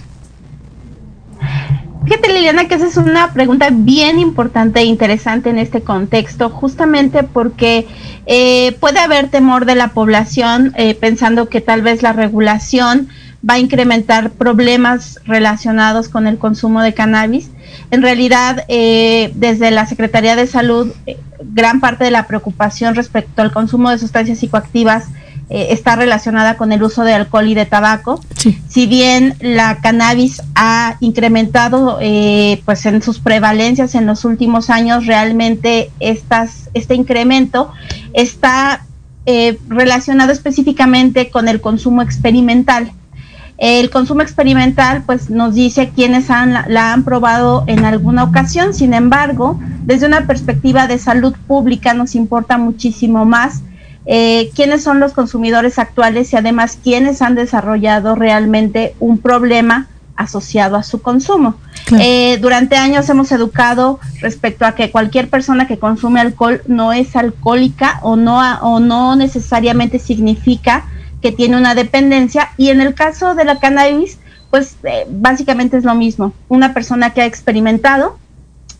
Fíjate, 2.06 2.32
Liliana, 2.32 2.68
que 2.68 2.76
esa 2.76 2.86
es 2.86 2.97
una 2.97 3.34
pregunta 3.34 3.70
bien 3.72 4.20
importante 4.20 4.80
e 4.80 4.84
interesante 4.84 5.49
en 5.49 5.58
este 5.58 5.82
contexto, 5.82 6.51
justamente 6.51 7.24
porque 7.24 7.88
eh, 8.28 8.74
puede 8.80 8.99
haber 8.99 9.30
temor 9.30 9.66
de 9.66 9.74
la 9.74 9.88
población 9.88 10.72
eh, 10.78 10.93
pensando 10.93 11.49
que 11.49 11.62
tal 11.62 11.82
vez 11.82 12.03
la 12.03 12.14
regulación 12.14 13.10
va 13.47 13.56
a 13.56 13.60
incrementar 13.60 14.32
problemas 14.32 15.20
relacionados 15.26 16.08
con 16.08 16.28
el 16.28 16.38
consumo 16.38 16.84
de 16.84 16.93
cannabis. 16.93 17.49
En 17.89 18.03
realidad, 18.03 18.66
eh, 18.68 19.32
desde 19.34 19.72
la 19.72 19.88
Secretaría 19.88 20.36
de 20.36 20.45
Salud, 20.45 20.93
gran 21.39 21.80
parte 21.80 22.03
de 22.03 22.12
la 22.12 22.28
preocupación 22.28 22.93
respecto 22.93 23.41
al 23.41 23.51
consumo 23.51 23.89
de 23.89 23.97
sustancias 23.97 24.38
psicoactivas 24.38 25.08
eh, 25.48 25.68
está 25.70 25.96
relacionada 25.96 26.58
con 26.58 26.72
el 26.72 26.82
uso 26.82 27.04
de 27.04 27.14
alcohol 27.14 27.48
y 27.48 27.54
de 27.54 27.68
tabaco. 27.68 28.20
Si 28.68 28.88
bien 28.88 29.36
la 29.39 29.80
cannabis 29.80 30.41
ha 30.56 30.98
incrementado 31.02 32.00
eh, 32.02 32.64
pues 32.66 32.86
en 32.88 33.04
sus 33.04 33.20
prevalencias 33.20 33.93
en 33.93 34.08
los 34.08 34.26
últimos 34.26 34.72
años, 34.72 35.06
realmente 35.06 35.91
estas, 36.00 36.70
este 36.74 36.96
incremento 36.96 37.72
está 38.14 38.86
eh, 39.28 39.60
relacionado 39.68 40.32
específicamente 40.32 41.30
con 41.30 41.48
el 41.48 41.62
consumo 41.62 42.02
experimental. 42.02 42.91
El 43.60 43.91
consumo 43.91 44.22
experimental 44.22 45.04
pues 45.06 45.30
nos 45.30 45.54
dice 45.54 45.91
quienes 45.96 46.32
han, 46.32 46.54
la 46.68 46.91
han 46.91 47.04
probado 47.04 47.64
en 47.68 47.86
alguna 47.86 48.24
ocasión, 48.24 48.74
sin 48.74 48.96
embargo, 48.96 49.60
desde 49.84 50.08
una 50.08 50.26
perspectiva 50.26 50.88
de 50.88 50.98
salud 50.98 51.36
pública 51.48 51.93
nos 51.93 52.16
importa 52.16 52.58
muchísimo 52.58 53.26
más 53.26 53.62
eh, 54.06 54.51
quiénes 54.56 54.84
son 54.84 54.99
los 54.99 55.14
consumidores 55.14 55.80
actuales 55.80 56.32
y 56.32 56.36
además 56.36 56.78
quiénes 56.84 57.22
han 57.22 57.36
desarrollado 57.36 58.16
realmente 58.16 58.95
un 58.99 59.18
problema 59.18 59.88
asociado 60.16 60.76
a 60.76 60.84
su 60.84 61.01
consumo. 61.01 61.56
Eh, 61.99 62.38
durante 62.41 62.78
años 62.78 63.08
hemos 63.10 63.32
educado 63.32 63.99
respecto 64.22 64.66
a 64.66 64.74
que 64.74 64.89
cualquier 64.89 65.30
persona 65.30 65.68
que 65.68 65.78
consume 65.78 66.20
alcohol 66.20 66.62
no 66.68 66.93
es 66.93 67.16
alcohólica 67.16 67.99
o 68.01 68.16
no, 68.16 68.39
o 68.62 68.80
no 68.80 69.16
necesariamente 69.16 69.99
significa 69.99 70.86
que 71.22 71.32
tiene 71.32 71.58
una 71.58 71.76
dependencia 71.76 72.51
y 72.58 72.70
en 72.70 72.82
el 72.82 72.93
caso 72.93 73.36
de 73.36 73.45
la 73.45 73.60
cannabis, 73.60 74.20
pues 74.49 74.78
eh, 74.84 75.06
básicamente 75.10 75.78
es 75.78 75.84
lo 75.84 75.95
mismo. 75.95 76.34
Una 76.47 76.74
persona 76.74 77.12
que 77.14 77.22
ha 77.22 77.26
experimentado 77.26 78.18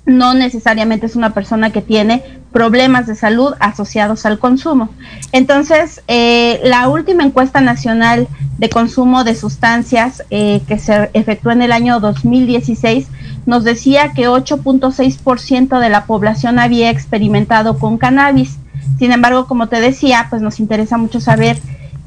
no 0.06 0.34
necesariamente 0.34 1.08
es 1.08 1.16
una 1.16 1.34
persona 1.34 1.72
que 1.72 1.82
tiene 1.82 2.24
problemas 2.52 3.08
de 3.08 3.16
salud 3.16 3.54
asociados 3.60 4.26
al 4.26 4.40
consumo. 4.40 4.90
Entonces, 5.32 6.02
eh, 6.08 6.62
la 6.64 6.88
última 6.88 7.24
encuesta 7.24 7.60
nacional 7.60 8.28
de 8.58 8.70
consumo 8.70 9.24
de 9.24 9.36
sustancias 9.36 10.24
eh, 10.30 10.62
que 10.68 10.80
se 10.80 11.10
efectuó 11.14 11.52
en 11.52 11.64
el 11.64 11.72
año 11.72 12.00
2016 12.00 13.08
nos 13.46 13.64
decía 13.64 14.14
que 14.14 14.30
8.6% 14.30 15.80
de 15.80 15.90
la 15.90 16.06
población 16.06 16.60
había 16.60 16.90
experimentado 16.90 17.78
con 17.78 17.98
cannabis. 17.98 18.58
Sin 18.98 19.12
embargo, 19.12 19.48
como 19.48 19.68
te 19.68 19.82
decía, 19.82 20.28
pues 20.30 20.42
nos 20.42 20.60
interesa 20.60 20.98
mucho 20.98 21.20
saber 21.20 21.58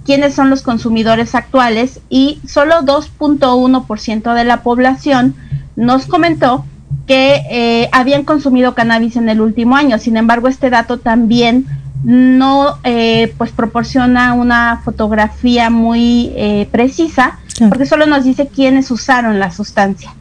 quiénes 0.04 0.34
son 0.34 0.48
los 0.48 0.62
consumidores 0.62 1.34
actuales 1.34 2.00
y 2.08 2.40
solo 2.46 2.76
2.1% 2.82 4.34
de 4.34 4.44
la 4.44 4.62
población 4.62 5.34
nos 5.76 6.06
comentó 6.06 6.64
que 7.08 7.42
eh, 7.50 7.88
habían 7.90 8.22
consumido 8.24 8.74
cannabis 8.74 9.16
en 9.16 9.28
el 9.28 9.40
último 9.40 9.76
año. 9.76 9.98
Sin 9.98 10.16
embargo, 10.16 10.46
este 10.46 10.70
dato 10.70 10.98
también 10.98 11.66
no 12.04 12.78
eh, 12.84 13.34
pues 13.38 13.50
proporciona 13.50 14.34
una 14.34 14.82
fotografía 14.84 15.70
muy 15.70 16.30
eh, 16.36 16.68
precisa 16.70 17.40
porque 17.68 17.86
solo 17.86 18.06
nos 18.06 18.22
dice 18.22 18.46
quiénes 18.46 18.90
usaron 18.92 19.40
la 19.40 19.50
sustancia. 19.50 20.14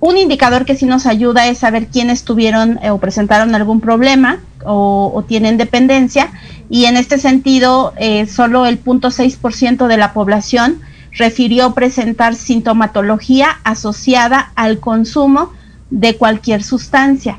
Un 0.00 0.16
indicador 0.16 0.64
que 0.64 0.74
sí 0.74 0.86
nos 0.86 1.06
ayuda 1.06 1.46
es 1.46 1.58
saber 1.58 1.86
quiénes 1.86 2.24
tuvieron 2.24 2.80
o 2.90 2.98
presentaron 2.98 3.54
algún 3.54 3.80
problema 3.80 4.40
o, 4.64 5.12
o 5.14 5.22
tienen 5.22 5.56
dependencia 5.56 6.32
y 6.68 6.86
en 6.86 6.96
este 6.96 7.18
sentido 7.18 7.94
solo 8.28 8.66
el 8.66 8.82
0.6% 8.82 9.86
de 9.86 9.96
la 9.96 10.12
población 10.12 10.80
refirió 11.12 11.74
presentar 11.74 12.34
sintomatología 12.34 13.60
asociada 13.62 14.50
al 14.56 14.80
consumo 14.80 15.52
de 15.90 16.16
cualquier 16.16 16.62
sustancia. 16.62 17.38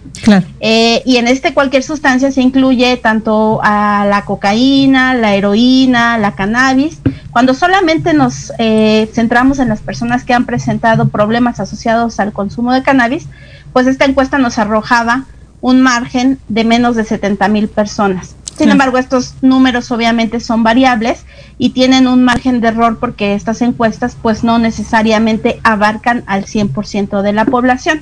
Eh, 0.60 1.02
y 1.06 1.18
en 1.18 1.28
este 1.28 1.54
cualquier 1.54 1.84
sustancia 1.84 2.32
se 2.32 2.42
incluye 2.42 2.98
tanto 2.98 3.60
a 3.64 4.06
la 4.10 4.24
cocaína, 4.24 5.14
la 5.14 5.36
heroína, 5.36 6.18
la 6.18 6.36
cannabis. 6.36 7.00
Cuando 7.32 7.54
solamente 7.54 8.14
nos 8.14 8.54
eh, 8.58 9.10
centramos 9.14 9.60
en 9.60 9.70
las 9.70 9.82
personas 9.82 10.24
que 10.24 10.34
han 10.34 10.46
presentado 10.46 11.10
problemas 11.10 11.60
asociados 11.60 12.20
al 12.20 12.32
consumo 12.32 12.72
de 12.72 12.84
cannabis, 12.84 13.28
pues 13.74 13.88
esta 13.88 14.06
encuesta 14.06 14.38
nos 14.38 14.58
arrojaba 14.58 15.26
un 15.60 15.82
margen 15.82 16.40
de 16.48 16.64
menos 16.64 16.96
de 16.96 17.04
70 17.04 17.48
mil 17.50 17.68
personas. 17.68 18.36
Sin 18.58 18.70
embargo, 18.70 18.98
estos 18.98 19.36
números 19.42 19.92
obviamente 19.92 20.40
son 20.40 20.64
variables 20.64 21.26
y 21.58 21.72
tienen 21.72 22.08
un 22.08 22.24
margen 22.24 22.62
de 22.62 22.70
error 22.70 22.98
porque 23.00 23.34
estas 23.34 23.62
encuestas 23.62 24.16
pues 24.22 24.44
no 24.44 24.60
necesariamente 24.60 25.60
abarcan 25.64 26.24
al 26.26 26.46
100% 26.46 27.22
de 27.22 27.34
la 27.34 27.46
población. 27.46 28.02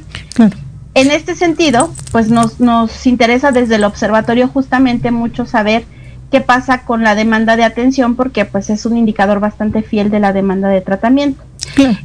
En 0.95 1.10
este 1.10 1.36
sentido, 1.36 1.91
pues 2.12 2.30
nos, 2.30 2.60
nos 2.60 3.08
interesa 3.08 3.51
desde 3.51 3.76
el 3.76 3.84
observatorio 3.84 4.47
justamente 4.47 5.10
mucho 5.10 5.47
saber 5.47 5.86
qué 6.32 6.41
pasa 6.41 6.84
con 6.84 7.04
la 7.04 7.16
demanda 7.16 7.56
de 7.56 7.64
atención 7.64 8.16
porque 8.16 8.45
pues 8.45 8.70
es 8.70 8.86
un 8.86 8.97
indicador 8.97 9.39
bastante 9.39 9.82
fiel 9.82 10.12
de 10.12 10.20
la 10.20 10.34
demanda 10.34 10.68
de 10.68 10.82
tratamiento. 10.82 11.43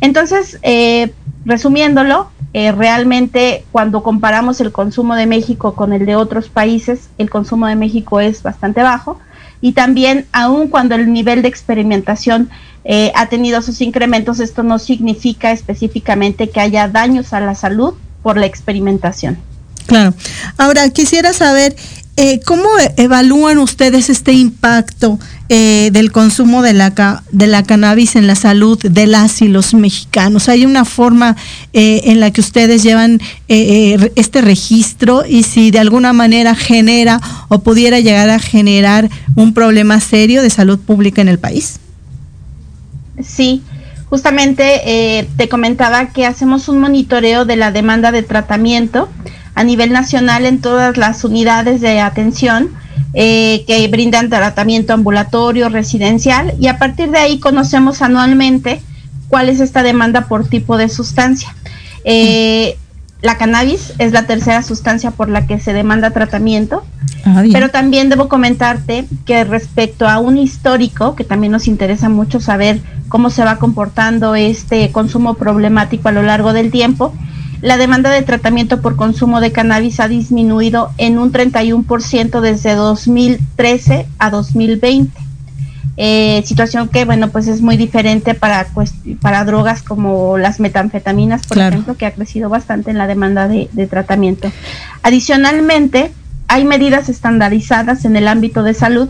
Entonces, 0.01 0.59
eh, 0.63 1.13
resumiéndolo, 1.49 2.31
eh, 2.53 2.73
realmente 2.73 3.65
cuando 3.73 4.03
comparamos 4.03 4.61
el 4.61 4.71
consumo 4.71 5.17
de 5.17 5.27
México 5.27 5.75
con 5.75 5.93
el 5.93 6.05
de 6.05 6.15
otros 6.15 6.49
países, 6.49 7.09
el 7.17 7.31
consumo 7.31 7.67
de 7.67 7.75
México 7.75 8.21
es 8.21 8.43
bastante 8.43 8.83
bajo 8.83 9.19
y 9.61 9.73
también 9.73 10.27
aun 10.33 10.69
cuando 10.69 10.95
el 10.95 11.11
nivel 11.13 11.41
de 11.43 11.49
experimentación 11.49 12.51
eh, 12.85 13.13
ha 13.15 13.27
tenido 13.27 13.63
sus 13.63 13.81
incrementos, 13.81 14.41
esto 14.41 14.63
no 14.63 14.79
significa 14.79 15.51
específicamente 15.51 16.51
que 16.51 16.61
haya 16.61 16.87
daños 16.87 17.33
a 17.33 17.41
la 17.41 17.55
salud 17.55 17.95
por 18.23 18.37
la 18.37 18.47
experimentación. 18.47 19.39
Claro. 19.87 20.13
Ahora, 20.59 20.91
quisiera 20.91 21.33
saber 21.33 21.75
eh, 22.21 22.41
¿Cómo 22.45 22.65
evalúan 22.97 23.59
ustedes 23.59 24.11
este 24.11 24.33
impacto 24.33 25.21
eh, 25.49 25.91
del 25.93 26.11
consumo 26.11 26.63
de 26.63 26.73
la, 26.73 27.23
de 27.31 27.47
la 27.47 27.63
cannabis 27.63 28.17
en 28.17 28.27
la 28.27 28.35
salud 28.35 28.77
de 28.77 29.07
las 29.07 29.41
y 29.41 29.47
los 29.47 29.73
mexicanos? 29.73 30.49
¿Hay 30.49 30.67
una 30.67 30.85
forma 30.85 31.37
eh, 31.73 32.01
en 32.07 32.19
la 32.19 32.33
que 32.33 32.41
ustedes 32.41 32.83
llevan 32.83 33.21
este 33.47 34.41
registro 34.41 35.25
y 35.29 35.45
si 35.45 35.71
de 35.71 35.79
alguna 35.79 36.13
manera 36.13 36.57
genera 36.57 37.21
o 37.47 37.61
pudiera 37.61 38.01
llegar 38.01 38.31
a 38.31 38.41
generar 38.41 39.09
un 39.37 39.55
problema 39.55 40.01
serio 40.01 40.43
de 40.43 40.51
salud 40.51 40.81
pública 40.81 41.23
en 41.23 41.29
el 41.29 41.39
país? 41.39 41.79
Sí, 43.23 43.63
justamente 44.11 45.29
te 45.37 45.49
comentaba 45.49 46.07
que 46.09 46.27
hacemos 46.27 46.69
un 46.69 46.81
monitoreo 46.81 47.45
de 47.45 47.55
la 47.55 47.71
demanda 47.71 48.11
de 48.11 48.25
tratamiento 48.25 49.09
a 49.59 49.65
nivel 49.65 49.91
nacional 49.91 50.47
en 50.47 50.61
todas 50.61 50.97
las 50.97 51.25
unidades 51.25 51.81
de 51.81 51.99
atención 51.99 52.71
eh, 53.13 53.65
que 53.67 53.89
brindan 53.89 54.31
tratamiento 54.31 54.93
ambulatorio, 54.93 55.69
residencial, 55.69 56.55
y 56.61 56.69
a 56.69 56.79
partir 56.79 57.11
de 57.11 57.19
ahí 57.19 57.41
conocemos 57.41 58.01
anualmente 58.01 58.81
cuál 59.27 59.49
es 59.49 59.59
esta 59.59 59.83
demanda 59.83 60.29
por 60.29 60.47
tipo 60.47 60.77
de 60.77 60.89
sustancia. 60.89 61.57
Eh, 62.05 62.77
la 63.21 63.37
cannabis 63.37 63.95
es 63.99 64.13
la 64.13 64.29
tercera 64.29 64.63
sustancia 64.63 65.11
por 65.11 65.29
la 65.29 65.49
que 65.49 65.59
se 65.59 65.73
demanda 65.73 66.13
tratamiento, 66.13 66.85
ah, 67.25 67.43
pero 67.53 67.69
también 67.71 68.11
debo 68.11 68.29
comentarte 68.29 69.07
que 69.27 69.43
respecto 69.43 70.07
a 70.07 70.21
un 70.21 70.39
histórico, 70.39 71.17
que 71.17 71.25
también 71.25 71.51
nos 71.51 71.67
interesa 71.67 72.09
mucho 72.09 72.39
saber 72.39 72.81
cómo 73.09 73.31
se 73.31 73.43
va 73.43 73.57
comportando 73.57 74.37
este 74.37 74.93
consumo 74.93 75.35
problemático 75.35 76.09
a 76.09 76.13
lo 76.13 76.23
largo 76.23 76.53
del 76.53 76.71
tiempo, 76.71 77.13
la 77.61 77.77
demanda 77.77 78.11
de 78.11 78.23
tratamiento 78.23 78.81
por 78.81 78.97
consumo 78.97 79.41
de 79.41 79.53
cannabis 79.53 80.01
ha 80.01 80.09
disminuido 80.09 80.91
en 80.97 81.19
un 81.19 81.33
31% 81.33 82.41
desde 82.41 82.75
2013 82.75 84.07
a 84.19 84.31
2020. 84.31 85.11
Eh, 86.01 86.45
situación 86.47 86.89
que, 86.89 87.05
bueno, 87.05 87.31
pues 87.31 87.49
es 87.49 87.61
muy 87.61 87.77
diferente 87.77 88.35
para, 88.35 88.69
para 89.21 89.45
drogas 89.45 89.83
como 89.83 90.39
las 90.39 90.61
metanfetaminas, 90.61 91.45
por 91.49 91.59
ejemplo, 91.59 91.97
que 91.97 92.07
ha 92.07 92.15
crecido 92.15 92.49
bastante 92.49 92.93
en 92.93 92.99
la 92.99 93.09
demanda 93.09 93.49
de, 93.49 93.69
de 93.73 93.87
tratamiento. 93.89 94.53
Adicionalmente, 95.03 96.13
hay 96.47 96.65
medidas 96.65 97.09
estandarizadas 97.09 98.05
en 98.05 98.17
el 98.17 98.29
ámbito 98.29 98.63
de 98.63 98.75
salud, 98.75 99.09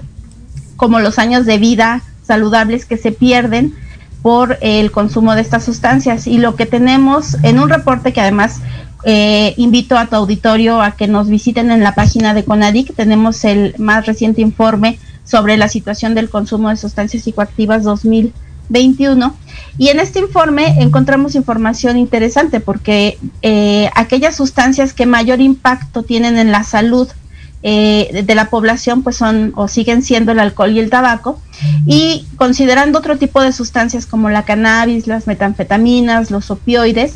como 0.77 1.01
los 1.01 1.19
años 1.19 1.45
de 1.45 1.59
vida 1.59 2.03
saludables 2.23 2.87
que 2.87 2.97
se 2.97 3.13
pierden 3.13 3.75
por 4.23 4.59
el 4.61 4.91
consumo 4.91 5.35
de 5.35 5.43
estas 5.43 5.65
sustancias. 5.65 6.27
Y 6.27 6.39
lo 6.39 6.57
que 6.57 6.67
tenemos 6.67 7.37
en 7.43 7.59
un 7.59 7.69
reporte 7.69 8.13
que 8.13 8.21
además 8.21 8.61
eh, 9.05 9.55
invito 9.57 9.97
a 9.97 10.07
tu 10.07 10.17
auditorio 10.17 10.83
a 10.83 10.93
que 10.93 11.07
nos 11.07 11.29
visiten 11.29 11.71
en 11.71 11.83
la 11.83 11.95
página 11.95 12.35
de 12.35 12.45
CONADIC, 12.45 12.95
tenemos 12.95 13.45
el 13.45 13.75
más 13.79 14.07
reciente 14.07 14.41
informe 14.41 14.99
sobre 15.25 15.57
la 15.57 15.69
situación 15.69 16.15
del 16.15 16.31
consumo 16.31 16.71
de 16.71 16.77
sustancias 16.77 17.23
psicoactivas 17.23 17.85
2021. 17.85 19.35
Y 19.77 19.89
en 19.89 20.01
este 20.01 20.19
informe 20.19 20.75
encontramos 20.81 21.37
información 21.37 21.97
interesante 21.97 22.61
porque 22.61 23.19
eh, 23.43 23.89
aquellas 23.95 24.37
sustancias 24.37 24.93
que 24.93 25.07
mayor 25.07 25.41
impacto 25.41 26.03
tienen 26.03 26.37
en 26.37 26.51
la 26.51 26.65
salud 26.65 27.09
eh, 27.63 28.23
de 28.25 28.35
la 28.35 28.51
población 28.51 29.03
pues 29.03 29.17
son 29.17 29.53
o 29.57 29.67
siguen 29.67 30.03
siendo 30.03 30.33
el 30.33 30.39
alcohol 30.39 30.71
y 30.71 30.79
el 30.79 30.91
tabaco 30.91 31.41
y 31.87 32.25
considerando 32.37 33.01
otro 33.01 33.19
tipo 33.19 33.43
de 33.43 33.53
sustancias 33.53 34.07
como 34.07 34.31
la 34.31 34.45
cannabis, 34.45 35.09
las 35.09 35.27
metanfetaminas, 35.27 36.31
los 36.31 36.51
opioides, 36.53 37.15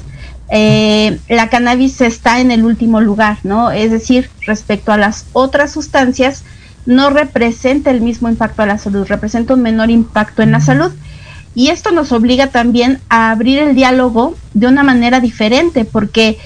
eh, 0.50 1.18
la 1.28 1.48
cannabis 1.48 2.00
está 2.00 2.40
en 2.40 2.50
el 2.50 2.64
último 2.64 3.00
lugar, 3.00 3.38
¿no? 3.42 3.70
Es 3.70 3.90
decir, 3.90 4.28
respecto 4.46 4.92
a 4.92 4.98
las 4.98 5.26
otras 5.32 5.72
sustancias, 5.72 6.44
no 6.84 7.10
representa 7.10 7.90
el 7.90 8.00
mismo 8.00 8.28
impacto 8.28 8.62
a 8.62 8.66
la 8.66 8.78
salud, 8.78 9.06
representa 9.06 9.54
un 9.54 9.62
menor 9.62 9.90
impacto 9.90 10.42
en 10.42 10.52
la 10.52 10.60
salud. 10.60 10.92
Y 11.54 11.68
esto 11.68 11.90
nos 11.90 12.12
obliga 12.12 12.48
también 12.48 13.00
a 13.08 13.30
abrir 13.30 13.58
el 13.60 13.74
diálogo 13.74 14.34
de 14.54 14.66
una 14.66 14.82
manera 14.82 15.20
diferente, 15.20 15.84
porque 15.84 16.38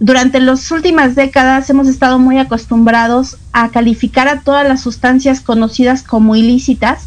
durante 0.00 0.40
las 0.40 0.70
últimas 0.70 1.14
décadas 1.14 1.68
hemos 1.68 1.86
estado 1.86 2.18
muy 2.18 2.38
acostumbrados 2.38 3.36
a 3.52 3.68
calificar 3.68 4.28
a 4.28 4.40
todas 4.40 4.66
las 4.66 4.80
sustancias 4.80 5.42
conocidas 5.42 6.02
como 6.02 6.34
ilícitas 6.34 7.06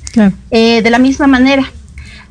eh, 0.52 0.84
de 0.84 0.90
la 0.92 1.00
misma 1.00 1.26
manera, 1.26 1.66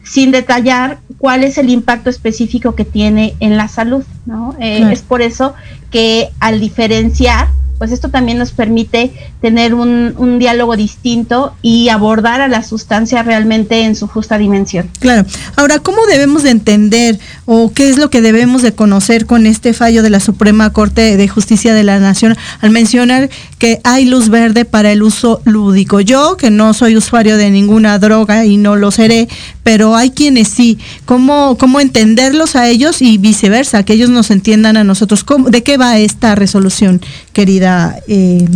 sin 0.05 0.31
detallar 0.31 1.01
cuál 1.19 1.43
es 1.43 1.59
el 1.59 1.69
impacto 1.69 2.11
específico 2.11 2.77
que 2.77 2.85
tiene 2.85 3.35
en 3.41 3.57
la 3.57 3.67
salud. 3.67 4.05
¿no? 4.25 4.55
Eh, 4.61 4.89
es 4.93 5.03
por 5.03 5.21
eso 5.21 5.55
que 5.91 6.29
al 6.39 6.61
diferenciar 6.61 7.49
pues 7.83 7.91
esto 7.91 8.11
también 8.11 8.39
nos 8.39 8.53
permite 8.53 9.11
tener 9.41 9.75
un, 9.75 10.39
diálogo 10.39 10.77
distinto 10.77 11.53
y 11.63 11.89
abordar 11.89 12.41
a 12.41 12.47
la 12.47 12.63
sustancia 12.63 13.25
realmente 13.25 13.83
en 13.83 13.97
su 13.97 14.07
justa 14.07 14.39
dimensión. 14.39 14.89
Claro. 15.01 15.27
Ahora, 15.57 15.81
¿cómo 15.81 16.07
debemos 16.07 16.45
de 16.45 16.51
entender 16.51 17.19
o 17.45 17.73
qué 17.75 17.91
es 17.91 17.99
lo 17.99 18.09
que 18.09 18.21
debemos 18.21 18.63
de 18.63 18.73
conocer 18.73 19.27
con 19.27 19.47
este 19.47 19.73
fallo 19.73 20.05
de 20.05 20.11
la 20.11 20.21
Suprema 20.21 20.71
Corte 20.71 21.17
de 21.17 21.27
Justicia 21.27 21.75
de 21.75 21.83
la 21.83 21.99
Nación 21.99 22.37
al 22.61 22.71
mencionar 22.71 23.31
que 23.59 23.81
hay 23.83 24.05
luz 24.05 24.29
verde 24.29 24.65
para 24.65 24.93
el 24.93 25.03
uso 25.03 25.43
lúdico? 25.45 26.01
Yo, 26.01 26.37
que 26.37 26.53
no 26.53 26.75
soy 26.75 26.97
usuario 26.97 27.37
de 27.37 27.51
ninguna 27.51 27.99
droga 27.99 28.45
y 28.45 28.59
no 28.59 28.77
lo 28.77 28.93
seré, 28.93 29.29
pero 29.65 29.97
hay 29.97 30.11
quienes 30.11 30.47
sí. 30.47 30.79
¿Cómo, 31.05 31.57
cómo 31.59 31.81
entenderlos 31.81 32.55
a 32.55 32.69
ellos 32.69 33.03
y 33.03 33.19
viceversa, 33.19 33.85
que 33.85 33.95
ellos 33.95 34.11
nos 34.11 34.31
entiendan 34.31 34.77
a 34.77 34.85
nosotros? 34.85 35.25
¿Cómo, 35.25 35.51
¿De 35.51 35.65
qué 35.65 35.79
va 35.79 35.99
esta 35.99 36.37
resolución, 36.37 37.01
querida? 37.33 37.97
Eh, 38.09 38.47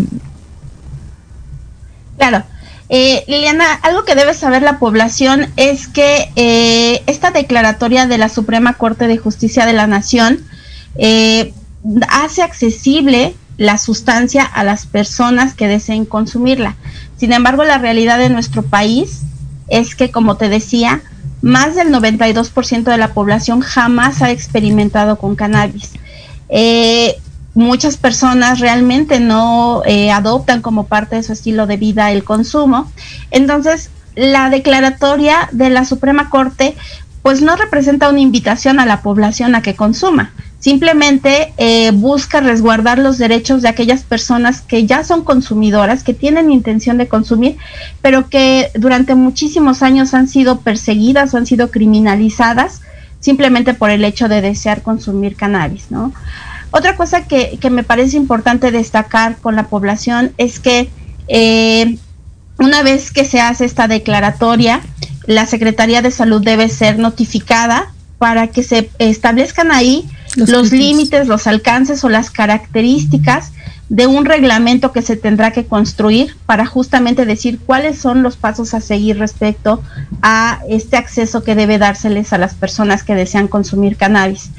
claro. 2.19 2.45
Eh, 2.89 3.25
Liliana, 3.27 3.73
algo 3.83 4.05
que 4.05 4.15
debe 4.15 4.33
saber 4.33 4.63
la 4.63 4.79
población 4.79 5.49
es 5.57 5.89
que 5.89 6.31
eh, 6.37 7.03
esta 7.07 7.33
declaratoria 7.33 8.07
de 8.07 8.19
la 8.19 8.29
Suprema 8.29 8.75
Corte 8.75 9.09
de 9.09 9.19
Justicia 9.19 9.67
de 9.67 9.73
la 9.73 9.87
Nación 9.87 10.45
hace 12.09 12.43
accesible 12.43 13.35
la 13.59 13.79
sustancia 13.79 14.45
a 14.45 14.65
las 14.65 14.87
personas 14.87 15.55
que 15.55 15.69
deseen 15.69 16.05
consumirla. 16.05 16.77
Sin 17.17 17.33
embargo, 17.33 17.65
la 17.65 17.79
realidad 17.79 18.19
de 18.19 18.29
nuestro 18.29 18.63
país 18.63 19.23
es 19.69 19.95
que, 19.95 20.11
como 20.11 20.37
te 20.37 20.49
decía, 20.49 21.03
más 21.43 21.75
del 21.75 21.89
92% 21.89 22.85
de 22.85 22.99
la 22.99 23.15
población 23.15 23.61
jamás 23.61 24.23
ha 24.23 24.31
experimentado 24.31 25.19
con 25.19 25.37
cannabis. 25.37 25.93
Eh, 26.49 27.17
muchas 27.57 27.97
personas 27.97 28.61
realmente 28.61 29.19
no 29.19 29.83
eh, 29.87 30.13
adoptan 30.13 30.63
como 30.63 30.87
parte 30.87 31.17
de 31.17 31.23
su 31.23 31.33
estilo 31.33 31.67
de 31.67 31.79
vida 31.79 32.13
el 32.13 32.23
consumo. 32.23 32.93
Entonces, 33.31 33.91
la 34.15 34.51
declaratoria 34.51 35.49
de 35.53 35.71
la 35.71 35.85
Suprema 35.85 36.31
Corte 36.31 36.77
pues 37.23 37.43
no 37.43 37.57
representa 37.57 38.09
una 38.09 38.21
invitación 38.21 38.79
a 38.79 38.87
la 38.87 39.03
población 39.03 39.57
a 39.57 39.63
que 39.63 39.75
consuma, 39.75 40.33
simplemente 40.61 41.53
eh, 41.57 41.91
busca 41.93 42.41
resguardar 42.41 43.01
los 43.01 43.19
derechos 43.19 43.63
de 43.63 43.69
aquellas 43.69 44.05
personas 44.05 44.61
que 44.61 44.87
ya 44.87 45.03
son 45.03 45.25
consumidoras, 45.25 46.05
que 46.05 46.15
tienen 46.15 46.53
intención 46.53 46.99
de 46.99 47.09
consumir, 47.09 47.57
pero 48.01 48.29
que 48.29 48.71
durante 48.75 49.17
muchísimos 49.17 49.83
años 49.83 50.15
han 50.15 50.29
sido 50.29 50.61
perseguidas 50.61 51.35
o 51.35 51.39
han 51.39 51.47
sido 51.47 51.73
criminalizadas 51.73 52.83
simplemente 53.19 53.75
por 53.75 53.91
el 53.91 54.05
hecho 54.05 54.29
de 54.29 54.41
desear 54.41 54.83
consumir 54.83 55.35
cannabis, 55.35 55.91
¿no? 55.91 56.13
Otra 56.71 56.97
cosa 56.97 57.27
que, 57.27 57.59
me 57.71 57.85
parece 57.85 58.17
importante 58.17 58.71
destacar 58.71 59.37
con 59.37 59.57
la 59.57 59.69
población 59.69 60.33
es 60.37 60.59
que 60.61 60.91
eh, 61.29 61.99
una 62.59 62.83
vez 62.83 63.13
que 63.13 63.25
se 63.25 63.41
hace 63.41 63.65
esta 63.65 63.89
declaratoria, 63.89 64.81
la 65.27 65.47
Secretaría 65.47 66.03
de 66.03 66.11
Salud 66.11 66.43
debe 66.43 66.69
ser 66.69 66.99
notificada 66.99 67.93
para 68.19 68.49
que 68.49 68.63
se 68.63 68.91
establezcan 68.99 69.73
ahí 69.73 70.09
los, 70.37 70.73
límites, 70.73 71.27
los 71.29 71.47
alcances 71.47 72.05
o 72.05 72.09
las 72.09 72.31
características 72.31 73.53
de 73.89 74.09
un 74.09 74.25
reglamento 74.25 74.91
que 74.91 75.01
se 75.01 75.17
tendrá 75.17 75.53
que 75.53 75.67
construir 75.67 76.37
para 76.45 76.67
justamente 76.67 77.25
decir 77.25 77.61
cuáles 77.65 77.99
son 77.99 78.23
los 78.23 78.37
pasos 78.37 78.75
a 78.75 78.81
seguir 78.81 79.19
respecto 79.19 79.81
a 80.23 80.61
este 80.69 80.97
acceso 80.97 81.45
que 81.45 81.55
debe 81.55 81.79
dárseles 81.79 82.33
a 82.33 82.39
las 82.39 82.55
personas 82.55 83.05
que 83.05 83.15
desean 83.15 83.47
consumir 83.47 83.97
cannabis. 83.97 84.51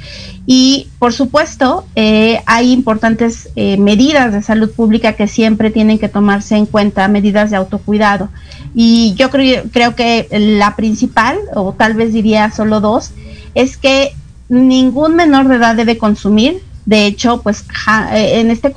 Y 0.46 0.88
por 0.98 1.12
supuesto, 1.12 1.86
eh, 1.96 2.42
hay 2.46 2.72
importantes 2.72 3.50
eh, 3.58 3.76
medidas 3.78 4.32
de 4.32 4.42
salud 4.42 4.72
pública 4.72 5.14
que 5.14 5.28
siempre 5.28 5.72
tienen 5.72 6.00
que 6.00 6.08
tomarse 6.08 6.56
en 6.56 6.66
cuenta, 6.66 7.10
medidas 7.10 7.52
de 7.52 7.58
autocuidado. 7.58 8.30
Y 8.74 9.14
yo 9.16 9.30
creo, 9.30 9.64
creo 9.74 9.94
que 9.94 10.28
la 10.32 10.78
principal, 10.78 11.38
o 11.54 11.74
tal 11.74 11.96
vez 11.96 12.14
diría 12.14 12.50
solo 12.52 12.80
dos, 12.80 13.12
es 13.56 13.76
que 13.76 14.14
ningún 14.48 15.16
menor 15.16 15.50
de 15.50 15.56
edad 15.56 15.76
debe 15.76 15.98
consumir. 15.98 16.62
De 16.88 17.06
hecho, 17.06 17.42
pues 17.42 17.66
eh, 18.14 18.40
en 18.40 18.50
este 18.50 18.72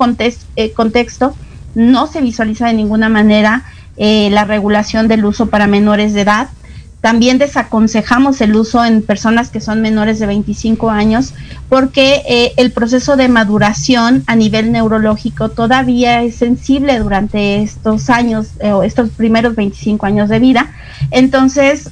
eh, 0.57 0.71
contexto 0.73 1.33
no 1.75 2.07
se 2.07 2.19
visualiza 2.19 2.67
de 2.67 2.73
ninguna 2.73 3.07
manera 3.07 3.63
eh, 3.95 4.29
la 4.31 4.43
regulación 4.43 5.07
del 5.07 5.23
uso 5.23 5.45
para 5.45 5.65
menores 5.65 6.13
de 6.13 6.21
edad. 6.21 6.49
También 6.99 7.37
desaconsejamos 7.37 8.41
el 8.41 8.53
uso 8.57 8.83
en 8.83 9.01
personas 9.01 9.49
que 9.49 9.61
son 9.61 9.81
menores 9.81 10.19
de 10.19 10.25
25 10.27 10.89
años 10.91 11.33
porque 11.69 12.53
el 12.57 12.71
proceso 12.73 13.15
de 13.15 13.27
maduración 13.27 14.23
a 14.27 14.35
nivel 14.35 14.71
neurológico 14.71 15.49
todavía 15.49 16.21
es 16.21 16.35
sensible 16.35 16.99
durante 16.99 17.63
estos 17.63 18.11
años 18.11 18.49
o 18.61 18.83
estos 18.83 19.09
primeros 19.09 19.55
25 19.55 20.05
años 20.05 20.29
de 20.29 20.37
vida. 20.37 20.69
Entonces, 21.09 21.89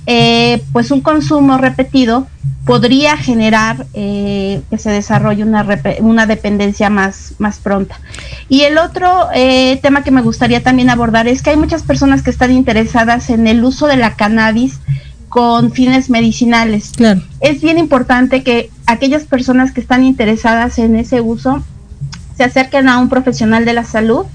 pues 0.71 0.91
un 0.91 1.01
consumo 1.01 1.57
repetido 1.57 2.27
podría 2.69 3.17
generar 3.17 3.87
eh, 3.95 4.61
que 4.69 4.77
se 4.77 4.91
desarrolle 4.91 5.41
una, 5.41 5.65
una 6.01 6.27
dependencia 6.27 6.91
más, 6.91 7.33
más 7.39 7.57
pronta. 7.57 7.99
Y 8.47 8.61
el 8.61 8.77
otro 8.77 9.27
eh, 9.33 9.79
tema 9.81 10.03
que 10.03 10.11
me 10.11 10.21
gustaría 10.21 10.61
también 10.61 10.91
abordar 10.91 11.27
es 11.27 11.41
que 11.41 11.49
hay 11.49 11.57
muchas 11.57 11.81
personas 11.81 12.21
que 12.21 12.29
están 12.29 12.51
interesadas 12.51 13.31
en 13.31 13.47
el 13.47 13.63
uso 13.63 13.87
de 13.87 13.97
la 13.97 14.13
cannabis 14.13 14.81
con 15.29 15.71
fines 15.71 16.11
medicinales. 16.11 16.91
Claro. 16.95 17.23
Es 17.39 17.59
bien 17.59 17.79
importante 17.79 18.43
que 18.43 18.69
aquellas 18.85 19.23
personas 19.23 19.71
que 19.71 19.81
están 19.81 20.03
interesadas 20.03 20.77
en 20.77 20.95
ese 20.95 21.21
uso 21.21 21.63
se 22.37 22.43
acerquen 22.43 22.87
a 22.87 22.99
un 22.99 23.09
profesional 23.09 23.65
de 23.65 23.73
la 23.73 23.83
salud 23.83 24.27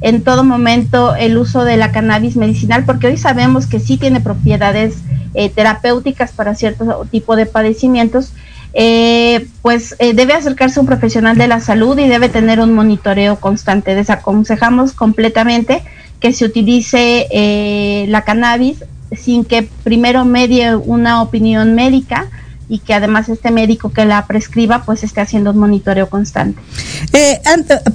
en 0.00 0.22
todo 0.22 0.44
momento 0.44 1.16
el 1.16 1.36
uso 1.36 1.64
de 1.64 1.76
la 1.76 1.90
cannabis 1.90 2.36
medicinal, 2.36 2.84
porque 2.84 3.08
hoy 3.08 3.16
sabemos 3.16 3.66
que 3.66 3.80
sí 3.80 3.96
tiene 3.96 4.20
propiedades 4.20 4.94
eh, 5.34 5.48
terapéuticas 5.48 6.32
para 6.32 6.54
cierto 6.54 7.06
tipo 7.10 7.36
de 7.36 7.46
padecimientos, 7.46 8.32
eh, 8.72 9.46
pues 9.62 9.96
eh, 9.98 10.12
debe 10.12 10.32
acercarse 10.32 10.80
un 10.80 10.86
profesional 10.86 11.36
de 11.36 11.48
la 11.48 11.60
salud 11.60 11.98
y 11.98 12.08
debe 12.08 12.28
tener 12.28 12.60
un 12.60 12.72
monitoreo 12.72 13.36
constante. 13.36 13.94
Desaconsejamos 13.94 14.92
completamente 14.92 15.82
que 16.20 16.32
se 16.32 16.44
utilice 16.44 18.06
la 18.08 18.22
cannabis 18.22 18.84
sin 19.12 19.44
que 19.44 19.68
primero 19.82 20.24
medie 20.24 20.76
una 20.76 21.22
opinión 21.22 21.74
médica 21.74 22.28
y 22.70 22.78
que 22.78 22.94
además 22.94 23.28
este 23.28 23.50
médico 23.50 23.92
que 23.92 24.04
la 24.04 24.26
prescriba 24.28 24.84
pues 24.84 25.02
esté 25.02 25.20
haciendo 25.20 25.50
un 25.50 25.58
monitoreo 25.58 26.08
constante. 26.08 26.62
Eh, 27.12 27.40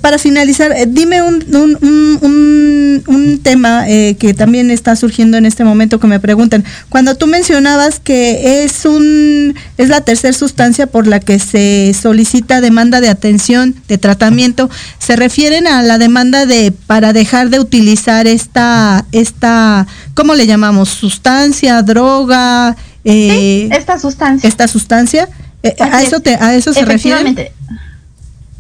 para 0.02 0.18
finalizar, 0.18 0.74
eh, 0.74 0.86
dime 0.86 1.24
un, 1.24 1.46
un, 1.56 3.04
un, 3.08 3.40
tema 3.42 3.88
eh, 3.88 4.16
que 4.20 4.34
también 4.34 4.72
está 4.72 4.96
surgiendo 4.98 5.38
en 5.38 5.46
este 5.46 5.64
momento 5.64 6.00
que 6.00 6.08
me 6.08 6.20
preguntan. 6.20 6.66
Cuando 6.90 7.16
tú 7.16 7.26
mencionabas 7.28 8.02
que 8.02 8.64
es 8.64 8.86
un 8.86 9.56
es 9.78 9.88
la 9.88 10.02
tercera 10.02 10.34
sustancia 10.34 10.88
por 10.88 11.08
la 11.08 11.22
que 11.22 11.40
se 11.40 11.94
solicita 11.94 12.60
demanda 12.60 13.00
de 13.00 13.08
atención, 13.08 13.76
de 13.88 13.98
tratamiento, 13.98 14.70
¿se 15.00 15.16
refieren 15.16 15.68
a 15.68 15.84
la 15.84 15.98
demanda 15.98 16.46
de 16.46 16.74
para 16.74 17.14
dejar 17.14 17.50
de 17.50 17.62
utilizar 17.62 18.28
esta 18.28 19.06
esta 19.14 19.88
¿cómo 20.16 20.34
le 20.34 20.48
llamamos? 20.48 20.90
sustancia, 20.90 21.82
droga, 21.82 22.76
eh, 23.06 23.70
esta 23.72 24.00
sustancia. 24.00 24.48
Esta 24.48 24.68
sustancia, 24.68 25.30
eh, 25.64 25.76
a, 25.80 26.02
eso 26.02 26.20
te, 26.20 26.36
a 26.36 26.56
eso 26.56 26.74
se 26.74 26.86
refiere. 26.86 27.54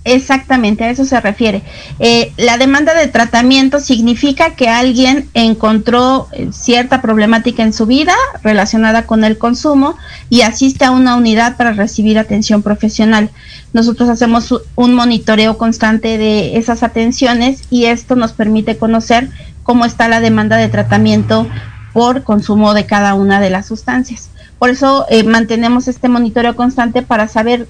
Exactamente, 0.08 0.84
a 0.84 0.92
eso 0.92 1.04
se 1.04 1.20
refiere. 1.20 1.64
Eh, 1.98 2.32
la 2.38 2.60
demanda 2.60 2.94
de 2.94 3.08
tratamiento 3.08 3.80
significa 3.80 4.52
que 4.52 4.70
alguien 4.70 5.28
encontró 5.34 6.30
cierta 6.52 7.02
problemática 7.02 7.64
en 7.64 7.74
su 7.74 7.88
vida 7.88 8.14
relacionada 8.44 9.08
con 9.08 9.24
el 9.24 9.40
consumo 9.40 9.98
y 10.30 10.42
asiste 10.42 10.86
a 10.86 10.92
una 10.92 11.16
unidad 11.16 11.58
para 11.58 11.72
recibir 11.72 12.20
atención 12.20 12.62
profesional. 12.62 13.32
Nosotros 13.74 14.08
hacemos 14.08 14.54
un 14.76 14.94
monitoreo 14.94 15.58
constante 15.58 16.20
de 16.20 16.56
esas 16.58 16.84
atenciones 16.84 17.64
y 17.72 17.86
esto 17.86 18.16
nos 18.16 18.32
permite 18.32 18.78
conocer 18.78 19.30
cómo 19.64 19.86
está 19.86 20.08
la 20.08 20.20
demanda 20.20 20.58
de 20.58 20.70
tratamiento 20.70 21.48
por 21.94 22.24
consumo 22.24 22.76
de 22.76 22.86
cada 22.86 23.16
una 23.16 23.40
de 23.40 23.50
las 23.50 23.66
sustancias. 23.66 24.30
Por 24.60 24.70
eso 24.70 25.06
eh, 25.10 25.24
mantenemos 25.24 25.88
este 25.88 26.08
monitoreo 26.08 26.56
constante 26.56 27.02
para 27.02 27.28
saber 27.28 27.68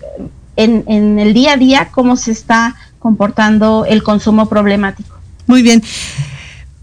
en, 0.56 0.84
en 0.88 1.20
el 1.20 1.34
día 1.34 1.54
a 1.54 1.58
día 1.58 1.90
cómo 1.92 2.16
se 2.16 2.32
está 2.32 2.76
comportando 3.00 3.86
el 3.88 4.04
consumo 4.04 4.48
problemático. 4.48 5.16
Muy 5.48 5.62
bien. 5.62 5.84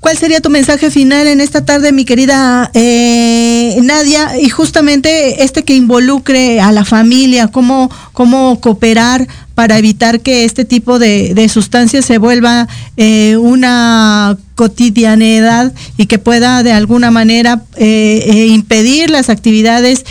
¿Cuál 0.02 0.18
sería 0.18 0.40
tu 0.40 0.50
mensaje 0.50 0.90
final 0.90 1.28
en 1.28 1.40
esta 1.40 1.64
tarde, 1.64 1.92
mi 1.92 2.04
querida 2.04 2.72
eh, 2.74 3.78
Nadia? 3.84 4.36
Y 4.36 4.48
justamente 4.48 5.44
este 5.44 5.62
que 5.62 5.76
involucre 5.76 6.60
a 6.60 6.72
la 6.72 6.84
familia, 6.84 7.46
cómo, 7.46 7.88
cómo 8.12 8.58
cooperar 8.60 9.28
para 9.62 9.78
evitar 9.78 10.18
que 10.22 10.44
este 10.44 10.64
tipo 10.64 10.98
de, 10.98 11.34
de 11.34 11.48
sustancias 11.48 12.04
se 12.04 12.18
vuelva 12.18 12.66
eh, 12.96 13.36
una 13.36 14.36
cotidianidad 14.56 15.72
y 15.96 16.06
que 16.06 16.18
pueda 16.18 16.62
de 16.62 16.72
alguna 16.72 17.10
manera 17.10 17.62
eh, 17.76 18.24
eh, 18.26 18.46
impedir 18.48 19.08
las 19.08 19.30
actividades 19.30 20.04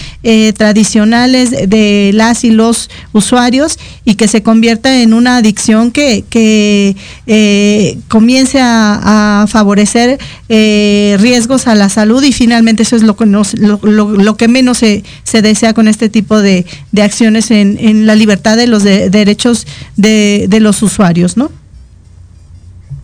tradicionales 0.56 1.49
de 1.49 2.12
las 2.14 2.43
y 2.43 2.52
los 2.52 2.89
usuarios 3.12 3.80
y 4.06 4.16
que 4.16 4.28
se 4.28 4.43
convierta 4.43 5.02
en 5.02 5.16
una 5.16 5.38
adicción 5.38 5.89
que, 5.91 6.24
que 6.30 6.95
comience 8.08 8.60
a, 8.62 9.45
favorecer 9.49 10.20
riesgos 10.47 11.66
a 11.66 11.74
la 11.74 11.89
salud. 11.89 12.22
Y 12.24 12.34
finalmente 12.34 12.84
eso 12.84 12.95
es 12.95 13.02
lo 13.02 13.16
que, 13.16 13.26
nos, 13.26 13.56
lo, 13.58 13.80
lo, 13.82 14.38
que 14.38 14.47
menos 14.47 14.78
se, 14.78 15.04
se, 15.24 15.41
desea 15.41 15.74
con 15.74 15.88
este 15.88 16.08
tipo 16.08 16.39
de, 16.39 16.66
de 16.91 17.02
acciones 17.02 17.49
en, 17.49 17.78
en, 17.80 18.06
la 18.06 18.14
libertad 18.14 18.58
de 18.58 18.68
los 18.68 18.84
derechos 18.84 19.41
de, 19.96 20.46
de 20.50 20.60
los 20.60 20.82
usuarios, 20.82 21.38
¿no? 21.38 21.52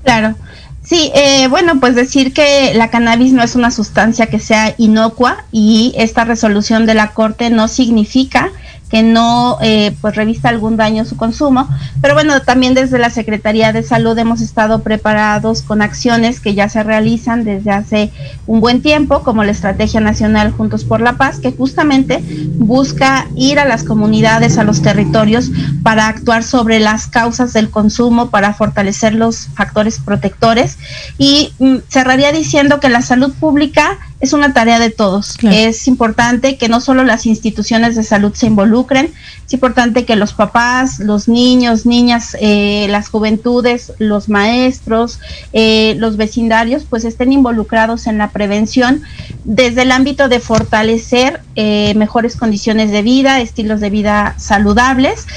Claro. 0.03 0.35
Sí, 0.83 1.11
eh, 1.13 1.47
bueno, 1.49 1.81
pues 1.81 1.95
decir 1.95 2.31
que 2.31 2.73
la 2.73 2.89
cannabis 2.89 3.33
no 3.33 3.43
es 3.43 3.55
una 3.55 3.71
sustancia 3.71 4.27
que 4.27 4.39
sea 4.39 4.73
inocua 4.77 5.43
y 5.51 5.93
esta 5.97 6.23
resolución 6.23 6.85
de 6.85 6.93
la 6.93 7.11
Corte 7.11 7.49
no 7.49 7.67
significa 7.67 8.51
que 8.89 9.03
no 9.03 9.57
eh, 9.61 9.95
pues 10.01 10.15
revista 10.15 10.49
algún 10.49 10.77
daño 10.77 11.05
su 11.05 11.17
consumo. 11.17 11.67
Pero 12.01 12.13
bueno, 12.13 12.41
también 12.41 12.73
desde 12.73 12.99
la 12.99 13.09
Secretaría 13.09 13.73
de 13.73 13.83
Salud 13.83 14.17
hemos 14.17 14.41
estado 14.41 14.79
preparados 14.79 15.61
con 15.61 15.81
acciones 15.81 16.39
que 16.39 16.53
ya 16.53 16.69
se 16.69 16.83
realizan 16.83 17.43
desde 17.43 17.71
hace 17.71 18.11
un 18.45 18.61
buen 18.61 18.81
tiempo, 18.81 19.23
como 19.23 19.43
la 19.43 19.51
Estrategia 19.51 19.99
Nacional 19.99 20.51
Juntos 20.51 20.85
por 20.85 21.01
la 21.01 21.13
Paz, 21.13 21.39
que 21.39 21.51
justamente 21.51 22.23
busca 22.55 23.27
ir 23.35 23.59
a 23.59 23.65
las 23.65 23.83
comunidades, 23.83 24.57
a 24.57 24.63
los 24.63 24.81
territorios, 24.81 25.51
para 25.83 26.07
actuar 26.07 26.43
sobre 26.43 26.79
las 26.79 27.07
causas 27.07 27.53
del 27.53 27.69
consumo, 27.69 28.29
para 28.29 28.53
fortalecer 28.53 29.13
los 29.13 29.47
factores 29.53 29.99
protectores. 29.99 30.77
Y 31.17 31.53
mm, 31.59 31.77
cerraría 31.89 32.31
diciendo 32.31 32.79
que 32.79 32.89
la 32.89 33.01
salud 33.01 33.33
pública 33.33 33.97
es 34.19 34.33
una 34.33 34.53
tarea 34.53 34.79
de 34.79 34.89
todos. 34.89 35.37
Es 35.43 35.87
importante 35.87 36.57
que 36.57 36.69
no 36.69 36.81
solo 36.81 37.03
las 37.03 37.25
instituciones 37.25 37.95
de 37.95 38.03
salud 38.03 38.33
se 38.33 38.47
involucren, 38.47 39.13
es 39.45 39.53
importante 39.53 40.05
que 40.05 40.15
los 40.15 40.33
papás, 40.33 40.99
los 40.99 41.27
niños, 41.27 41.85
niñas, 41.85 42.35
eh, 42.41 42.87
las 42.89 43.09
juventudes, 43.09 43.93
los 43.99 44.27
maestros, 44.27 45.19
eh, 45.53 45.95
los 45.99 46.17
vecindarios, 46.17 46.85
pues 46.89 47.05
estén 47.05 47.31
involucrados 47.31 48.07
en 48.07 48.17
la 48.17 48.31
prevención 48.31 49.03
desde 49.43 49.83
el 49.83 49.91
ámbito 49.91 50.29
de 50.29 50.39
fortalecer 50.39 51.41
eh, 51.55 51.93
mejores 51.95 52.35
condiciones 52.35 52.91
de 52.91 53.03
vida, 53.03 53.39
estilos 53.39 53.81
de 53.81 53.89
vida 53.89 54.33
saludables. 54.37 55.27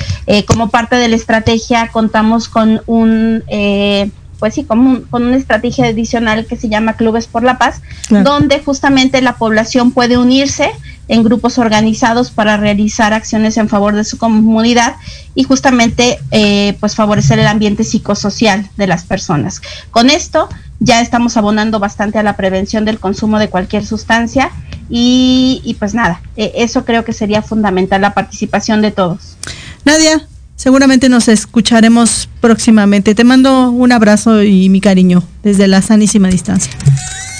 como 0.47 0.70
parte 0.70 0.97
de 0.97 1.09
la 1.09 1.16
estrategia 1.16 1.89
contamos 1.93 2.49
con 2.49 2.83
un 2.87 3.43
pues 4.41 4.55
sí, 4.55 4.64
con, 4.64 5.03
con, 5.03 5.24
una 5.24 5.36
estrategia 5.36 5.86
adicional 5.86 6.47
que 6.47 6.57
se 6.57 6.68
llama 6.68 6.95
Clubes 6.95 7.26
por 7.26 7.45
la 7.45 7.59
Paz, 7.59 7.82
donde 8.09 8.59
justamente 8.61 9.20
la 9.20 9.36
población 9.36 9.93
puede 9.93 10.18
unirse 10.18 10.72
en 11.09 11.22
grupos 11.22 11.59
organizados 11.59 12.30
para 12.30 12.57
realizar 12.57 13.12
acciones 13.12 13.57
en 13.57 13.68
favor 13.68 13.95
de 13.95 14.05
su 14.05 14.16
comunidad 14.16 14.95
y 15.34 15.43
justamente 15.43 16.18
eh, 16.30 16.76
pues 16.80 16.95
favorecer 16.95 17.38
el 17.38 17.49
ambiente 17.49 17.84
psicosocial 17.84 18.68
de 18.76 18.86
las 18.86 19.05
personas. 19.05 19.61
Con 19.91 20.09
esto 20.09 20.49
ya 20.78 21.01
estamos 21.01 21.36
abonando 21.36 21.80
bastante 21.80 22.18
a 22.18 22.22
la 22.22 22.36
prevención 22.36 22.84
del 22.84 22.99
consumo 22.99 23.38
de 23.38 23.51
cualquier 23.51 23.84
sustancia 23.84 24.51
y, 24.88 25.61
y 25.64 25.74
pues 25.74 25.95
nada, 25.95 26.22
eh, 26.36 26.53
eso 26.55 26.84
creo 26.84 27.05
que 27.05 27.12
sería 27.12 27.43
fundamental, 27.43 28.01
la 28.01 28.14
participación 28.14 28.80
de 28.80 28.93
todos. 28.93 29.36
Nadia, 29.84 30.26
Seguramente 30.61 31.09
nos 31.09 31.29
escucharemos 31.29 32.29
próximamente. 32.43 33.15
Te 33.15 33.25
mando 33.25 33.71
un 33.71 33.93
abrazo 33.93 34.43
y 34.43 34.69
mi 34.69 34.83
cariño 34.83 35.23
desde 35.43 35.67
la 35.67 35.81
sanísima 35.81 36.29
distancia. 36.29 36.71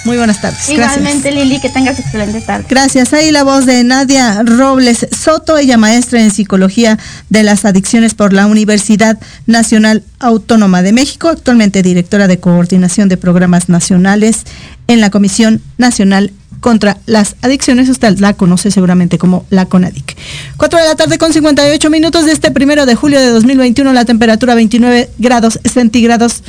Muy 0.07 0.17
buenas 0.17 0.41
tardes. 0.41 0.71
Igualmente, 0.71 1.31
Lili, 1.31 1.61
que 1.61 1.69
tengas 1.69 1.99
excelente 1.99 2.41
tarde. 2.41 2.65
Gracias. 2.67 3.13
Ahí 3.13 3.31
la 3.31 3.45
voz 3.45 3.67
de 3.67 3.85
Nadia 3.85 4.43
Robles 4.43 5.07
Soto, 5.13 5.59
ella 5.59 5.77
maestra 5.77 6.23
en 6.23 6.31
psicología 6.31 6.99
de 7.29 7.43
las 7.43 7.67
adicciones 7.67 8.15
por 8.15 8.33
la 8.33 8.47
Universidad 8.47 9.19
Nacional 9.45 10.03
Autónoma 10.19 10.81
de 10.81 10.95
México, 10.95 11.29
actualmente 11.29 11.83
directora 11.83 12.27
de 12.27 12.41
coordinación 12.41 13.11
de 13.11 13.19
programas 13.19 13.69
nacionales 13.69 14.45
en 14.91 15.01
la 15.01 15.11
Comisión 15.11 15.63
Nacional 15.79 16.33
contra 16.59 16.99
las 17.07 17.37
adicciones. 17.43 17.89
Usted 17.89 18.19
la 18.19 18.35
conoce 18.35 18.71
seguramente 18.71 19.19
como 19.19 19.47
la 19.51 19.67
CONADIC. 19.67 20.17
4 20.57 20.79
de 20.79 20.85
la 20.85 20.97
tarde 20.97 21.17
con 21.17 21.33
58 21.33 21.91
minutos 21.91 22.27
de 22.27 22.33
este 22.33 22.51
primero 22.51 22.87
de 22.87 22.97
julio 22.97 23.21
de 23.21 23.29
2021, 23.29 23.93
la 23.93 24.05
temperatura 24.05 24.55
29 24.55 25.09
grados 25.19 25.61
centígrados. 25.65 26.43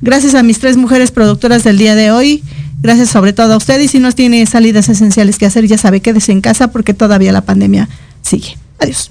Gracias 0.00 0.34
a 0.34 0.44
mis 0.44 0.60
tres 0.60 0.76
mujeres 0.76 1.10
productoras 1.10 1.64
del 1.64 1.76
día 1.76 1.96
de 1.96 2.12
hoy. 2.12 2.44
Gracias 2.80 3.10
sobre 3.10 3.32
todo 3.32 3.54
a 3.54 3.56
usted 3.56 3.80
y 3.80 3.88
si 3.88 3.98
no 3.98 4.12
tiene 4.12 4.46
salidas 4.46 4.88
esenciales 4.88 5.36
que 5.36 5.46
hacer, 5.46 5.66
ya 5.66 5.76
sabe, 5.76 6.00
quédese 6.00 6.30
en 6.30 6.40
casa 6.40 6.70
porque 6.70 6.94
todavía 6.94 7.32
la 7.32 7.40
pandemia 7.40 7.88
sigue. 8.22 8.56
Adiós. 8.78 9.10